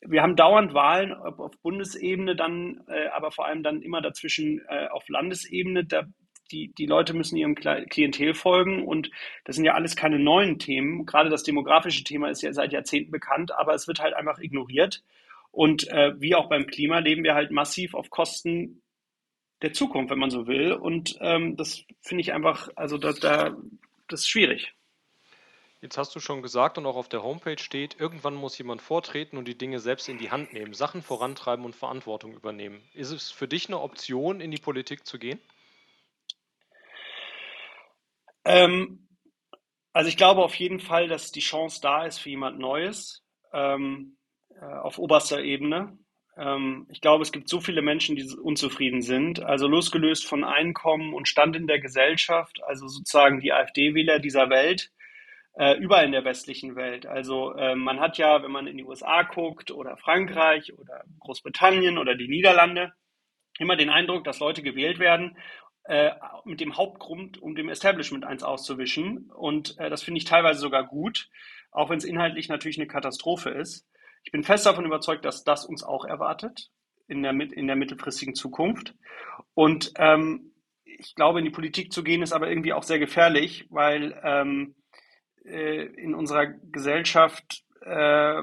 wir 0.00 0.22
haben 0.22 0.36
dauernd 0.36 0.72
Wahlen 0.72 1.12
auf 1.12 1.52
Bundesebene, 1.60 2.34
dann 2.34 2.82
äh, 2.88 3.08
aber 3.08 3.30
vor 3.30 3.44
allem 3.46 3.62
dann 3.62 3.82
immer 3.82 4.00
dazwischen 4.00 4.62
äh, 4.68 4.88
auf 4.88 5.06
Landesebene. 5.10 5.84
Da 5.84 6.06
die, 6.50 6.72
die 6.72 6.86
Leute 6.86 7.14
müssen 7.14 7.36
ihrem 7.36 7.54
Klientel 7.54 8.34
folgen 8.34 8.86
und 8.86 9.10
das 9.44 9.56
sind 9.56 9.64
ja 9.64 9.74
alles 9.74 9.96
keine 9.96 10.18
neuen 10.18 10.58
Themen. 10.58 11.06
Gerade 11.06 11.30
das 11.30 11.42
demografische 11.42 12.04
Thema 12.04 12.30
ist 12.30 12.42
ja 12.42 12.52
seit 12.52 12.72
Jahrzehnten 12.72 13.10
bekannt, 13.10 13.52
aber 13.52 13.74
es 13.74 13.86
wird 13.86 14.00
halt 14.00 14.14
einfach 14.14 14.38
ignoriert. 14.38 15.02
Und 15.50 15.88
äh, 15.88 16.18
wie 16.20 16.34
auch 16.34 16.48
beim 16.48 16.66
Klima 16.66 16.98
leben 16.98 17.24
wir 17.24 17.34
halt 17.34 17.50
massiv 17.50 17.94
auf 17.94 18.10
Kosten 18.10 18.81
der 19.62 19.72
Zukunft, 19.72 20.10
wenn 20.10 20.18
man 20.18 20.30
so 20.30 20.46
will. 20.46 20.72
Und 20.72 21.16
ähm, 21.20 21.56
das 21.56 21.84
finde 22.00 22.22
ich 22.22 22.32
einfach, 22.32 22.68
also 22.76 22.98
da, 22.98 23.12
da, 23.12 23.56
das 24.08 24.20
ist 24.20 24.28
schwierig. 24.28 24.74
Jetzt 25.80 25.98
hast 25.98 26.14
du 26.14 26.20
schon 26.20 26.42
gesagt 26.42 26.78
und 26.78 26.86
auch 26.86 26.94
auf 26.94 27.08
der 27.08 27.24
Homepage 27.24 27.58
steht, 27.58 27.98
irgendwann 27.98 28.34
muss 28.34 28.56
jemand 28.56 28.82
vortreten 28.82 29.36
und 29.36 29.48
die 29.48 29.58
Dinge 29.58 29.80
selbst 29.80 30.08
in 30.08 30.18
die 30.18 30.30
Hand 30.30 30.52
nehmen, 30.52 30.74
Sachen 30.74 31.02
vorantreiben 31.02 31.64
und 31.64 31.74
Verantwortung 31.74 32.34
übernehmen. 32.34 32.80
Ist 32.94 33.10
es 33.10 33.32
für 33.32 33.48
dich 33.48 33.66
eine 33.66 33.80
Option, 33.80 34.40
in 34.40 34.52
die 34.52 34.60
Politik 34.60 35.04
zu 35.04 35.18
gehen? 35.18 35.40
Ähm, 38.44 39.08
also 39.92 40.08
ich 40.08 40.16
glaube 40.16 40.42
auf 40.42 40.54
jeden 40.54 40.78
Fall, 40.78 41.08
dass 41.08 41.32
die 41.32 41.40
Chance 41.40 41.80
da 41.80 42.06
ist 42.06 42.18
für 42.18 42.30
jemand 42.30 42.60
Neues 42.60 43.24
ähm, 43.52 44.16
äh, 44.50 44.64
auf 44.64 44.98
oberster 44.98 45.42
Ebene. 45.42 45.98
Ähm, 46.36 46.86
ich 46.90 47.00
glaube, 47.00 47.22
es 47.22 47.32
gibt 47.32 47.48
so 47.48 47.60
viele 47.60 47.82
Menschen, 47.82 48.16
die 48.16 48.26
unzufrieden 48.36 49.02
sind. 49.02 49.42
Also 49.42 49.68
losgelöst 49.68 50.26
von 50.26 50.44
Einkommen 50.44 51.14
und 51.14 51.28
Stand 51.28 51.56
in 51.56 51.66
der 51.66 51.80
Gesellschaft, 51.80 52.62
also 52.64 52.88
sozusagen 52.88 53.40
die 53.40 53.52
AfD-Wähler 53.52 54.18
dieser 54.18 54.50
Welt, 54.50 54.90
äh, 55.54 55.76
überall 55.78 56.06
in 56.06 56.12
der 56.12 56.24
westlichen 56.24 56.76
Welt. 56.76 57.06
Also 57.06 57.54
äh, 57.54 57.74
man 57.74 58.00
hat 58.00 58.18
ja, 58.18 58.42
wenn 58.42 58.52
man 58.52 58.66
in 58.66 58.78
die 58.78 58.84
USA 58.84 59.22
guckt 59.22 59.70
oder 59.70 59.96
Frankreich 59.96 60.72
oder 60.78 61.04
Großbritannien 61.20 61.98
oder 61.98 62.14
die 62.14 62.28
Niederlande, 62.28 62.92
immer 63.58 63.76
den 63.76 63.90
Eindruck, 63.90 64.24
dass 64.24 64.40
Leute 64.40 64.62
gewählt 64.62 64.98
werden 64.98 65.36
äh, 65.84 66.12
mit 66.44 66.60
dem 66.60 66.76
Hauptgrund, 66.76 67.40
um 67.40 67.54
dem 67.54 67.68
Establishment 67.68 68.24
eins 68.24 68.42
auszuwischen. 68.42 69.30
Und 69.30 69.78
äh, 69.78 69.90
das 69.90 70.02
finde 70.02 70.18
ich 70.18 70.24
teilweise 70.24 70.60
sogar 70.60 70.86
gut, 70.86 71.28
auch 71.70 71.90
wenn 71.90 71.98
es 71.98 72.04
inhaltlich 72.04 72.48
natürlich 72.48 72.78
eine 72.78 72.86
Katastrophe 72.86 73.50
ist. 73.50 73.86
Ich 74.22 74.32
bin 74.32 74.44
fest 74.44 74.66
davon 74.66 74.86
überzeugt, 74.86 75.24
dass 75.24 75.44
das 75.44 75.64
uns 75.64 75.82
auch 75.82 76.04
erwartet 76.04 76.70
in 77.08 77.22
der, 77.22 77.32
in 77.32 77.66
der 77.66 77.76
mittelfristigen 77.76 78.34
Zukunft. 78.34 78.94
Und 79.54 79.92
ähm, 79.96 80.52
ich 80.84 81.14
glaube, 81.14 81.38
in 81.40 81.44
die 81.44 81.50
Politik 81.50 81.92
zu 81.92 82.02
gehen, 82.02 82.22
ist 82.22 82.32
aber 82.32 82.48
irgendwie 82.48 82.72
auch 82.72 82.82
sehr 82.82 82.98
gefährlich, 82.98 83.66
weil 83.70 84.18
ähm, 84.22 84.74
äh, 85.44 85.84
in 85.84 86.14
unserer 86.14 86.46
Gesellschaft, 86.46 87.64
äh, 87.80 88.42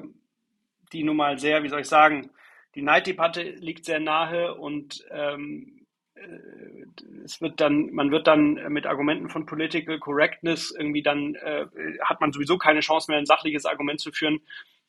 die 0.92 1.04
nun 1.04 1.18
mal 1.18 1.38
sehr, 1.38 1.63
wie 1.63 1.70
soll 1.70 1.82
ich 1.82 1.88
sagen, 1.88 2.30
die 2.76 2.82
Neiddebatte 2.82 3.42
liegt 3.42 3.86
sehr 3.86 4.00
nahe 4.00 4.56
und 4.56 5.04
ähm, 5.12 5.86
äh, 6.15 7.24
es 7.24 7.42
wird 7.42 7.60
dann, 7.62 7.92
man 7.92 8.12
wird 8.12 8.28
dann 8.28 8.54
mit 8.70 8.86
Argumenten 8.86 9.30
von 9.30 9.46
Political 9.46 10.00
Correctness 10.00 10.74
irgendwie 10.78 11.02
dann, 11.02 11.36
äh, 11.36 11.65
hat 12.04 12.22
man 12.22 12.32
sowieso 12.32 12.58
keine 12.58 12.82
Chance 12.82 13.12
mehr, 13.12 13.20
ein 13.20 13.26
sachliches 13.26 13.65
Argument 13.65 14.00
zu 14.00 14.12
führen, 14.12 14.42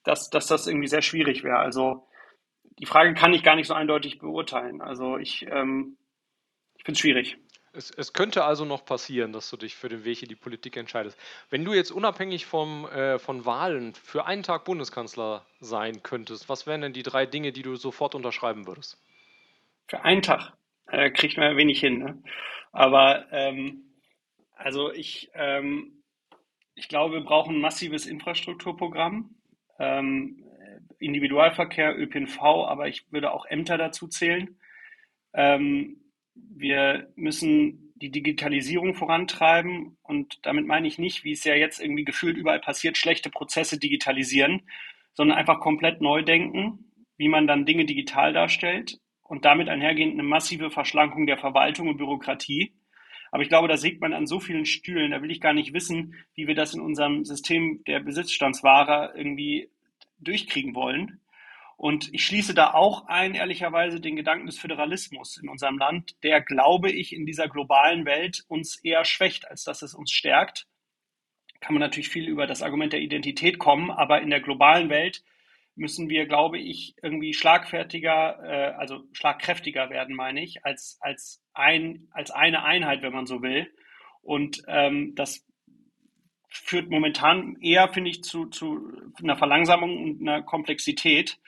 dass, 0.04 0.30
dass 0.30 0.46
das 0.46 0.66
irgendwie 0.66 0.88
sehr 0.88 1.02
schwierig 1.02 1.44
wäre. 1.44 1.58
Also 1.58 2.06
die 2.78 2.86
Frage 2.86 3.14
kann 3.14 3.34
ich 3.34 3.42
gar 3.42 3.56
nicht 3.56 3.66
so 3.66 3.74
eindeutig 3.74 4.18
beurteilen. 4.18 4.80
Also 4.80 5.18
ich, 5.18 5.46
ähm, 5.50 5.96
ich 6.76 6.84
finde 6.84 6.96
es 6.96 7.00
schwierig. 7.00 7.36
Es, 7.72 7.90
es, 7.90 8.12
könnte 8.12 8.44
also 8.44 8.64
noch 8.64 8.84
passieren, 8.84 9.32
dass 9.32 9.48
du 9.48 9.56
dich 9.56 9.76
für 9.76 9.88
den 9.88 10.04
Weg 10.04 10.22
in 10.22 10.28
die 10.28 10.34
Politik 10.34 10.76
entscheidest. 10.76 11.16
Wenn 11.50 11.64
du 11.64 11.72
jetzt 11.72 11.92
unabhängig 11.92 12.46
vom, 12.46 12.86
äh, 12.86 13.20
von 13.20 13.44
Wahlen 13.44 13.94
für 13.94 14.26
einen 14.26 14.42
Tag 14.42 14.64
Bundeskanzler 14.64 15.46
sein 15.60 16.02
könntest, 16.02 16.48
was 16.48 16.66
wären 16.66 16.80
denn 16.80 16.92
die 16.92 17.04
drei 17.04 17.26
Dinge, 17.26 17.52
die 17.52 17.62
du 17.62 17.76
sofort 17.76 18.16
unterschreiben 18.16 18.66
würdest? 18.66 18.98
Für 19.86 20.02
einen 20.02 20.22
Tag? 20.22 20.52
äh, 20.90 21.10
kriegt 21.10 21.36
man 21.36 21.56
wenig 21.56 21.80
hin. 21.80 21.98
Ne? 21.98 22.22
Aber 22.72 23.26
ähm, 23.32 23.84
also 24.56 24.92
ich, 24.92 25.30
ähm, 25.34 26.02
ich 26.74 26.88
glaube, 26.88 27.14
wir 27.14 27.24
brauchen 27.24 27.56
ein 27.56 27.60
massives 27.60 28.06
Infrastrukturprogramm. 28.06 29.34
Ähm, 29.80 30.44
Individualverkehr, 31.00 31.98
ÖPNV, 31.98 32.40
aber 32.40 32.86
ich 32.86 33.10
würde 33.10 33.32
auch 33.32 33.46
Ämter 33.46 33.78
dazu 33.78 34.06
zählen. 34.06 34.58
Ähm, 35.34 35.96
wir 36.34 37.10
müssen 37.16 37.92
die 37.96 38.10
Digitalisierung 38.10 38.94
vorantreiben 38.94 39.98
und 40.02 40.38
damit 40.42 40.66
meine 40.66 40.88
ich 40.88 40.98
nicht, 40.98 41.24
wie 41.24 41.32
es 41.32 41.44
ja 41.44 41.54
jetzt 41.54 41.80
irgendwie 41.80 42.04
gefühlt 42.04 42.36
überall 42.36 42.60
passiert, 42.60 42.96
schlechte 42.96 43.30
Prozesse 43.30 43.78
digitalisieren, 43.78 44.62
sondern 45.12 45.36
einfach 45.36 45.60
komplett 45.60 46.00
neu 46.00 46.22
denken, 46.22 46.92
wie 47.16 47.28
man 47.28 47.46
dann 47.46 47.66
Dinge 47.66 47.84
digital 47.84 48.32
darstellt 48.32 48.98
und 49.22 49.44
damit 49.44 49.68
einhergehend 49.68 50.14
eine 50.14 50.22
massive 50.22 50.70
Verschlankung 50.70 51.26
der 51.26 51.38
Verwaltung 51.38 51.88
und 51.88 51.98
Bürokratie. 51.98 52.74
Aber 53.30 53.42
ich 53.42 53.48
glaube, 53.48 53.68
da 53.68 53.76
sägt 53.76 54.00
man 54.00 54.12
an 54.12 54.26
so 54.26 54.40
vielen 54.40 54.66
Stühlen, 54.66 55.12
da 55.12 55.22
will 55.22 55.30
ich 55.30 55.40
gar 55.40 55.52
nicht 55.52 55.72
wissen, 55.72 56.14
wie 56.34 56.46
wir 56.46 56.54
das 56.54 56.74
in 56.74 56.80
unserem 56.80 57.24
System 57.24 57.82
der 57.86 58.00
Besitzstandsware 58.00 59.12
irgendwie 59.16 59.70
durchkriegen 60.18 60.74
wollen. 60.74 61.20
Und 61.76 62.12
ich 62.12 62.26
schließe 62.26 62.52
da 62.52 62.74
auch 62.74 63.06
ein, 63.06 63.34
ehrlicherweise, 63.34 64.00
den 64.00 64.14
Gedanken 64.16 64.46
des 64.46 64.58
Föderalismus 64.58 65.38
in 65.38 65.48
unserem 65.48 65.78
Land, 65.78 66.22
der, 66.22 66.42
glaube 66.42 66.90
ich, 66.90 67.14
in 67.14 67.24
dieser 67.24 67.48
globalen 67.48 68.04
Welt 68.04 68.44
uns 68.48 68.76
eher 68.84 69.06
schwächt, 69.06 69.48
als 69.48 69.64
dass 69.64 69.80
es 69.80 69.94
uns 69.94 70.10
stärkt. 70.12 70.66
Kann 71.60 71.74
man 71.74 71.80
natürlich 71.80 72.10
viel 72.10 72.28
über 72.28 72.46
das 72.46 72.62
Argument 72.62 72.92
der 72.92 73.00
Identität 73.00 73.58
kommen, 73.58 73.90
aber 73.90 74.20
in 74.20 74.28
der 74.28 74.40
globalen 74.40 74.90
Welt 74.90 75.22
müssen 75.74 76.08
wir, 76.08 76.26
glaube 76.26 76.58
ich, 76.58 76.94
irgendwie 77.02 77.32
schlagfertiger, 77.34 78.38
äh, 78.42 78.74
also 78.74 79.04
schlagkräftiger 79.12 79.90
werden, 79.90 80.14
meine 80.14 80.42
ich, 80.42 80.64
als, 80.64 80.98
als, 81.00 81.42
ein, 81.54 82.08
als 82.10 82.30
eine 82.30 82.64
Einheit, 82.64 83.02
wenn 83.02 83.12
man 83.12 83.26
so 83.26 83.42
will. 83.42 83.72
Und 84.22 84.62
ähm, 84.68 85.14
das 85.14 85.46
führt 86.48 86.90
momentan 86.90 87.56
eher, 87.60 87.88
finde 87.88 88.10
ich, 88.10 88.22
zu, 88.24 88.46
zu 88.46 88.92
einer 89.22 89.36
Verlangsamung 89.36 90.02
und 90.02 90.20
einer 90.20 90.42
Komplexität. 90.42 91.38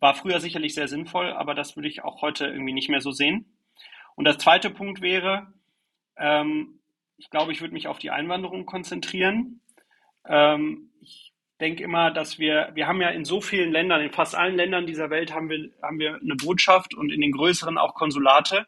War 0.00 0.14
früher 0.14 0.40
sicherlich 0.40 0.74
sehr 0.74 0.88
sinnvoll, 0.88 1.32
aber 1.32 1.54
das 1.54 1.76
würde 1.76 1.88
ich 1.88 2.02
auch 2.02 2.22
heute 2.22 2.46
irgendwie 2.46 2.72
nicht 2.72 2.88
mehr 2.88 3.00
so 3.00 3.12
sehen. 3.12 3.46
Und 4.14 4.24
der 4.24 4.38
zweite 4.38 4.70
Punkt 4.70 5.00
wäre, 5.00 5.52
ähm, 6.16 6.80
ich 7.16 7.30
glaube, 7.30 7.52
ich 7.52 7.60
würde 7.60 7.74
mich 7.74 7.88
auf 7.88 7.98
die 7.98 8.10
Einwanderung 8.10 8.64
konzentrieren. 8.64 9.60
Ähm, 10.24 10.90
ich 11.00 11.32
denke 11.60 11.82
immer, 11.82 12.10
dass 12.10 12.38
wir, 12.38 12.70
wir 12.74 12.86
haben 12.86 13.00
ja 13.00 13.08
in 13.08 13.24
so 13.24 13.40
vielen 13.40 13.72
Ländern, 13.72 14.00
in 14.00 14.12
fast 14.12 14.34
allen 14.34 14.56
Ländern 14.56 14.86
dieser 14.86 15.10
Welt 15.10 15.32
haben 15.32 15.48
wir, 15.50 15.70
haben 15.82 15.98
wir 15.98 16.16
eine 16.16 16.36
Botschaft 16.36 16.94
und 16.94 17.10
in 17.10 17.20
den 17.20 17.32
größeren 17.32 17.78
auch 17.78 17.94
Konsulate. 17.94 18.66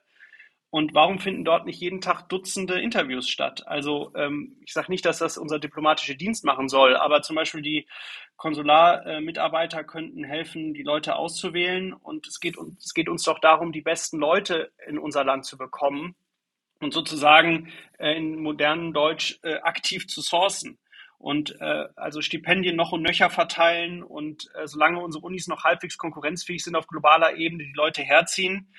Und 0.73 0.95
warum 0.95 1.19
finden 1.19 1.45
dort 1.45 1.67
nicht 1.67 1.81
jeden 1.81 2.01
Tag 2.01 2.29
Dutzende 2.29 2.81
Interviews 2.81 3.29
statt? 3.29 3.67
Also 3.67 4.13
ähm, 4.15 4.57
ich 4.65 4.73
sage 4.73 4.91
nicht, 4.91 5.05
dass 5.05 5.19
das 5.19 5.37
unser 5.37 5.59
diplomatischer 5.59 6.15
Dienst 6.15 6.45
machen 6.45 6.69
soll, 6.69 6.97
aber 6.97 7.23
zum 7.23 7.35
Beispiel 7.35 7.61
die 7.61 7.89
Konsularmitarbeiter 8.37 9.83
könnten 9.83 10.23
helfen, 10.23 10.73
die 10.73 10.85
Leute 10.85 11.17
auszuwählen. 11.17 11.93
Und 11.93 12.29
es 12.29 12.39
geht, 12.39 12.57
es 12.79 12.95
geht 12.95 13.09
uns 13.09 13.25
doch 13.25 13.41
darum, 13.41 13.73
die 13.73 13.83
besten 13.83 14.19
Leute 14.19 14.71
in 14.87 14.99
unser 14.99 15.25
Land 15.25 15.45
zu 15.45 15.59
bekommen 15.59 16.15
und 16.81 16.95
sozusagen 16.95 17.73
äh, 17.99 18.17
in 18.17 18.41
modernen 18.41 18.93
Deutsch 18.93 19.41
äh, 19.43 19.57
aktiv 19.57 20.07
zu 20.07 20.21
sourcen 20.21 20.79
und 21.21 21.61
äh, 21.61 21.87
also 21.97 22.23
Stipendien 22.23 22.77
noch 22.77 22.93
und 22.93 23.03
nöcher 23.03 23.29
verteilen 23.29 24.03
und 24.03 24.49
äh, 24.55 24.67
solange 24.67 25.01
unsere 25.01 25.25
Unis 25.25 25.49
noch 25.49 25.65
halbwegs 25.65 25.99
konkurrenzfähig 25.99 26.65
sind 26.65 26.77
auf 26.77 26.87
globaler 26.87 27.37
Ebene, 27.37 27.65
die 27.65 27.75
Leute 27.75 28.03
herziehen 28.03 28.73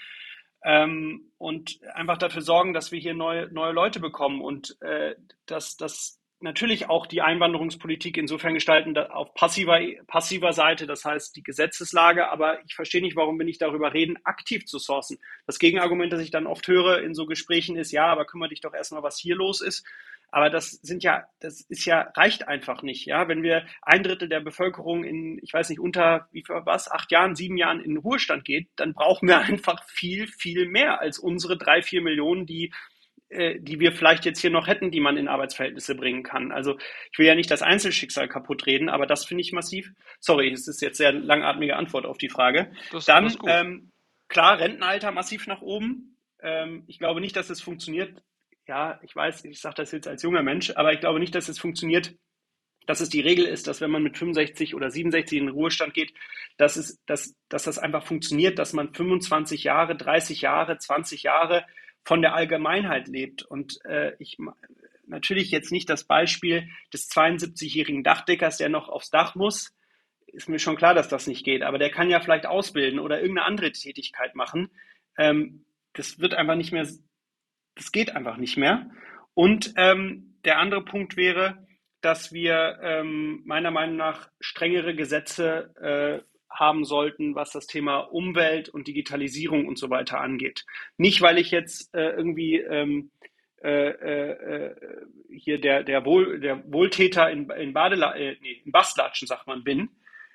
ähm, 0.64 1.32
und 1.38 1.80
einfach 1.94 2.18
dafür 2.18 2.42
sorgen, 2.42 2.74
dass 2.74 2.92
wir 2.92 3.00
hier 3.00 3.14
neue, 3.14 3.52
neue 3.54 3.74
Leute 3.74 4.00
bekommen 4.00 4.42
und 4.42 4.82
äh, 4.82 5.16
dass, 5.46 5.78
dass 5.78 6.21
natürlich 6.42 6.90
auch 6.90 7.06
die 7.06 7.22
Einwanderungspolitik 7.22 8.18
insofern 8.18 8.54
gestalten 8.54 8.98
auf 8.98 9.34
passiver, 9.34 9.80
passiver 10.08 10.54
Seite, 10.54 10.88
das 10.88 11.06
heißt 11.06 11.36
die 11.36 11.44
Gesetzeslage, 11.44 12.30
aber 12.30 12.64
ich 12.66 12.76
verstehe 12.76 13.02
nicht, 13.02 13.16
warum 13.16 13.38
wir 13.38 13.46
nicht 13.46 13.62
darüber 13.62 13.94
reden, 13.94 14.18
aktiv 14.24 14.66
zu 14.66 14.80
sourcen. 14.80 15.20
Das 15.46 15.60
Gegenargument, 15.60 16.12
das 16.12 16.22
ich 16.22 16.32
dann 16.32 16.48
oft 16.48 16.68
höre 16.68 17.02
in 17.02 17.14
so 17.14 17.26
Gesprächen 17.26 17.76
ist, 17.76 17.92
ja, 17.92 18.06
aber 18.08 18.26
kümmere 18.26 18.50
dich 18.50 18.62
doch 18.62 18.74
erstmal, 18.74 19.04
was 19.04 19.20
hier 19.20 19.36
los 19.36 19.62
ist. 19.62 19.86
Aber 20.34 20.50
das 20.50 20.72
sind 20.72 21.04
ja, 21.04 21.26
das 21.42 21.60
ist 21.62 21.86
ja, 21.86 22.10
reicht 22.16 22.48
einfach 22.48 22.84
nicht, 22.84 23.06
ja. 23.06 23.28
Wenn 23.28 23.44
wir 23.44 23.66
ein 23.82 24.02
Drittel 24.02 24.30
der 24.30 24.40
Bevölkerung 24.40 25.04
in, 25.04 25.38
ich 25.44 25.54
weiß 25.54 25.70
nicht, 25.70 25.82
unter, 25.82 26.30
wie 26.32 26.44
viel 26.46 26.62
was, 26.64 26.90
acht 26.90 27.12
Jahren, 27.12 27.36
sieben 27.36 27.58
Jahren 27.58 27.82
in 27.82 27.92
den 27.92 27.98
Ruhestand 27.98 28.46
geht, 28.46 28.70
dann 28.78 28.94
brauchen 28.94 29.28
wir 29.28 29.40
einfach 29.42 29.84
viel, 29.90 30.28
viel 30.28 30.68
mehr 30.68 31.02
als 31.02 31.20
unsere 31.20 31.58
drei, 31.58 31.82
vier 31.82 32.02
Millionen, 32.02 32.46
die 32.46 32.72
äh, 33.32 33.60
die 33.60 33.80
wir 33.80 33.94
vielleicht 33.94 34.26
jetzt 34.26 34.42
hier 34.42 34.50
noch 34.50 34.68
hätten, 34.68 34.92
die 34.92 35.00
man 35.00 35.16
in 35.16 35.30
Arbeitsverhältnisse 35.30 35.96
bringen 35.96 36.22
kann. 36.22 36.52
Also 36.52 36.78
ich 37.12 37.18
will 37.18 37.26
ja 37.26 37.36
nicht 37.36 37.50
das 37.50 37.62
Einzelschicksal 37.62 38.28
kaputt 38.28 38.66
reden, 38.66 38.90
aber 38.90 39.08
das 39.08 39.26
finde 39.26 39.42
ich 39.42 39.54
massiv. 39.54 39.92
Sorry, 40.20 40.52
es 40.52 40.68
ist 40.68 40.82
jetzt 40.82 40.98
sehr 40.98 41.14
langatmige 41.14 41.78
Antwort 41.78 42.06
auf 42.06 42.18
die 42.18 42.28
Frage. 42.28 42.72
Das, 42.92 43.06
Dann 43.06 43.24
das 43.24 43.38
ähm, 43.48 43.92
klar, 44.28 44.60
Rentenalter 44.60 45.12
massiv 45.12 45.48
nach 45.48 45.62
oben. 45.62 46.18
Ähm, 46.42 46.84
ich 46.88 47.00
glaube 47.00 47.22
nicht, 47.22 47.38
dass 47.38 47.50
es 47.50 47.62
funktioniert. 47.62 48.22
Ja, 48.68 49.00
ich 49.02 49.16
weiß, 49.16 49.46
ich 49.46 49.62
sage 49.62 49.76
das 49.76 49.94
jetzt 49.94 50.10
als 50.10 50.24
junger 50.24 50.44
Mensch, 50.44 50.72
aber 50.76 50.92
ich 50.92 51.00
glaube 51.00 51.20
nicht, 51.20 51.34
dass 51.34 51.48
es 51.48 51.58
funktioniert, 51.58 52.14
dass 52.86 53.00
es 53.00 53.08
die 53.08 53.22
Regel 53.22 53.46
ist, 53.46 53.68
dass 53.68 53.80
wenn 53.80 53.92
man 53.92 54.04
mit 54.04 54.18
65 54.18 54.76
oder 54.76 54.92
67 54.92 55.38
in 55.38 55.46
den 55.46 55.54
Ruhestand 55.54 55.94
geht, 55.94 56.14
dass, 56.58 56.76
es, 56.76 57.02
dass, 57.06 57.34
dass 57.48 57.64
das 57.64 57.80
einfach 57.80 58.04
funktioniert, 58.04 58.60
dass 58.60 58.74
man 58.74 58.94
25 58.94 59.64
Jahre, 59.64 59.96
30 59.96 60.42
Jahre, 60.42 60.78
20 60.78 61.24
Jahre 61.24 61.66
von 62.04 62.22
der 62.22 62.34
Allgemeinheit 62.34 63.08
lebt. 63.08 63.44
Und 63.44 63.84
äh, 63.86 64.14
ich 64.20 64.38
natürlich 65.08 65.52
jetzt 65.52 65.72
nicht 65.72 65.90
das 65.90 66.06
Beispiel 66.06 66.70
des 66.94 67.10
72-jährigen 67.12 68.04
Dachdeckers, 68.04 68.58
der 68.58 68.70
noch 68.70 68.90
aufs 68.90 69.10
Dach 69.10 69.36
muss. 69.36 69.76
Ist 70.28 70.50
mir 70.50 70.60
schon 70.60 70.78
klar, 70.78 70.94
dass 70.94 71.10
das 71.10 71.28
nicht 71.28 71.44
geht, 71.44 71.62
aber 71.62 71.78
der 71.78 71.92
kann 71.92 72.10
ja 72.10 72.22
vielleicht 72.22 72.46
ausbilden 72.46 73.00
oder 73.00 73.20
irgendeine 73.20 73.48
andere 73.48 73.72
Tätigkeit 73.72 74.34
machen. 74.36 74.72
Ähm, 75.18 75.66
das 75.94 76.20
wird 76.20 76.34
einfach 76.34 76.56
nicht 76.56 76.72
mehr, 76.72 76.88
das 77.76 77.92
geht 77.92 78.16
einfach 78.16 78.38
nicht 78.38 78.58
mehr. 78.58 78.90
Und 79.34 79.74
ähm, 79.76 80.38
der 80.46 80.58
andere 80.58 80.84
Punkt 80.84 81.18
wäre, 81.18 81.68
dass 82.00 82.32
wir 82.32 82.80
ähm, 82.82 83.42
meiner 83.46 83.72
Meinung 83.72 83.98
nach 83.98 84.30
strengere 84.40 84.96
Gesetze 84.96 85.76
äh, 86.24 86.31
haben 86.52 86.86
sollten, 86.86 87.36
was 87.36 87.52
das 87.52 87.68
Thema 87.68 88.00
Umwelt 88.00 88.70
und 88.70 88.88
Digitalisierung 88.88 89.68
und 89.68 89.78
so 89.78 89.90
weiter 89.90 90.20
angeht. 90.20 90.66
Nicht, 90.98 91.22
weil 91.22 91.38
ich 91.38 91.52
jetzt 91.52 91.94
äh, 91.94 92.10
irgendwie 92.10 92.58
ähm, 92.58 93.12
äh, 93.64 93.90
äh, 93.90 94.76
hier 95.30 95.62
der, 95.62 95.84
der, 95.84 96.04
Wohl, 96.06 96.40
der 96.40 96.64
Wohltäter 96.72 97.30
in, 97.30 97.50
in, 97.52 97.74
Badela 97.74 98.16
äh, 98.16 98.36
nee, 98.42 98.62
in 98.66 98.72
Bastlatschen, 98.72 99.28
sagt 99.28 99.48
man, 99.48 99.64
bin, 99.64 99.90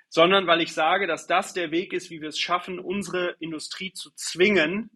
sondern 0.09 0.47
weil 0.47 0.61
ich 0.61 0.73
sage, 0.73 1.07
dass 1.07 1.27
das 1.27 1.53
der 1.53 1.71
Weg 1.73 1.93
ist, 1.93 2.11
wie 2.11 2.21
wir 2.21 2.29
es 2.29 2.39
schaffen, 2.39 2.79
unsere 2.79 3.37
Industrie 3.41 3.93
zu 3.93 4.11
zwingen, 4.14 4.91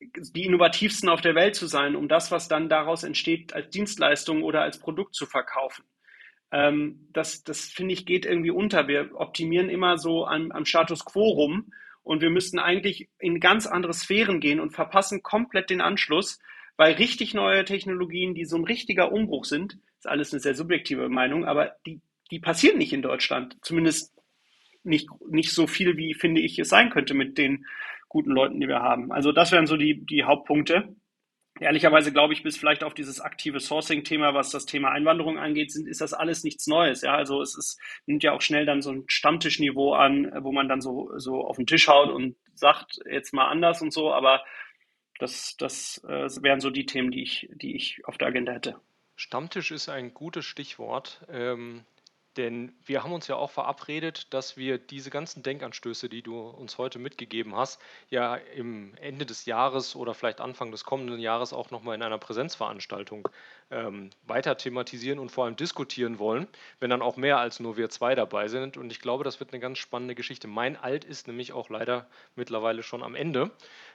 die 0.00 0.44
innovativsten 0.44 1.08
auf 1.08 1.20
der 1.20 1.34
Welt 1.34 1.56
zu 1.56 1.66
sein, 1.66 1.96
um 1.96 2.08
das, 2.08 2.30
was 2.30 2.48
dann 2.48 2.68
daraus 2.68 3.02
entsteht, 3.02 3.54
als 3.54 3.70
Dienstleistung 3.70 4.42
oder 4.42 4.62
als 4.62 4.78
Produkt 4.78 5.14
zu 5.14 5.26
verkaufen. 5.26 5.84
Ähm, 6.54 7.08
das, 7.12 7.42
das 7.42 7.64
finde 7.64 7.94
ich, 7.94 8.06
geht 8.06 8.24
irgendwie 8.24 8.52
unter. 8.52 8.86
Wir 8.86 9.10
optimieren 9.14 9.68
immer 9.68 9.98
so 9.98 10.24
am, 10.24 10.52
am 10.52 10.64
Status 10.64 11.04
quo 11.04 11.30
rum 11.30 11.72
und 12.04 12.22
wir 12.22 12.30
müssten 12.30 12.60
eigentlich 12.60 13.08
in 13.18 13.40
ganz 13.40 13.66
andere 13.66 13.92
Sphären 13.92 14.38
gehen 14.38 14.60
und 14.60 14.70
verpassen 14.70 15.24
komplett 15.24 15.68
den 15.68 15.80
Anschluss, 15.80 16.38
weil 16.76 16.94
richtig 16.94 17.34
neue 17.34 17.64
Technologien, 17.64 18.34
die 18.34 18.44
so 18.44 18.56
ein 18.56 18.64
richtiger 18.64 19.10
Umbruch 19.10 19.46
sind, 19.46 19.78
ist 19.98 20.06
alles 20.06 20.32
eine 20.32 20.40
sehr 20.40 20.54
subjektive 20.54 21.08
Meinung, 21.08 21.44
aber 21.44 21.72
die, 21.86 22.00
die 22.30 22.38
passieren 22.38 22.78
nicht 22.78 22.92
in 22.92 23.02
Deutschland. 23.02 23.56
Zumindest 23.62 24.14
nicht, 24.84 25.08
nicht 25.28 25.50
so 25.50 25.66
viel, 25.66 25.96
wie 25.96 26.14
finde 26.14 26.40
ich 26.40 26.56
es 26.60 26.68
sein 26.68 26.90
könnte 26.90 27.14
mit 27.14 27.36
den 27.36 27.66
guten 28.08 28.30
Leuten, 28.30 28.60
die 28.60 28.68
wir 28.68 28.80
haben. 28.80 29.10
Also 29.10 29.32
das 29.32 29.50
wären 29.50 29.66
so 29.66 29.76
die, 29.76 30.06
die 30.06 30.22
Hauptpunkte. 30.22 30.94
Ehrlicherweise 31.60 32.12
glaube 32.12 32.32
ich, 32.32 32.42
bis 32.42 32.56
vielleicht 32.56 32.82
auf 32.82 32.94
dieses 32.94 33.20
aktive 33.20 33.60
Sourcing-Thema, 33.60 34.34
was 34.34 34.50
das 34.50 34.66
Thema 34.66 34.90
Einwanderung 34.90 35.38
angeht, 35.38 35.70
sind, 35.70 35.86
ist 35.86 36.00
das 36.00 36.12
alles 36.12 36.42
nichts 36.42 36.66
Neues. 36.66 37.02
Ja, 37.02 37.14
also 37.14 37.40
es 37.42 37.56
ist, 37.56 37.80
nimmt 38.06 38.24
ja 38.24 38.32
auch 38.32 38.40
schnell 38.40 38.66
dann 38.66 38.82
so 38.82 38.90
ein 38.90 39.04
Stammtischniveau 39.06 39.94
an, 39.94 40.32
wo 40.42 40.50
man 40.50 40.68
dann 40.68 40.80
so, 40.80 41.12
so 41.16 41.44
auf 41.44 41.56
den 41.56 41.66
Tisch 41.66 41.86
haut 41.86 42.10
und 42.10 42.34
sagt, 42.54 42.98
jetzt 43.08 43.32
mal 43.32 43.46
anders 43.46 43.82
und 43.82 43.92
so. 43.92 44.12
Aber 44.12 44.42
das, 45.20 45.56
das 45.56 46.02
äh, 46.08 46.28
wären 46.42 46.60
so 46.60 46.70
die 46.70 46.86
Themen, 46.86 47.12
die 47.12 47.22
ich, 47.22 47.48
die 47.54 47.76
ich 47.76 48.00
auf 48.04 48.18
der 48.18 48.28
Agenda 48.28 48.52
hätte. 48.52 48.80
Stammtisch 49.14 49.70
ist 49.70 49.88
ein 49.88 50.12
gutes 50.12 50.44
Stichwort. 50.44 51.24
Ähm, 51.28 51.84
denn 52.36 52.72
wir 52.84 53.02
haben 53.02 53.12
uns 53.12 53.28
ja 53.28 53.36
auch 53.36 53.50
verabredet, 53.50 54.32
dass 54.34 54.56
wir 54.56 54.78
diese 54.78 55.10
ganzen 55.10 55.42
Denkanstöße, 55.42 56.08
die 56.08 56.22
du 56.22 56.38
uns 56.40 56.78
heute 56.78 56.98
mitgegeben 56.98 57.54
hast, 57.56 57.80
ja 58.10 58.36
im 58.36 58.94
Ende 58.96 59.26
des 59.26 59.46
Jahres 59.46 59.96
oder 59.96 60.14
vielleicht 60.14 60.40
Anfang 60.40 60.70
des 60.70 60.84
kommenden 60.84 61.20
Jahres 61.20 61.52
auch 61.52 61.70
nochmal 61.70 61.94
in 61.94 62.02
einer 62.02 62.18
Präsenzveranstaltung 62.18 63.28
ähm, 63.70 64.10
weiter 64.26 64.56
thematisieren 64.56 65.18
und 65.18 65.30
vor 65.30 65.44
allem 65.44 65.56
diskutieren 65.56 66.18
wollen, 66.18 66.46
wenn 66.80 66.90
dann 66.90 67.02
auch 67.02 67.16
mehr 67.16 67.38
als 67.38 67.60
nur 67.60 67.76
wir 67.76 67.88
zwei 67.90 68.14
dabei 68.14 68.48
sind. 68.48 68.76
Und 68.76 68.90
ich 68.90 69.00
glaube, 69.00 69.24
das 69.24 69.40
wird 69.40 69.52
eine 69.52 69.60
ganz 69.60 69.78
spannende 69.78 70.14
Geschichte. 70.14 70.48
Mein 70.48 70.76
Alt 70.76 71.04
ist 71.04 71.28
nämlich 71.28 71.52
auch 71.52 71.70
leider 71.70 72.06
mittlerweile 72.36 72.82
schon 72.82 73.02
am 73.02 73.14
Ende. 73.14 73.50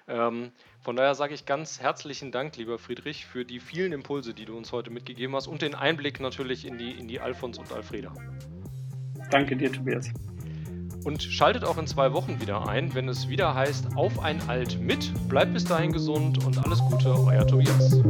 Ähm, 0.09 0.51
von 0.81 0.95
daher 0.95 1.13
sage 1.13 1.33
ich 1.33 1.45
ganz 1.45 1.79
herzlichen 1.79 2.31
Dank, 2.31 2.57
lieber 2.57 2.79
Friedrich, 2.79 3.25
für 3.25 3.45
die 3.45 3.59
vielen 3.59 3.91
Impulse, 3.91 4.33
die 4.33 4.45
du 4.45 4.57
uns 4.57 4.71
heute 4.71 4.89
mitgegeben 4.89 5.35
hast 5.35 5.47
und 5.47 5.61
den 5.61 5.75
Einblick 5.75 6.19
natürlich 6.19 6.65
in 6.65 6.77
die, 6.77 6.91
in 6.91 7.07
die 7.07 7.19
Alfons 7.19 7.59
und 7.59 7.71
Alfreda. 7.71 8.13
Danke 9.29 9.55
dir, 9.55 9.71
Tobias. 9.71 10.09
Und 11.03 11.21
schaltet 11.21 11.63
auch 11.63 11.77
in 11.77 11.87
zwei 11.87 12.11
Wochen 12.13 12.41
wieder 12.41 12.67
ein, 12.67 12.93
wenn 12.93 13.07
es 13.07 13.29
wieder 13.29 13.53
heißt 13.53 13.95
Auf 13.95 14.19
ein 14.19 14.41
Alt 14.49 14.79
mit. 14.81 15.13
Bleibt 15.29 15.53
bis 15.53 15.63
dahin 15.63 15.93
gesund 15.93 16.43
und 16.43 16.57
alles 16.65 16.79
Gute, 16.79 17.13
euer 17.13 17.45
Tobias. 17.47 18.01